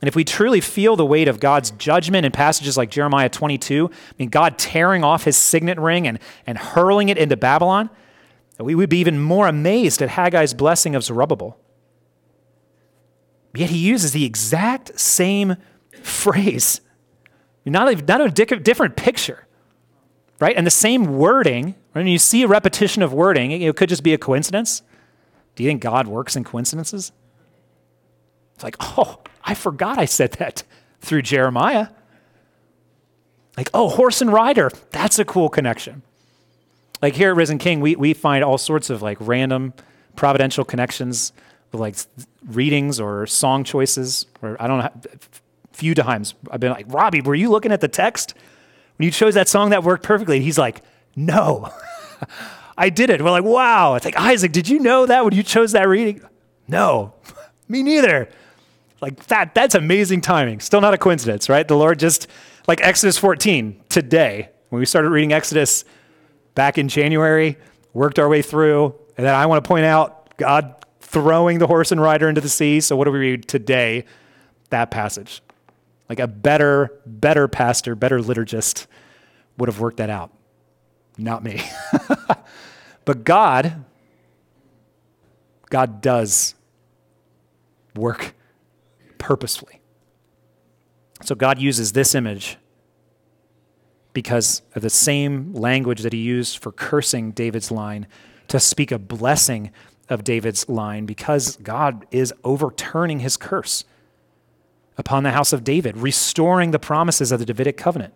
And 0.00 0.08
if 0.08 0.16
we 0.16 0.24
truly 0.24 0.60
feel 0.60 0.96
the 0.96 1.04
weight 1.04 1.28
of 1.28 1.40
God's 1.40 1.72
judgment 1.72 2.24
in 2.24 2.32
passages 2.32 2.76
like 2.76 2.90
Jeremiah 2.90 3.28
22, 3.28 3.90
I 3.92 4.14
mean, 4.18 4.30
God 4.30 4.56
tearing 4.58 5.04
off 5.04 5.24
his 5.24 5.36
signet 5.36 5.78
ring 5.78 6.06
and, 6.06 6.18
and 6.46 6.56
hurling 6.56 7.10
it 7.10 7.18
into 7.18 7.36
Babylon, 7.36 7.90
we 8.58 8.74
would 8.74 8.88
be 8.88 8.98
even 8.98 9.18
more 9.18 9.46
amazed 9.46 10.00
at 10.02 10.10
Haggai's 10.10 10.54
blessing 10.54 10.94
of 10.94 11.04
Zerubbabel. 11.04 11.58
Yet 13.54 13.70
he 13.70 13.78
uses 13.78 14.12
the 14.12 14.24
exact 14.24 14.98
same 14.98 15.56
phrase, 16.02 16.80
not 17.64 17.92
a, 17.92 17.96
not 17.96 18.20
a 18.20 18.30
different 18.30 18.96
picture, 18.96 19.46
right? 20.38 20.56
And 20.56 20.66
the 20.66 20.70
same 20.70 21.16
wording. 21.18 21.74
When 21.92 22.06
you 22.06 22.18
see 22.18 22.42
a 22.42 22.46
repetition 22.46 23.02
of 23.02 23.12
wording, 23.12 23.50
it 23.50 23.76
could 23.76 23.88
just 23.88 24.04
be 24.04 24.14
a 24.14 24.18
coincidence. 24.18 24.82
Do 25.56 25.64
you 25.64 25.68
think 25.68 25.82
God 25.82 26.06
works 26.06 26.36
in 26.36 26.44
coincidences? 26.44 27.12
It's 28.54 28.62
like, 28.62 28.76
oh, 28.80 29.20
I 29.44 29.54
forgot 29.54 29.98
I 29.98 30.04
said 30.04 30.32
that 30.32 30.62
through 31.00 31.22
Jeremiah. 31.22 31.88
Like, 33.56 33.70
oh, 33.74 33.88
horse 33.88 34.20
and 34.20 34.32
rider, 34.32 34.70
that's 34.90 35.18
a 35.18 35.24
cool 35.24 35.48
connection. 35.48 36.02
Like 37.02 37.14
here 37.14 37.30
at 37.30 37.36
Risen 37.36 37.58
King, 37.58 37.80
we, 37.80 37.96
we 37.96 38.14
find 38.14 38.44
all 38.44 38.58
sorts 38.58 38.90
of 38.90 39.02
like 39.02 39.18
random 39.20 39.72
providential 40.16 40.64
connections 40.64 41.32
with 41.72 41.80
like 41.80 41.96
readings 42.46 43.00
or 43.00 43.26
song 43.26 43.64
choices. 43.64 44.26
Or 44.42 44.56
I 44.60 44.66
don't 44.66 44.78
know, 44.78 44.90
a 45.12 45.76
few 45.76 45.94
times 45.94 46.34
I've 46.50 46.60
been 46.60 46.72
like, 46.72 46.86
Robbie, 46.88 47.22
were 47.22 47.34
you 47.34 47.50
looking 47.50 47.72
at 47.72 47.80
the 47.80 47.88
text 47.88 48.34
when 48.98 49.06
you 49.06 49.10
chose 49.10 49.34
that 49.34 49.48
song 49.48 49.70
that 49.70 49.82
worked 49.82 50.04
perfectly? 50.04 50.36
And 50.36 50.44
he's 50.44 50.58
like, 50.58 50.82
no, 51.16 51.72
I 52.78 52.90
did 52.90 53.10
it. 53.10 53.22
We're 53.22 53.30
like, 53.30 53.44
wow. 53.44 53.94
It's 53.94 54.04
like, 54.04 54.16
Isaac, 54.16 54.52
did 54.52 54.68
you 54.68 54.78
know 54.78 55.06
that 55.06 55.24
when 55.24 55.34
you 55.34 55.42
chose 55.42 55.72
that 55.72 55.88
reading? 55.88 56.22
No, 56.68 57.14
me 57.68 57.82
neither. 57.82 58.28
Like 59.00 59.26
that, 59.26 59.54
that's 59.54 59.74
amazing 59.74 60.20
timing. 60.20 60.60
Still 60.60 60.80
not 60.80 60.92
a 60.92 60.98
coincidence, 60.98 61.48
right? 61.48 61.66
The 61.66 61.76
Lord 61.76 61.98
just, 61.98 62.26
like 62.66 62.80
Exodus 62.82 63.16
14, 63.18 63.82
today, 63.88 64.50
when 64.68 64.80
we 64.80 64.86
started 64.86 65.10
reading 65.10 65.32
Exodus 65.32 65.84
back 66.54 66.76
in 66.76 66.88
January, 66.88 67.56
worked 67.94 68.18
our 68.18 68.28
way 68.28 68.42
through. 68.42 68.94
And 69.16 69.26
then 69.26 69.34
I 69.34 69.46
want 69.46 69.64
to 69.64 69.68
point 69.68 69.86
out 69.86 70.36
God 70.36 70.74
throwing 71.00 71.58
the 71.58 71.66
horse 71.66 71.92
and 71.92 72.00
rider 72.00 72.28
into 72.28 72.40
the 72.40 72.48
sea. 72.48 72.80
So 72.80 72.94
what 72.94 73.04
do 73.04 73.12
we 73.12 73.18
read 73.18 73.48
today? 73.48 74.04
That 74.68 74.90
passage. 74.90 75.42
Like 76.08 76.20
a 76.20 76.26
better, 76.26 77.00
better 77.06 77.48
pastor, 77.48 77.94
better 77.94 78.18
liturgist 78.18 78.86
would 79.56 79.68
have 79.68 79.80
worked 79.80 79.96
that 79.96 80.10
out. 80.10 80.32
Not 81.16 81.42
me. 81.42 81.62
but 83.04 83.24
God, 83.24 83.84
God 85.68 86.00
does 86.00 86.54
work 87.94 88.34
purposefully. 89.20 89.80
So 91.22 91.36
God 91.36 91.60
uses 91.60 91.92
this 91.92 92.16
image 92.16 92.56
because 94.12 94.62
of 94.74 94.82
the 94.82 94.90
same 94.90 95.54
language 95.54 96.00
that 96.00 96.12
he 96.12 96.18
used 96.18 96.58
for 96.58 96.72
cursing 96.72 97.30
David's 97.30 97.70
line 97.70 98.08
to 98.48 98.58
speak 98.58 98.90
a 98.90 98.98
blessing 98.98 99.70
of 100.08 100.24
David's 100.24 100.68
line 100.68 101.06
because 101.06 101.56
God 101.58 102.04
is 102.10 102.34
overturning 102.42 103.20
his 103.20 103.36
curse 103.36 103.84
upon 104.98 105.22
the 105.22 105.30
house 105.30 105.52
of 105.52 105.62
David, 105.62 105.96
restoring 105.96 106.72
the 106.72 106.80
promises 106.80 107.30
of 107.30 107.38
the 107.38 107.46
Davidic 107.46 107.76
covenant. 107.76 108.14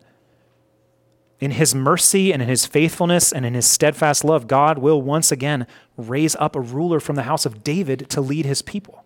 In 1.38 1.52
his 1.52 1.74
mercy 1.74 2.32
and 2.32 2.42
in 2.42 2.48
his 2.48 2.66
faithfulness 2.66 3.30
and 3.30 3.46
in 3.46 3.54
his 3.54 3.66
steadfast 3.66 4.24
love, 4.24 4.48
God 4.48 4.78
will 4.78 5.00
once 5.00 5.30
again 5.30 5.66
raise 5.96 6.34
up 6.36 6.56
a 6.56 6.60
ruler 6.60 6.98
from 6.98 7.16
the 7.16 7.22
house 7.22 7.46
of 7.46 7.62
David 7.62 8.08
to 8.10 8.20
lead 8.20 8.46
his 8.46 8.62
people 8.62 9.03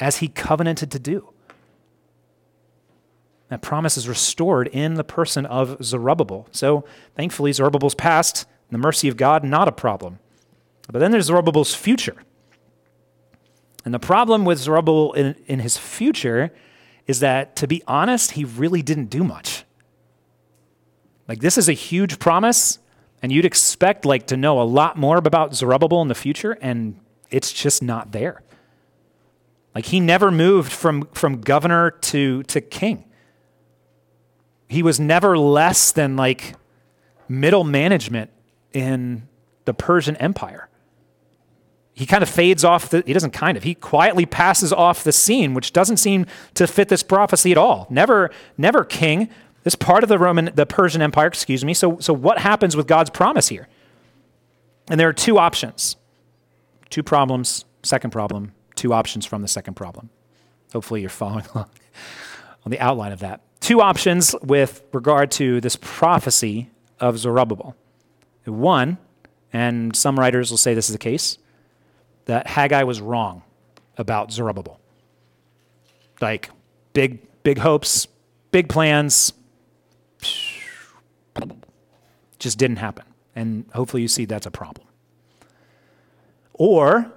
as 0.00 0.18
he 0.18 0.28
covenanted 0.28 0.90
to 0.90 0.98
do. 0.98 1.30
That 3.48 3.62
promise 3.62 3.96
is 3.96 4.08
restored 4.08 4.68
in 4.68 4.94
the 4.94 5.04
person 5.04 5.46
of 5.46 5.82
Zerubbabel. 5.84 6.48
So 6.50 6.84
thankfully, 7.14 7.52
Zerubbabel's 7.52 7.94
past, 7.94 8.46
the 8.70 8.78
mercy 8.78 9.08
of 9.08 9.16
God, 9.16 9.44
not 9.44 9.68
a 9.68 9.72
problem. 9.72 10.18
But 10.90 10.98
then 10.98 11.12
there's 11.12 11.26
Zerubbabel's 11.26 11.74
future. 11.74 12.16
And 13.84 13.92
the 13.92 13.98
problem 13.98 14.44
with 14.44 14.58
Zerubbabel 14.58 15.12
in, 15.12 15.36
in 15.46 15.60
his 15.60 15.76
future 15.76 16.52
is 17.06 17.20
that, 17.20 17.54
to 17.56 17.66
be 17.66 17.82
honest, 17.86 18.32
he 18.32 18.44
really 18.44 18.82
didn't 18.82 19.06
do 19.06 19.22
much. 19.22 19.64
Like, 21.28 21.40
this 21.40 21.58
is 21.58 21.68
a 21.68 21.74
huge 21.74 22.18
promise, 22.18 22.78
and 23.22 23.30
you'd 23.30 23.44
expect, 23.44 24.04
like, 24.04 24.26
to 24.28 24.36
know 24.36 24.60
a 24.60 24.64
lot 24.64 24.96
more 24.96 25.18
about 25.18 25.54
Zerubbabel 25.54 26.02
in 26.02 26.08
the 26.08 26.14
future, 26.14 26.58
and 26.60 26.98
it's 27.30 27.52
just 27.52 27.82
not 27.82 28.12
there. 28.12 28.42
Like, 29.74 29.86
he 29.86 30.00
never 30.00 30.30
moved 30.30 30.72
from, 30.72 31.08
from 31.12 31.40
governor 31.40 31.90
to, 31.90 32.42
to 32.44 32.60
king. 32.60 33.04
He 34.68 34.82
was 34.82 35.00
never 35.00 35.36
less 35.36 35.92
than, 35.92 36.16
like, 36.16 36.54
middle 37.28 37.64
management 37.64 38.30
in 38.72 39.28
the 39.64 39.74
Persian 39.74 40.16
Empire 40.16 40.68
he 41.94 42.06
kind 42.06 42.22
of 42.22 42.28
fades 42.28 42.64
off 42.64 42.90
the, 42.90 43.04
he 43.06 43.12
doesn't 43.12 43.30
kind 43.30 43.56
of, 43.56 43.62
he 43.62 43.74
quietly 43.74 44.26
passes 44.26 44.72
off 44.72 45.04
the 45.04 45.12
scene, 45.12 45.54
which 45.54 45.72
doesn't 45.72 45.98
seem 45.98 46.26
to 46.54 46.66
fit 46.66 46.88
this 46.88 47.04
prophecy 47.04 47.52
at 47.52 47.58
all. 47.58 47.86
Never, 47.88 48.30
never 48.58 48.84
king. 48.84 49.30
This 49.62 49.76
part 49.76 50.02
of 50.02 50.08
the 50.08 50.18
Roman, 50.18 50.50
the 50.54 50.66
Persian 50.66 51.00
Empire, 51.00 51.28
excuse 51.28 51.64
me. 51.64 51.72
So, 51.72 51.98
so 52.00 52.12
what 52.12 52.38
happens 52.38 52.76
with 52.76 52.88
God's 52.88 53.10
promise 53.10 53.48
here? 53.48 53.68
And 54.88 54.98
there 54.98 55.08
are 55.08 55.14
two 55.14 55.38
options, 55.38 55.96
two 56.90 57.02
problems, 57.02 57.64
second 57.84 58.10
problem, 58.10 58.52
two 58.76 58.92
options 58.92 59.26
from 59.26 59.42
the 59.42 59.48
second 59.48 59.74
problem. 59.74 60.10
Hopefully 60.72 61.00
you're 61.00 61.10
following 61.10 61.44
along 61.54 61.70
on 62.64 62.70
the 62.70 62.80
outline 62.80 63.12
of 63.12 63.20
that. 63.20 63.40
Two 63.60 63.80
options 63.80 64.34
with 64.42 64.82
regard 64.92 65.30
to 65.32 65.60
this 65.60 65.76
prophecy 65.80 66.70
of 67.00 67.18
Zerubbabel. 67.18 67.74
One, 68.44 68.98
and 69.52 69.94
some 69.96 70.18
writers 70.18 70.50
will 70.50 70.58
say 70.58 70.74
this 70.74 70.88
is 70.88 70.92
the 70.92 70.98
case, 70.98 71.38
that 72.26 72.46
Haggai 72.46 72.82
was 72.82 73.00
wrong 73.00 73.42
about 73.96 74.32
Zerubbabel. 74.32 74.80
Like 76.20 76.50
big, 76.92 77.20
big 77.42 77.58
hopes, 77.58 78.06
big 78.50 78.68
plans, 78.68 79.32
just 82.38 82.58
didn't 82.58 82.76
happen. 82.76 83.04
And 83.34 83.64
hopefully 83.74 84.02
you 84.02 84.08
see 84.08 84.24
that's 84.26 84.46
a 84.46 84.50
problem. 84.50 84.86
Or 86.52 87.12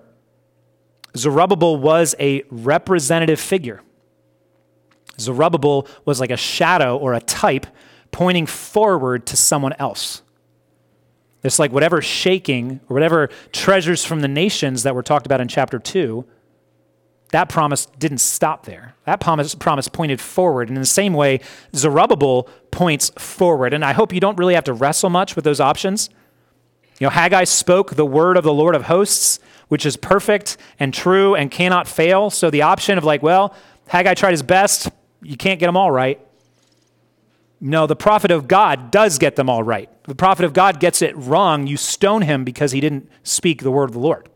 Zerubbabel 1.17 1.77
was 1.77 2.15
a 2.19 2.43
representative 2.49 3.39
figure. 3.39 3.81
Zerubbabel 5.19 5.87
was 6.05 6.19
like 6.19 6.31
a 6.31 6.37
shadow 6.37 6.97
or 6.97 7.13
a 7.13 7.21
type 7.21 7.65
pointing 8.11 8.45
forward 8.45 9.25
to 9.27 9.37
someone 9.37 9.73
else. 9.79 10.21
It's 11.43 11.59
like 11.59 11.71
whatever 11.71 12.01
shaking 12.01 12.79
or 12.89 12.93
whatever 12.93 13.29
treasures 13.51 14.03
from 14.03 14.21
the 14.21 14.27
nations 14.27 14.83
that 14.83 14.95
were 14.95 15.03
talked 15.03 15.25
about 15.25 15.41
in 15.41 15.47
chapter 15.47 15.79
2, 15.79 16.25
that 17.31 17.49
promise 17.49 17.87
didn't 17.97 18.19
stop 18.19 18.65
there. 18.65 18.95
That 19.05 19.19
promise, 19.19 19.53
promise 19.55 19.87
pointed 19.87 20.21
forward. 20.21 20.69
And 20.69 20.77
in 20.77 20.81
the 20.81 20.85
same 20.85 21.13
way, 21.13 21.41
Zerubbabel 21.75 22.49
points 22.71 23.11
forward. 23.17 23.73
And 23.73 23.83
I 23.83 23.93
hope 23.93 24.13
you 24.13 24.19
don't 24.19 24.37
really 24.37 24.53
have 24.53 24.63
to 24.65 24.73
wrestle 24.73 25.09
much 25.09 25.35
with 25.35 25.43
those 25.43 25.59
options. 25.59 26.09
You 26.99 27.05
know, 27.05 27.11
Haggai 27.11 27.43
spoke 27.43 27.95
the 27.95 28.05
word 28.05 28.37
of 28.37 28.43
the 28.43 28.53
Lord 28.53 28.75
of 28.75 28.83
hosts, 28.83 29.39
which 29.67 29.85
is 29.85 29.97
perfect 29.97 30.57
and 30.79 30.93
true 30.93 31.35
and 31.35 31.51
cannot 31.51 31.87
fail. 31.87 32.29
So 32.29 32.49
the 32.49 32.63
option 32.63 32.97
of 32.97 33.03
like, 33.03 33.21
well, 33.21 33.55
Haggai 33.87 34.15
tried 34.15 34.31
his 34.31 34.43
best, 34.43 34.89
you 35.21 35.37
can't 35.37 35.59
get 35.59 35.67
them 35.67 35.77
all 35.77 35.91
right. 35.91 36.19
No, 37.59 37.87
the 37.87 37.95
prophet 37.95 38.31
of 38.31 38.47
God 38.47 38.91
does 38.91 39.17
get 39.17 39.35
them 39.35 39.49
all 39.49 39.63
right. 39.63 39.89
The 40.03 40.15
prophet 40.15 40.45
of 40.45 40.53
God 40.53 40.79
gets 40.79 41.01
it 41.01 41.15
wrong. 41.17 41.67
You 41.67 41.75
stone 41.75 42.21
him 42.21 42.43
because 42.43 42.71
he 42.71 42.79
didn't 42.79 43.09
speak 43.23 43.63
the 43.63 43.71
word 43.71 43.85
of 43.85 43.93
the 43.93 43.99
Lord. 43.99 44.29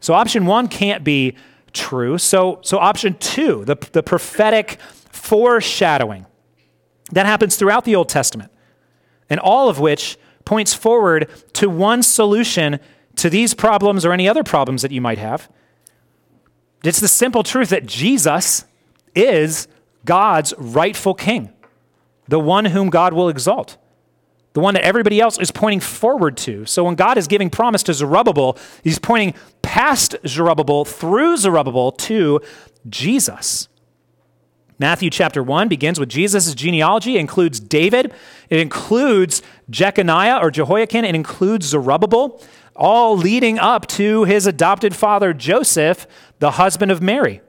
So 0.00 0.14
option 0.14 0.46
one 0.46 0.68
can't 0.68 1.02
be 1.02 1.36
true. 1.72 2.18
So, 2.18 2.60
so 2.62 2.78
option 2.78 3.16
two, 3.18 3.64
the, 3.64 3.76
the 3.92 4.02
prophetic 4.02 4.78
foreshadowing, 5.10 6.26
that 7.10 7.26
happens 7.26 7.56
throughout 7.56 7.84
the 7.84 7.96
Old 7.96 8.08
Testament, 8.08 8.52
and 9.28 9.40
all 9.40 9.68
of 9.68 9.80
which 9.80 10.18
points 10.48 10.72
forward 10.72 11.30
to 11.52 11.68
one 11.68 12.02
solution 12.02 12.80
to 13.16 13.28
these 13.28 13.52
problems 13.52 14.06
or 14.06 14.12
any 14.12 14.26
other 14.26 14.42
problems 14.42 14.80
that 14.80 14.90
you 14.90 15.00
might 15.00 15.18
have. 15.18 15.50
It's 16.82 17.00
the 17.00 17.08
simple 17.08 17.42
truth 17.42 17.68
that 17.68 17.84
Jesus 17.84 18.64
is 19.14 19.68
God's 20.06 20.54
rightful 20.56 21.12
king 21.12 21.52
the 22.28 22.40
one 22.40 22.66
whom 22.66 22.90
God 22.90 23.14
will 23.14 23.30
exalt, 23.30 23.78
the 24.52 24.60
one 24.60 24.74
that 24.74 24.84
everybody 24.84 25.18
else 25.18 25.38
is 25.38 25.50
pointing 25.50 25.80
forward 25.80 26.36
to. 26.38 26.66
So 26.66 26.84
when 26.84 26.94
God 26.94 27.16
is 27.16 27.26
giving 27.26 27.48
promise 27.48 27.82
to 27.84 27.94
Zerubbabel, 27.94 28.58
he's 28.84 28.98
pointing 28.98 29.32
past 29.62 30.14
Zerubbabel 30.26 30.84
through 30.84 31.38
Zerubbabel 31.38 31.92
to 31.92 32.40
Jesus. 32.86 33.68
Matthew 34.78 35.10
chapter 35.10 35.42
1 35.42 35.68
begins 35.68 35.98
with 35.98 36.08
Jesus' 36.08 36.54
genealogy. 36.54 37.18
Includes 37.18 37.58
David. 37.58 38.12
It 38.48 38.60
includes 38.60 39.42
Jeconiah 39.68 40.38
or 40.40 40.50
Jehoiachin. 40.50 41.04
It 41.04 41.14
includes 41.14 41.66
Zerubbabel, 41.66 42.40
all 42.76 43.16
leading 43.16 43.58
up 43.58 43.86
to 43.88 44.24
his 44.24 44.46
adopted 44.46 44.94
father 44.94 45.34
Joseph, 45.34 46.06
the 46.38 46.52
husband 46.52 46.92
of 46.92 47.02
Mary. 47.02 47.40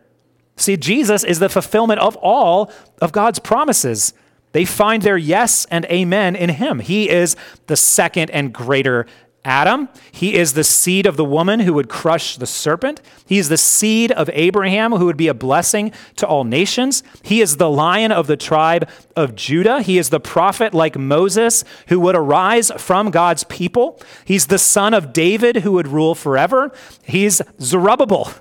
See, 0.55 0.75
Jesus 0.75 1.23
is 1.23 1.39
the 1.39 1.49
fulfillment 1.49 1.99
of 1.99 2.15
all 2.17 2.71
of 3.01 3.11
God's 3.11 3.39
promises. 3.39 4.13
They 4.51 4.65
find 4.65 5.03
their 5.03 5.17
yes 5.17 5.65
and 5.69 5.85
amen 5.85 6.35
in 6.35 6.49
him. 6.49 6.79
He 6.79 7.09
is 7.09 7.35
the 7.67 7.77
second 7.77 8.31
and 8.31 8.51
greater 8.51 9.05
Adam. 9.45 9.89
He 10.11 10.35
is 10.35 10.53
the 10.53 10.63
seed 10.63 11.05
of 11.05 11.17
the 11.17 11.25
woman 11.25 11.61
who 11.61 11.73
would 11.73 11.89
crush 11.89 12.37
the 12.37 12.45
serpent. 12.45 13.01
He 13.25 13.37
is 13.37 13.49
the 13.49 13.57
seed 13.57 14.11
of 14.11 14.29
Abraham 14.33 14.91
who 14.91 15.05
would 15.05 15.17
be 15.17 15.27
a 15.27 15.33
blessing 15.33 15.91
to 16.17 16.27
all 16.27 16.43
nations. 16.43 17.03
He 17.23 17.41
is 17.41 17.57
the 17.57 17.69
lion 17.69 18.11
of 18.11 18.27
the 18.27 18.37
tribe 18.37 18.89
of 19.15 19.35
Judah. 19.35 19.81
He 19.81 19.97
is 19.97 20.09
the 20.09 20.19
prophet 20.19 20.73
like 20.73 20.97
Moses 20.97 21.63
who 21.87 21.99
would 22.01 22.15
arise 22.15 22.71
from 22.77 23.11
God's 23.11 23.43
people. 23.45 24.01
He's 24.25 24.47
the 24.47 24.59
son 24.59 24.93
of 24.93 25.13
David 25.13 25.57
who 25.57 25.71
would 25.73 25.87
rule 25.87 26.15
forever. 26.15 26.71
He's 27.03 27.41
Zerubbabel, 27.61 28.31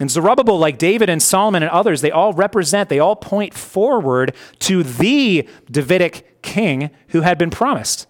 and 0.00 0.10
Zerubbabel, 0.10 0.58
like 0.58 0.76
David 0.76 1.08
and 1.08 1.22
Solomon 1.22 1.62
and 1.62 1.70
others, 1.70 2.00
they 2.00 2.10
all 2.10 2.32
represent, 2.32 2.88
they 2.88 2.98
all 2.98 3.14
point 3.14 3.54
forward 3.54 4.34
to 4.60 4.82
the 4.82 5.48
Davidic 5.70 6.42
king 6.42 6.90
who 7.08 7.20
had 7.20 7.38
been 7.38 7.50
promised. 7.50 8.06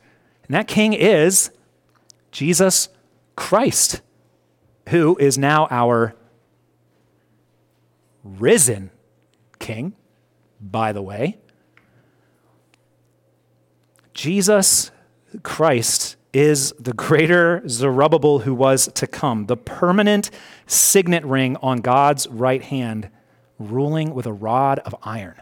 And 0.46 0.54
that 0.54 0.68
king 0.68 0.92
is 0.92 1.50
Jesus 2.30 2.88
Christ, 3.36 4.00
who 4.88 5.16
is 5.18 5.38
now 5.38 5.66
our 5.70 6.14
risen 8.22 8.90
king, 9.58 9.94
by 10.60 10.92
the 10.92 11.02
way. 11.02 11.38
Jesus 14.12 14.90
Christ 15.42 16.16
is 16.32 16.72
the 16.78 16.92
greater 16.92 17.62
Zerubbabel 17.68 18.40
who 18.40 18.54
was 18.54 18.88
to 18.94 19.06
come, 19.06 19.46
the 19.46 19.56
permanent 19.56 20.30
signet 20.66 21.24
ring 21.24 21.56
on 21.62 21.78
God's 21.78 22.26
right 22.28 22.62
hand, 22.62 23.08
ruling 23.58 24.14
with 24.14 24.26
a 24.26 24.32
rod 24.32 24.80
of 24.80 24.94
iron. 25.02 25.40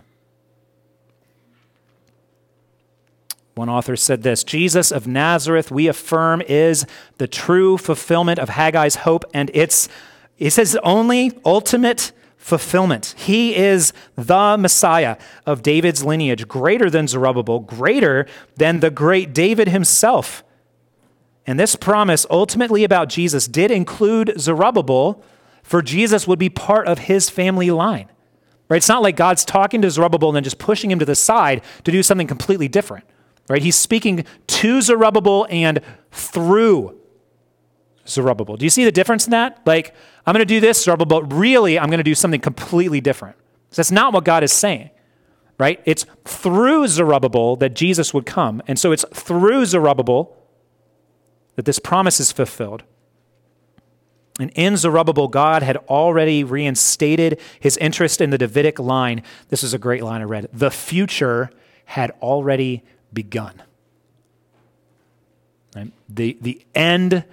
One 3.54 3.68
author 3.68 3.96
said 3.96 4.22
this 4.22 4.44
Jesus 4.44 4.90
of 4.90 5.06
Nazareth, 5.06 5.70
we 5.70 5.86
affirm, 5.86 6.42
is 6.42 6.86
the 7.18 7.28
true 7.28 7.76
fulfillment 7.76 8.38
of 8.38 8.50
Haggai's 8.50 8.96
hope, 8.96 9.24
and 9.34 9.50
it's, 9.52 9.88
it 10.38 10.50
says, 10.52 10.76
only 10.82 11.38
ultimate 11.44 12.12
fulfillment. 12.38 13.14
He 13.16 13.54
is 13.54 13.92
the 14.16 14.56
Messiah 14.58 15.16
of 15.46 15.62
David's 15.62 16.02
lineage, 16.02 16.48
greater 16.48 16.90
than 16.90 17.06
Zerubbabel, 17.06 17.60
greater 17.60 18.26
than 18.56 18.80
the 18.80 18.90
great 18.90 19.32
David 19.32 19.68
himself. 19.68 20.42
And 21.46 21.58
this 21.58 21.76
promise, 21.76 22.24
ultimately 22.30 22.84
about 22.84 23.08
Jesus, 23.08 23.46
did 23.46 23.70
include 23.70 24.40
Zerubbabel, 24.40 25.22
for 25.62 25.82
Jesus 25.82 26.26
would 26.26 26.38
be 26.38 26.48
part 26.48 26.88
of 26.88 27.00
his 27.00 27.28
family 27.28 27.70
line. 27.70 28.08
Right? 28.68 28.78
It's 28.78 28.88
not 28.88 29.02
like 29.02 29.16
God's 29.16 29.44
talking 29.44 29.82
to 29.82 29.90
Zerubbabel 29.90 30.30
and 30.30 30.36
then 30.36 30.44
just 30.44 30.58
pushing 30.58 30.90
him 30.90 30.98
to 30.98 31.04
the 31.04 31.14
side 31.14 31.62
to 31.84 31.92
do 31.92 32.02
something 32.02 32.26
completely 32.26 32.68
different. 32.68 33.04
Right? 33.48 33.62
He's 33.62 33.76
speaking 33.76 34.24
to 34.46 34.80
Zerubbabel 34.80 35.46
and 35.50 35.80
through 36.10 36.98
Zerubbabel. 38.06 38.56
Do 38.56 38.64
you 38.64 38.70
see 38.70 38.84
the 38.84 38.92
difference 38.92 39.26
in 39.26 39.30
that? 39.32 39.60
Like, 39.66 39.94
I'm 40.26 40.32
going 40.32 40.40
to 40.40 40.46
do 40.46 40.60
this, 40.60 40.84
Zerubbabel, 40.84 41.20
but 41.20 41.32
really, 41.32 41.78
I'm 41.78 41.88
going 41.88 41.98
to 41.98 42.04
do 42.04 42.14
something 42.14 42.40
completely 42.40 43.00
different. 43.00 43.36
That's 43.70 43.90
not 43.90 44.12
what 44.12 44.24
God 44.24 44.44
is 44.44 44.52
saying, 44.52 44.90
right? 45.58 45.80
It's 45.84 46.04
through 46.24 46.88
Zerubbabel 46.88 47.56
that 47.56 47.74
Jesus 47.74 48.12
would 48.12 48.26
come. 48.26 48.62
And 48.66 48.78
so 48.78 48.92
it's 48.92 49.04
through 49.14 49.66
Zerubbabel 49.66 50.36
that 51.56 51.64
this 51.64 51.78
promise 51.78 52.20
is 52.20 52.32
fulfilled. 52.32 52.84
And 54.40 54.50
in 54.54 54.76
Zerubbabel, 54.76 55.28
God 55.28 55.62
had 55.62 55.76
already 55.88 56.42
reinstated 56.44 57.40
his 57.60 57.76
interest 57.78 58.20
in 58.20 58.30
the 58.30 58.38
Davidic 58.38 58.78
line. 58.78 59.22
This 59.48 59.62
is 59.62 59.74
a 59.74 59.78
great 59.78 60.02
line 60.02 60.20
I 60.20 60.24
read. 60.24 60.48
The 60.52 60.70
future 60.70 61.50
had 61.84 62.12
already 62.22 62.82
begun. 63.12 63.62
Right? 65.74 65.92
The, 66.08 66.36
the 66.40 66.64
end 66.74 67.24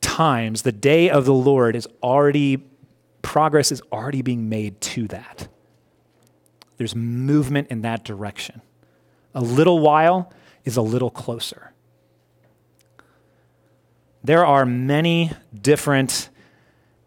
times, 0.00 0.62
the 0.62 0.72
day 0.72 1.10
of 1.10 1.24
the 1.24 1.34
Lord 1.34 1.76
is 1.76 1.86
already, 2.02 2.62
progress 3.22 3.70
is 3.70 3.82
already 3.92 4.22
being 4.22 4.48
made 4.48 4.80
to 4.82 5.08
that. 5.08 5.48
There's 6.76 6.96
movement 6.96 7.68
in 7.68 7.82
that 7.82 8.04
direction. 8.04 8.62
A 9.34 9.40
little 9.40 9.80
while 9.80 10.32
is 10.64 10.76
a 10.76 10.82
little 10.82 11.10
closer. 11.10 11.72
There 14.24 14.44
are 14.44 14.66
many 14.66 15.32
different 15.58 16.28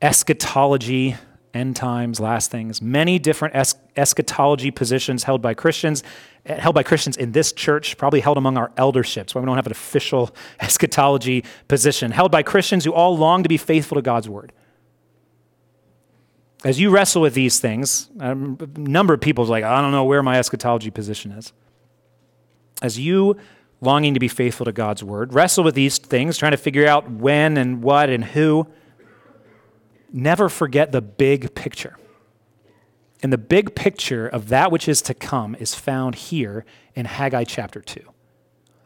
eschatology, 0.01 1.15
end 1.53 1.75
times, 1.75 2.19
last 2.19 2.51
things, 2.51 2.81
many 2.81 3.19
different 3.19 3.55
es- 3.55 3.75
eschatology 3.95 4.71
positions 4.71 5.23
held 5.23 5.41
by 5.41 5.53
Christians, 5.53 6.03
eh, 6.45 6.59
held 6.59 6.75
by 6.75 6.83
Christians 6.83 7.17
in 7.17 7.31
this 7.31 7.51
church, 7.51 7.97
probably 7.97 8.19
held 8.19 8.37
among 8.37 8.57
our 8.57 8.71
elderships, 8.77 9.35
why 9.35 9.41
we 9.41 9.45
don't 9.45 9.55
have 9.55 9.65
an 9.65 9.71
official 9.71 10.35
eschatology 10.59 11.43
position, 11.67 12.11
held 12.11 12.31
by 12.31 12.43
Christians 12.43 12.85
who 12.85 12.93
all 12.93 13.17
long 13.17 13.43
to 13.43 13.49
be 13.49 13.57
faithful 13.57 13.95
to 13.95 14.01
God's 14.01 14.29
word. 14.29 14.51
As 16.63 16.79
you 16.79 16.91
wrestle 16.91 17.21
with 17.21 17.33
these 17.33 17.59
things, 17.59 18.09
a 18.19 18.33
number 18.35 19.13
of 19.13 19.19
people 19.19 19.43
are 19.43 19.47
like, 19.47 19.65
I 19.65 19.81
don't 19.81 19.91
know 19.91 20.05
where 20.05 20.23
my 20.23 20.39
eschatology 20.39 20.91
position 20.91 21.31
is. 21.31 21.51
As 22.81 22.97
you 22.97 23.37
longing 23.81 24.13
to 24.13 24.19
be 24.19 24.29
faithful 24.29 24.65
to 24.65 24.71
God's 24.71 25.03
word, 25.03 25.33
wrestle 25.33 25.65
with 25.65 25.75
these 25.75 25.97
things, 25.97 26.37
trying 26.37 26.51
to 26.51 26.57
figure 26.57 26.87
out 26.87 27.11
when 27.11 27.57
and 27.57 27.83
what 27.83 28.09
and 28.09 28.23
who, 28.23 28.65
never 30.13 30.47
forget 30.47 30.93
the 30.93 31.01
big 31.01 31.53
picture. 31.53 31.97
And 33.23 33.31
the 33.31 33.37
big 33.37 33.73
picture 33.73 34.27
of 34.27 34.49
that 34.49 34.71
which 34.71 34.87
is 34.87 35.01
to 35.03 35.13
come 35.13 35.55
is 35.55 35.73
found 35.73 36.15
here 36.15 36.65
in 36.93 37.05
Haggai 37.05 37.45
chapter 37.45 37.81
2. 37.81 38.01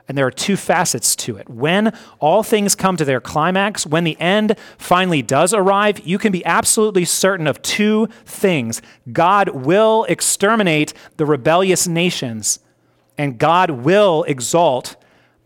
And 0.07 0.17
there 0.17 0.27
are 0.27 0.31
two 0.31 0.55
facets 0.55 1.15
to 1.17 1.35
it. 1.35 1.49
When 1.49 1.91
all 2.19 2.43
things 2.43 2.75
come 2.75 2.95
to 2.95 3.03
their 3.03 3.19
climax, 3.19 3.85
when 3.85 4.05
the 4.05 4.17
end 4.21 4.55
finally 4.77 5.21
does 5.21 5.53
arrive, 5.53 6.07
you 6.07 6.17
can 6.17 6.31
be 6.31 6.45
absolutely 6.45 7.03
certain 7.03 7.47
of 7.47 7.61
two 7.61 8.07
things 8.23 8.81
God 9.11 9.49
will 9.49 10.05
exterminate 10.05 10.93
the 11.17 11.25
rebellious 11.25 11.87
nations, 11.87 12.59
and 13.17 13.37
God 13.37 13.71
will 13.71 14.23
exalt 14.23 14.95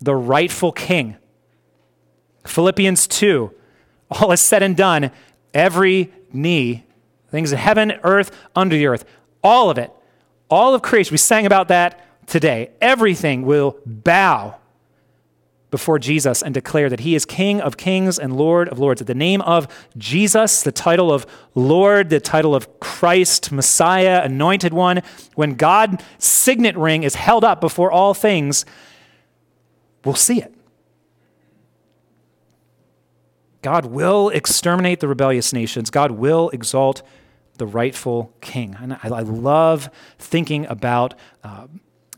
the 0.00 0.14
rightful 0.14 0.70
king. 0.70 1.16
Philippians 2.46 3.08
2 3.08 3.52
all 4.10 4.30
is 4.32 4.40
said 4.40 4.62
and 4.62 4.76
done, 4.76 5.10
every 5.54 6.12
knee, 6.32 6.84
things 7.32 7.50
in 7.50 7.58
heaven, 7.58 7.92
earth, 8.04 8.30
under 8.54 8.76
the 8.76 8.86
earth, 8.86 9.04
all 9.42 9.68
of 9.68 9.78
it, 9.78 9.90
all 10.48 10.74
of 10.74 10.82
creation. 10.82 11.12
We 11.12 11.18
sang 11.18 11.46
about 11.46 11.66
that 11.68 12.26
today. 12.28 12.70
Everything 12.80 13.42
will 13.42 13.78
bow 13.84 14.56
before 15.72 15.98
Jesus 15.98 16.42
and 16.42 16.52
declare 16.52 16.90
that 16.90 17.00
he 17.00 17.14
is 17.14 17.24
King 17.24 17.60
of 17.60 17.78
kings 17.78 18.18
and 18.18 18.36
Lord 18.36 18.68
of 18.68 18.78
lords. 18.78 19.00
At 19.00 19.06
the 19.06 19.14
name 19.14 19.40
of 19.40 19.66
Jesus, 19.96 20.62
the 20.62 20.70
title 20.70 21.10
of 21.10 21.26
Lord, 21.54 22.10
the 22.10 22.20
title 22.20 22.54
of 22.54 22.78
Christ, 22.78 23.50
Messiah, 23.50 24.20
Anointed 24.22 24.74
One, 24.74 25.00
when 25.34 25.54
God's 25.54 26.04
signet 26.18 26.76
ring 26.76 27.02
is 27.02 27.14
held 27.14 27.42
up 27.42 27.60
before 27.62 27.90
all 27.90 28.12
things, 28.12 28.66
we'll 30.04 30.14
see 30.14 30.42
it. 30.42 30.54
God 33.62 33.86
will 33.86 34.28
exterminate 34.28 35.00
the 35.00 35.08
rebellious 35.08 35.52
nations. 35.52 35.88
God 35.88 36.10
will 36.10 36.50
exalt 36.50 37.00
the 37.62 37.66
rightful 37.66 38.34
king. 38.40 38.76
And 38.80 38.94
I, 38.94 38.98
I 39.04 39.20
love 39.20 39.88
thinking 40.18 40.66
about 40.66 41.14
uh, 41.44 41.68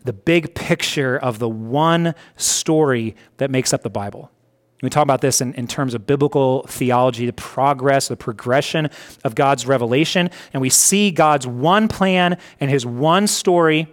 the 0.03 0.14
big 0.14 0.55
picture 0.55 1.18
of 1.18 1.38
the 1.38 1.51
one 1.51 2.14
story 2.36 3.14
that 3.36 3.51
makes 3.51 3.74
up 3.74 3.82
the 3.82 3.90
Bible. 3.90 4.30
We 4.80 4.88
talk 4.88 5.03
about 5.03 5.20
this 5.20 5.42
in, 5.42 5.53
in 5.53 5.66
terms 5.66 5.92
of 5.92 6.07
biblical 6.07 6.62
theology, 6.62 7.26
the 7.26 7.34
progress, 7.34 8.09
the 8.09 8.16
progression 8.16 8.88
of 9.22 9.34
God's 9.34 9.66
revelation. 9.66 10.30
And 10.55 10.62
we 10.62 10.70
see 10.70 11.11
God's 11.11 11.47
one 11.47 11.88
plan 11.88 12.38
and 12.59 12.70
his 12.70 12.86
one 12.86 13.26
story 13.26 13.86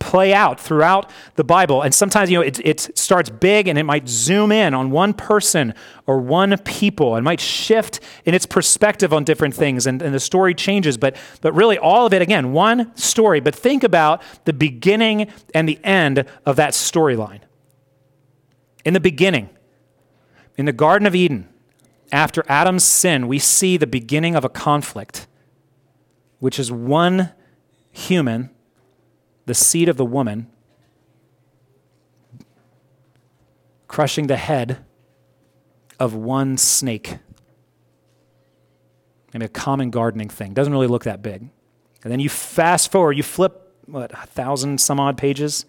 play 0.00 0.34
out 0.34 0.58
throughout 0.58 1.08
the 1.36 1.44
Bible. 1.44 1.82
And 1.82 1.94
sometimes, 1.94 2.30
you 2.30 2.38
know, 2.38 2.42
it, 2.42 2.58
it 2.64 2.98
starts 2.98 3.30
big 3.30 3.68
and 3.68 3.78
it 3.78 3.84
might 3.84 4.08
zoom 4.08 4.50
in 4.50 4.74
on 4.74 4.90
one 4.90 5.14
person 5.14 5.74
or 6.06 6.18
one 6.18 6.58
people. 6.58 7.16
It 7.16 7.20
might 7.20 7.40
shift 7.40 8.00
in 8.24 8.34
its 8.34 8.46
perspective 8.46 9.12
on 9.12 9.22
different 9.22 9.54
things 9.54 9.86
and, 9.86 10.02
and 10.02 10.12
the 10.12 10.18
story 10.18 10.54
changes. 10.54 10.96
But, 10.96 11.16
but 11.40 11.52
really, 11.52 11.78
all 11.78 12.06
of 12.06 12.12
it, 12.12 12.22
again, 12.22 12.52
one 12.52 12.96
story. 12.96 13.38
But 13.38 13.54
think 13.54 13.84
about 13.84 14.22
the 14.46 14.52
beginning 14.52 15.30
and 15.54 15.68
the 15.68 15.78
end 15.84 16.24
of 16.44 16.56
that 16.56 16.72
storyline. 16.72 17.42
In 18.84 18.94
the 18.94 19.00
beginning, 19.00 19.50
in 20.56 20.64
the 20.64 20.72
Garden 20.72 21.06
of 21.06 21.14
Eden, 21.14 21.48
after 22.10 22.44
Adam's 22.48 22.84
sin, 22.84 23.28
we 23.28 23.38
see 23.38 23.76
the 23.76 23.86
beginning 23.86 24.34
of 24.34 24.44
a 24.44 24.48
conflict, 24.48 25.28
which 26.38 26.58
is 26.58 26.72
one 26.72 27.32
human 27.92 28.50
the 29.50 29.54
seed 29.54 29.88
of 29.88 29.96
the 29.96 30.04
woman, 30.04 30.46
crushing 33.88 34.28
the 34.28 34.36
head 34.36 34.78
of 35.98 36.14
one 36.14 36.56
snake. 36.56 37.16
And 39.34 39.42
a 39.42 39.48
common 39.48 39.90
gardening 39.90 40.28
thing. 40.28 40.54
Doesn't 40.54 40.72
really 40.72 40.86
look 40.86 41.02
that 41.02 41.20
big. 41.20 41.48
And 42.04 42.12
then 42.12 42.20
you 42.20 42.28
fast 42.28 42.92
forward, 42.92 43.16
you 43.16 43.24
flip, 43.24 43.74
what, 43.86 44.12
a 44.12 44.24
thousand 44.28 44.80
some 44.80 45.00
odd 45.00 45.18
pages? 45.18 45.66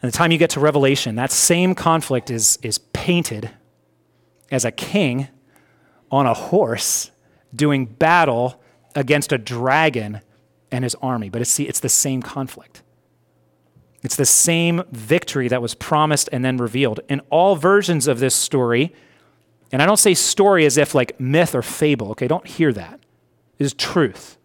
And 0.00 0.12
the 0.12 0.16
time 0.16 0.30
you 0.30 0.38
get 0.38 0.50
to 0.50 0.60
Revelation, 0.60 1.16
that 1.16 1.32
same 1.32 1.74
conflict 1.74 2.30
is, 2.30 2.56
is 2.62 2.78
painted 2.78 3.50
as 4.52 4.64
a 4.64 4.70
king 4.70 5.26
on 6.08 6.24
a 6.24 6.34
horse 6.34 7.10
doing 7.52 7.86
battle 7.86 8.62
against 8.94 9.32
a 9.32 9.38
dragon 9.38 10.20
and 10.72 10.82
his 10.82 10.96
army. 10.96 11.28
But 11.28 11.42
it's, 11.42 11.60
it's 11.60 11.80
the 11.80 11.88
same 11.88 12.22
conflict. 12.22 12.82
It's 14.02 14.16
the 14.16 14.26
same 14.26 14.82
victory 14.90 15.46
that 15.48 15.62
was 15.62 15.74
promised 15.74 16.28
and 16.32 16.44
then 16.44 16.56
revealed. 16.56 17.00
In 17.08 17.20
all 17.30 17.54
versions 17.54 18.08
of 18.08 18.18
this 18.18 18.34
story, 18.34 18.92
and 19.70 19.80
I 19.80 19.86
don't 19.86 19.98
say 19.98 20.14
story 20.14 20.66
as 20.66 20.76
if 20.76 20.94
like 20.94 21.20
myth 21.20 21.54
or 21.54 21.62
fable, 21.62 22.10
okay? 22.10 22.26
Don't 22.26 22.46
hear 22.46 22.72
that. 22.72 22.98
It 23.58 23.64
is 23.64 23.74
truth. 23.74 24.38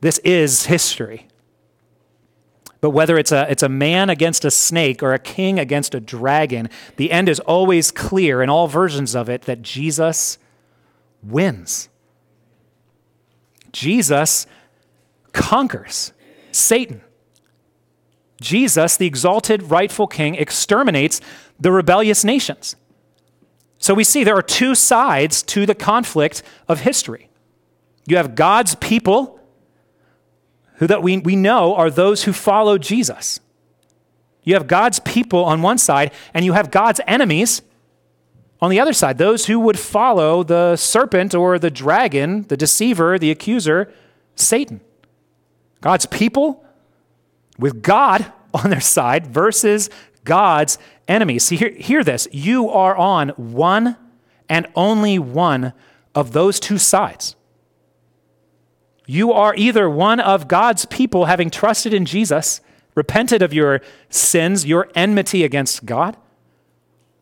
This 0.00 0.18
is 0.18 0.66
history. 0.66 1.28
But 2.80 2.90
whether 2.90 3.18
it's 3.18 3.30
a, 3.30 3.48
it's 3.50 3.62
a 3.62 3.68
man 3.68 4.08
against 4.08 4.44
a 4.44 4.50
snake 4.50 5.02
or 5.02 5.12
a 5.12 5.18
king 5.18 5.58
against 5.58 5.94
a 5.94 6.00
dragon, 6.00 6.70
the 6.96 7.12
end 7.12 7.28
is 7.28 7.38
always 7.40 7.90
clear 7.90 8.42
in 8.42 8.48
all 8.48 8.68
versions 8.68 9.14
of 9.14 9.28
it 9.28 9.42
that 9.42 9.62
Jesus 9.62 10.38
wins. 11.22 11.90
Jesus 13.72 14.46
conquers 15.32 16.12
Satan. 16.52 17.02
Jesus, 18.40 18.96
the 18.96 19.06
exalted 19.06 19.64
rightful 19.64 20.06
king, 20.06 20.34
exterminates 20.34 21.20
the 21.58 21.70
rebellious 21.70 22.24
nations. 22.24 22.76
So 23.78 23.94
we 23.94 24.04
see 24.04 24.24
there 24.24 24.36
are 24.36 24.42
two 24.42 24.74
sides 24.74 25.42
to 25.44 25.66
the 25.66 25.74
conflict 25.74 26.42
of 26.68 26.80
history. 26.80 27.30
You 28.06 28.16
have 28.16 28.34
God's 28.34 28.74
people, 28.76 29.38
who 30.74 30.86
that 30.86 31.02
we, 31.02 31.18
we 31.18 31.36
know 31.36 31.74
are 31.74 31.90
those 31.90 32.24
who 32.24 32.32
follow 32.32 32.78
Jesus. 32.78 33.40
You 34.42 34.54
have 34.54 34.66
God's 34.66 35.00
people 35.00 35.44
on 35.44 35.60
one 35.62 35.78
side, 35.78 36.12
and 36.32 36.44
you 36.44 36.54
have 36.54 36.70
God's 36.70 37.00
enemies 37.06 37.62
on 38.60 38.70
the 38.70 38.80
other 38.80 38.92
side, 38.92 39.16
those 39.18 39.46
who 39.46 39.58
would 39.58 39.78
follow 39.78 40.42
the 40.42 40.76
serpent 40.76 41.34
or 41.34 41.58
the 41.58 41.70
dragon, 41.70 42.42
the 42.48 42.56
deceiver, 42.56 43.18
the 43.18 43.30
accuser, 43.30 43.92
Satan. 44.34 44.80
God's 45.80 46.06
people 46.06 46.64
with 47.58 47.82
God 47.82 48.32
on 48.54 48.70
their 48.70 48.80
side 48.80 49.26
versus 49.26 49.90
God's 50.24 50.78
enemies. 51.08 51.44
See, 51.44 51.56
hear, 51.56 51.70
hear 51.70 52.04
this. 52.04 52.28
You 52.32 52.68
are 52.68 52.96
on 52.96 53.30
one 53.30 53.96
and 54.48 54.66
only 54.74 55.18
one 55.18 55.72
of 56.14 56.32
those 56.32 56.58
two 56.58 56.78
sides. 56.78 57.36
You 59.06 59.32
are 59.32 59.54
either 59.56 59.88
one 59.90 60.20
of 60.20 60.46
God's 60.46 60.84
people 60.84 61.24
having 61.24 61.50
trusted 61.50 61.92
in 61.92 62.04
Jesus, 62.04 62.60
repented 62.94 63.42
of 63.42 63.52
your 63.52 63.80
sins, 64.08 64.66
your 64.66 64.88
enmity 64.94 65.42
against 65.42 65.84
God. 65.84 66.16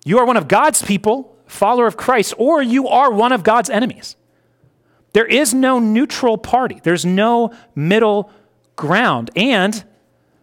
You 0.05 0.19
are 0.19 0.27
one 0.27 0.37
of 0.37 0.49
God's 0.49 0.83
people, 0.83 1.37
follower 1.47 1.87
of 1.87 1.97
Christ, 1.97 2.35
or 2.37 2.63
you 2.63 2.89
are 2.89 3.11
one 3.11 3.33
of 3.33 3.43
God's 3.43 3.71
enemies. 3.71 4.17
There 5.13 5.27
is 5.27 5.55
no 5.55 5.79
neutral 5.79 6.37
party, 6.37 6.81
there's 6.83 7.07
no 7.07 7.53
middle 7.75 8.31
ground. 8.79 9.31
And 9.37 9.85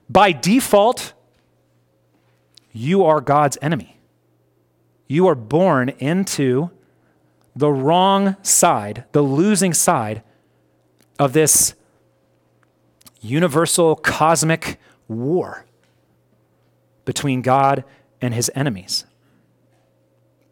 by 0.07 0.31
default, 0.31 1.13
you 2.71 3.03
are 3.03 3.19
God's 3.21 3.57
enemy. 3.63 3.97
You 5.07 5.27
are 5.27 5.35
born 5.35 5.89
into 5.97 6.69
the 7.55 7.71
wrong 7.71 8.35
side, 8.43 9.05
the 9.13 9.23
losing 9.23 9.73
side 9.73 10.21
of 11.17 11.33
this 11.33 11.73
universal 13.21 13.95
cosmic 13.95 14.79
war 15.07 15.65
between 17.05 17.41
God 17.41 17.85
and 18.21 18.33
his 18.33 18.51
enemies. 18.53 19.05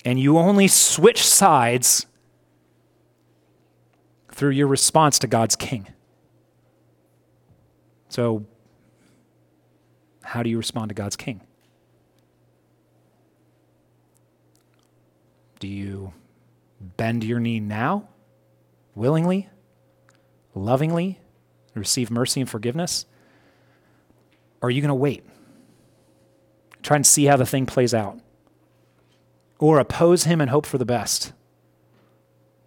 And 0.06 0.20
you 0.20 0.38
only 0.38 0.68
switch 0.68 1.24
sides 1.26 2.06
through 4.32 4.52
your 4.52 4.68
response 4.68 5.20
to 5.20 5.28
God's 5.28 5.56
king. 5.56 5.88
So, 8.14 8.46
how 10.22 10.44
do 10.44 10.50
you 10.52 10.58
respond 10.58 10.90
to 10.90 10.94
God's 10.94 11.16
king? 11.16 11.42
Do 15.60 15.68
you 15.68 16.14
bend 16.80 17.24
your 17.24 17.40
knee 17.40 17.60
now, 17.60 18.08
willingly, 18.94 19.50
lovingly, 20.54 21.22
receive 21.74 22.12
mercy 22.12 22.40
and 22.40 22.48
forgiveness? 22.48 23.08
Or 24.62 24.68
are 24.68 24.70
you 24.70 24.82
going 24.82 24.90
to 24.90 24.94
wait? 24.94 25.24
Try 26.84 26.98
and 26.98 27.08
see 27.08 27.26
how 27.26 27.38
the 27.38 27.48
thing 27.48 27.66
plays 27.66 27.96
out. 27.96 28.20
Or 29.58 29.80
oppose 29.80 30.26
him 30.26 30.40
and 30.40 30.52
hope 30.52 30.68
for 30.68 30.78
the 30.78 30.86
best. 30.86 31.34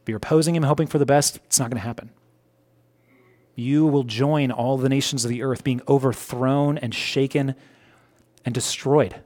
If 0.02 0.08
you're 0.08 0.16
opposing 0.16 0.56
him, 0.56 0.64
hoping 0.64 0.88
for 0.88 0.98
the 0.98 1.06
best, 1.06 1.36
it's 1.44 1.60
not 1.60 1.70
going 1.70 1.80
to 1.80 1.86
happen. 1.86 2.10
You 3.56 3.86
will 3.86 4.04
join 4.04 4.52
all 4.52 4.76
the 4.76 4.90
nations 4.90 5.24
of 5.24 5.30
the 5.30 5.42
earth 5.42 5.64
being 5.64 5.80
overthrown 5.88 6.76
and 6.76 6.94
shaken 6.94 7.54
and 8.44 8.54
destroyed. 8.54 9.16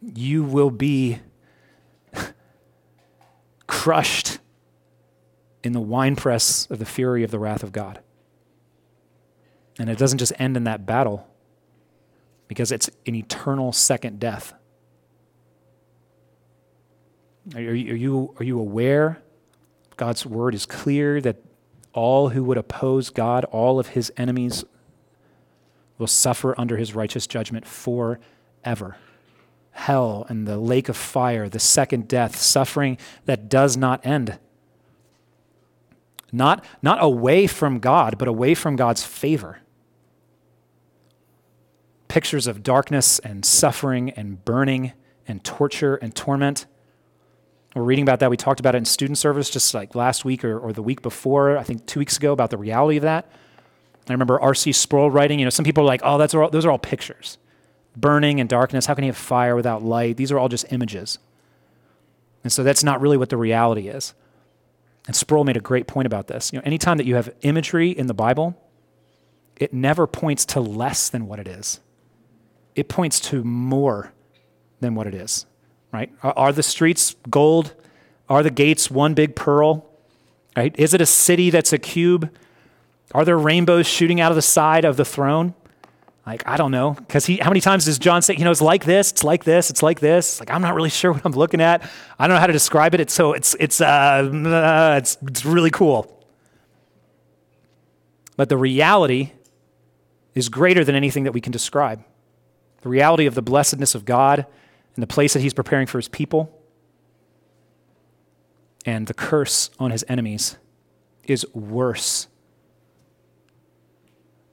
You 0.00 0.42
will 0.42 0.70
be 0.70 1.20
crushed 3.66 4.38
in 5.62 5.72
the 5.72 5.80
winepress 5.80 6.66
of 6.70 6.78
the 6.78 6.86
fury 6.86 7.22
of 7.22 7.30
the 7.30 7.38
wrath 7.38 7.62
of 7.62 7.70
God. 7.70 8.00
And 9.78 9.90
it 9.90 9.98
doesn't 9.98 10.18
just 10.18 10.32
end 10.38 10.56
in 10.56 10.64
that 10.64 10.86
battle, 10.86 11.28
because 12.48 12.72
it's 12.72 12.90
an 13.06 13.14
eternal 13.14 13.72
second 13.72 14.18
death. 14.18 14.54
Are 17.54 17.60
you, 17.60 17.92
are 17.92 17.96
you, 17.96 18.34
are 18.38 18.44
you 18.44 18.58
aware? 18.58 19.22
God's 19.96 20.24
word 20.24 20.54
is 20.54 20.64
clear 20.64 21.20
that 21.20 21.36
all 21.92 22.30
who 22.30 22.44
would 22.44 22.58
oppose 22.58 23.10
God, 23.10 23.44
all 23.46 23.78
of 23.78 23.88
his 23.88 24.12
enemies, 24.16 24.64
will 25.98 26.06
suffer 26.06 26.54
under 26.58 26.76
his 26.76 26.94
righteous 26.94 27.26
judgment 27.26 27.66
forever. 27.66 28.96
Hell 29.72 30.26
and 30.28 30.46
the 30.46 30.58
lake 30.58 30.88
of 30.88 30.96
fire, 30.96 31.48
the 31.48 31.58
second 31.58 32.08
death, 32.08 32.36
suffering 32.36 32.98
that 33.26 33.48
does 33.48 33.76
not 33.76 34.04
end. 34.04 34.38
Not, 36.30 36.64
not 36.82 37.02
away 37.02 37.46
from 37.46 37.78
God, 37.78 38.18
but 38.18 38.28
away 38.28 38.54
from 38.54 38.76
God's 38.76 39.04
favor 39.04 39.62
pictures 42.12 42.46
of 42.46 42.62
darkness 42.62 43.18
and 43.20 43.42
suffering 43.42 44.10
and 44.10 44.44
burning 44.44 44.92
and 45.26 45.42
torture 45.42 45.94
and 45.94 46.14
torment. 46.14 46.66
We're 47.74 47.82
reading 47.82 48.02
about 48.02 48.20
that. 48.20 48.30
We 48.30 48.36
talked 48.36 48.60
about 48.60 48.74
it 48.74 48.78
in 48.78 48.84
student 48.84 49.18
service 49.18 49.48
just 49.48 49.72
like 49.72 49.94
last 49.94 50.24
week 50.24 50.44
or, 50.44 50.58
or 50.58 50.72
the 50.72 50.82
week 50.82 51.00
before, 51.00 51.56
I 51.56 51.62
think 51.62 51.86
two 51.86 52.00
weeks 52.00 52.16
ago, 52.16 52.32
about 52.32 52.50
the 52.50 52.58
reality 52.58 52.98
of 52.98 53.02
that. 53.02 53.30
I 54.08 54.12
remember 54.12 54.40
R.C. 54.40 54.72
Sproul 54.72 55.10
writing, 55.10 55.38
you 55.38 55.46
know, 55.46 55.50
some 55.50 55.64
people 55.64 55.84
are 55.84 55.86
like, 55.86 56.02
oh, 56.04 56.18
that's 56.18 56.34
all, 56.34 56.50
those 56.50 56.66
are 56.66 56.70
all 56.70 56.78
pictures. 56.78 57.38
Burning 57.96 58.40
and 58.40 58.48
darkness. 58.48 58.86
How 58.86 58.94
can 58.94 59.04
you 59.04 59.10
have 59.10 59.16
fire 59.16 59.56
without 59.56 59.82
light? 59.82 60.16
These 60.16 60.32
are 60.32 60.38
all 60.38 60.48
just 60.48 60.70
images. 60.72 61.18
And 62.44 62.52
so 62.52 62.62
that's 62.62 62.82
not 62.82 63.00
really 63.00 63.16
what 63.16 63.30
the 63.30 63.36
reality 63.36 63.88
is. 63.88 64.14
And 65.06 65.16
Sproul 65.16 65.44
made 65.44 65.56
a 65.56 65.60
great 65.60 65.86
point 65.86 66.06
about 66.06 66.26
this. 66.26 66.52
You 66.52 66.58
know, 66.58 66.62
anytime 66.64 66.98
that 66.98 67.06
you 67.06 67.14
have 67.14 67.34
imagery 67.42 67.90
in 67.90 68.06
the 68.06 68.14
Bible, 68.14 68.56
it 69.56 69.72
never 69.72 70.06
points 70.06 70.44
to 70.46 70.60
less 70.60 71.08
than 71.08 71.26
what 71.26 71.38
it 71.38 71.48
is 71.48 71.80
it 72.74 72.88
points 72.88 73.20
to 73.20 73.44
more 73.44 74.12
than 74.80 74.94
what 74.94 75.06
it 75.06 75.14
is, 75.14 75.46
right? 75.92 76.10
Are, 76.22 76.52
the 76.52 76.62
streets 76.62 77.14
gold? 77.30 77.74
Are 78.28 78.42
the 78.42 78.50
gates 78.50 78.90
one 78.90 79.14
big 79.14 79.36
pearl? 79.36 79.88
Right? 80.56 80.74
Is 80.78 80.94
it 80.94 81.00
a 81.00 81.06
city 81.06 81.50
that's 81.50 81.72
a 81.72 81.78
cube? 81.78 82.30
Are 83.14 83.24
there 83.24 83.38
rainbows 83.38 83.86
shooting 83.86 84.20
out 84.20 84.32
of 84.32 84.36
the 84.36 84.42
side 84.42 84.84
of 84.84 84.96
the 84.96 85.04
throne? 85.04 85.54
Like, 86.26 86.46
I 86.46 86.56
don't 86.56 86.70
know. 86.70 86.92
Because 86.92 87.26
he 87.26 87.36
how 87.38 87.50
many 87.50 87.60
times 87.60 87.84
does 87.84 87.98
John 87.98 88.22
say, 88.22 88.36
you 88.36 88.44
know, 88.44 88.50
it's 88.50 88.60
like 88.60 88.84
this, 88.84 89.10
it's 89.10 89.24
like 89.24 89.44
this, 89.44 89.70
it's 89.70 89.82
like 89.82 90.00
this? 90.00 90.40
Like, 90.40 90.50
I'm 90.50 90.62
not 90.62 90.74
really 90.74 90.90
sure 91.00 91.12
what 91.12 91.22
I'm 91.24 91.32
looking 91.32 91.60
at. 91.60 91.88
I 92.18 92.26
don't 92.26 92.36
know 92.36 92.40
how 92.40 92.46
to 92.46 92.52
describe 92.52 92.94
it. 92.94 93.00
It's 93.00 93.12
so 93.12 93.32
it's 93.32 93.54
it's 93.58 93.80
uh, 93.80 93.84
uh 93.84 94.94
it's, 94.98 95.18
it's 95.26 95.44
really 95.44 95.70
cool. 95.70 96.18
But 98.36 98.48
the 98.48 98.56
reality 98.56 99.32
is 100.34 100.48
greater 100.48 100.84
than 100.84 100.94
anything 100.94 101.24
that 101.24 101.32
we 101.32 101.40
can 101.40 101.52
describe 101.52 102.02
the 102.80 102.88
reality 102.88 103.26
of 103.26 103.34
the 103.34 103.42
blessedness 103.42 103.94
of 103.94 104.04
God 104.04 104.46
and 104.94 105.02
the 105.02 105.06
place 105.06 105.32
that 105.32 105.40
He's 105.40 105.54
preparing 105.54 105.86
for 105.86 105.98
His 105.98 106.08
people, 106.08 106.58
and 108.84 109.06
the 109.06 109.14
curse 109.14 109.70
on 109.78 109.90
His 109.90 110.04
enemies 110.08 110.56
is 111.24 111.46
worse 111.54 112.28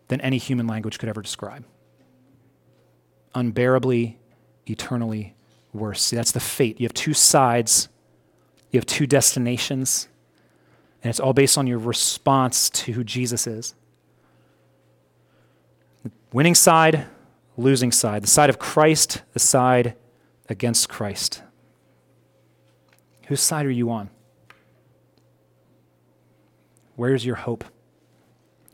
than 0.08 0.22
any 0.22 0.38
human 0.38 0.68
language 0.68 1.00
could 1.00 1.10
ever 1.10 1.22
describe. 1.22 1.66
Unbearably, 3.36 4.20
eternally 4.66 5.36
worse. 5.74 6.02
See, 6.02 6.16
that's 6.16 6.32
the 6.32 6.40
fate. 6.40 6.80
You 6.80 6.86
have 6.86 6.94
two 6.94 7.14
sides, 7.14 7.90
you 8.72 8.78
have 8.78 8.86
two 8.86 9.08
destinations, 9.08 10.08
and 11.04 11.10
it's 11.10 11.20
all 11.20 11.34
based 11.34 11.58
on 11.58 11.68
your 11.68 11.80
response 11.80 12.70
to 12.72 12.92
who 12.92 13.04
Jesus 13.04 13.48
is. 13.48 13.76
Winning 16.32 16.56
side, 16.56 17.06
losing 17.58 17.92
side, 17.92 18.24
the 18.24 18.28
side 18.28 18.50
of 18.50 18.60
Christ, 18.60 19.24
the 19.34 19.40
side 19.40 19.96
against 20.50 20.90
Christ. 20.90 21.44
Whose 23.28 23.42
side 23.42 23.66
are 23.66 23.72
you 23.72 23.92
on? 23.92 24.10
Where's 26.96 27.26
your 27.26 27.36
hope? 27.36 27.64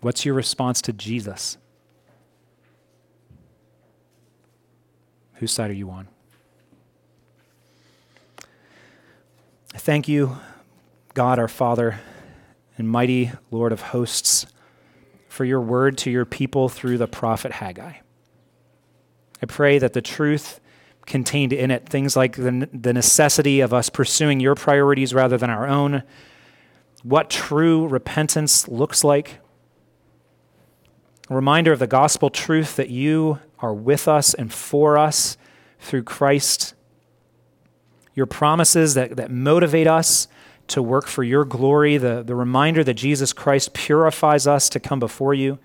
What's 0.02 0.26
your 0.26 0.34
response 0.34 0.82
to 0.84 0.94
Jesus? 0.94 1.58
Whose 5.36 5.52
side 5.52 5.70
are 5.70 5.74
you 5.74 5.90
on? 5.90 6.08
Thank 9.74 10.08
you, 10.08 10.38
God 11.14 11.38
our 11.38 11.50
Father 11.50 12.00
and 12.78 12.90
mighty 12.90 13.32
Lord 13.52 13.72
of 13.72 13.82
hosts, 13.82 14.46
for 15.28 15.44
your 15.44 15.60
word 15.60 15.98
to 16.00 16.10
your 16.10 16.26
people 16.26 16.70
through 16.70 16.98
the 16.98 17.08
prophet 17.08 17.52
Haggai. 17.52 17.94
I 19.42 19.46
pray 19.46 19.78
that 19.80 19.94
the 19.94 20.02
truth 20.02 20.62
contained 21.06 21.54
in 21.54 21.72
it, 21.72 21.88
things 21.88 22.16
like 22.16 22.36
the, 22.36 22.70
the 22.74 22.94
necessity 22.94 23.60
of 23.60 23.74
us 23.74 23.90
pursuing 23.90 24.40
your 24.40 24.56
priorities 24.56 25.14
rather 25.14 25.38
than 25.38 25.50
our 25.50 25.68
own, 25.68 26.04
what 27.04 27.30
true 27.30 27.88
repentance 27.88 28.68
looks 28.68 29.04
like, 29.04 29.40
a 31.30 31.36
reminder 31.36 31.72
of 31.72 31.80
the 31.80 31.88
gospel 31.88 32.30
truth 32.30 32.76
that 32.76 32.90
you 32.90 33.40
are 33.60 33.74
with 33.74 34.08
us 34.08 34.34
and 34.34 34.54
for 34.54 34.98
us 34.98 35.38
through 35.80 36.04
Christ, 36.04 36.74
your 38.14 38.26
promises 38.26 38.94
that, 38.94 39.16
that 39.16 39.32
motivate 39.32 39.88
us 39.88 40.28
to 40.68 40.82
work 40.82 41.08
for 41.08 41.24
your 41.24 41.46
glory, 41.46 41.98
the, 41.98 42.24
the 42.24 42.36
reminder 42.36 42.84
that 42.84 42.96
Jesus 42.96 43.34
Christ 43.34 43.74
purifies 43.74 44.48
us 44.48 44.70
to 44.70 44.80
come 44.80 45.00
before 45.00 45.34
you. 45.34 45.60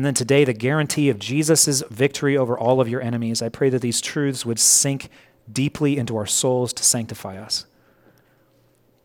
And 0.00 0.06
then 0.06 0.14
today, 0.14 0.44
the 0.44 0.54
guarantee 0.54 1.10
of 1.10 1.18
Jesus' 1.18 1.82
victory 1.90 2.34
over 2.34 2.58
all 2.58 2.80
of 2.80 2.88
your 2.88 3.02
enemies. 3.02 3.42
I 3.42 3.50
pray 3.50 3.68
that 3.68 3.82
these 3.82 4.00
truths 4.00 4.46
would 4.46 4.58
sink 4.58 5.10
deeply 5.52 5.98
into 5.98 6.16
our 6.16 6.24
souls 6.24 6.72
to 6.72 6.82
sanctify 6.82 7.36
us. 7.36 7.66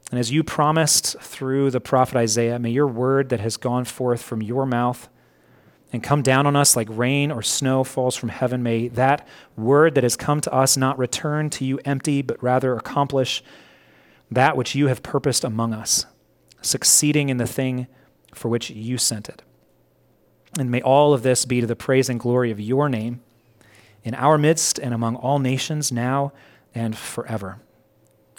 And 0.09 0.17
as 0.17 0.31
you 0.31 0.41
promised 0.41 1.19
through 1.19 1.71
the 1.71 1.81
prophet 1.81 2.15
Isaiah, 2.15 2.59
may 2.59 2.69
your 2.69 2.87
word 2.87 3.27
that 3.27 3.41
has 3.41 3.57
gone 3.57 3.83
forth 3.83 4.21
from 4.21 4.41
your 4.41 4.65
mouth 4.65 5.09
and 5.91 6.01
come 6.01 6.21
down 6.21 6.47
on 6.47 6.55
us 6.55 6.77
like 6.77 6.87
rain 6.89 7.29
or 7.29 7.41
snow 7.41 7.83
falls 7.83 8.15
from 8.15 8.29
heaven, 8.29 8.63
may 8.63 8.87
that 8.87 9.27
word 9.57 9.95
that 9.95 10.03
has 10.05 10.15
come 10.15 10.39
to 10.39 10.53
us 10.53 10.77
not 10.77 10.97
return 10.97 11.49
to 11.49 11.65
you 11.65 11.77
empty, 11.83 12.21
but 12.21 12.41
rather 12.41 12.73
accomplish 12.73 13.43
that 14.31 14.55
which 14.55 14.75
you 14.75 14.87
have 14.87 15.03
purposed 15.03 15.43
among 15.43 15.73
us, 15.73 16.05
succeeding 16.61 17.27
in 17.27 17.35
the 17.35 17.45
thing 17.45 17.87
for 18.33 18.47
which 18.47 18.69
you 18.69 18.97
sent 18.97 19.27
it. 19.27 19.41
And 20.57 20.71
may 20.71 20.81
all 20.81 21.13
of 21.13 21.23
this 21.23 21.45
be 21.45 21.61
to 21.61 21.67
the 21.67 21.75
praise 21.75 22.09
and 22.09 22.19
glory 22.19 22.51
of 22.51 22.59
your 22.59 22.87
name 22.89 23.21
in 24.03 24.15
our 24.15 24.37
midst 24.37 24.79
and 24.79 24.93
among 24.93 25.15
all 25.17 25.39
nations 25.39 25.91
now 25.91 26.31
and 26.73 26.97
forever. 26.97 27.59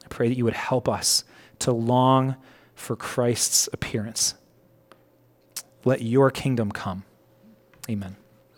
I 0.04 0.08
pray 0.08 0.28
that 0.28 0.36
you 0.36 0.44
would 0.44 0.54
help 0.54 0.88
us 0.88 1.24
to 1.60 1.72
long 1.72 2.36
for 2.74 2.96
Christ's 2.96 3.68
appearance. 3.72 4.34
Let 5.84 6.02
your 6.02 6.30
kingdom 6.30 6.70
come. 6.70 7.04
Amen. 7.90 8.16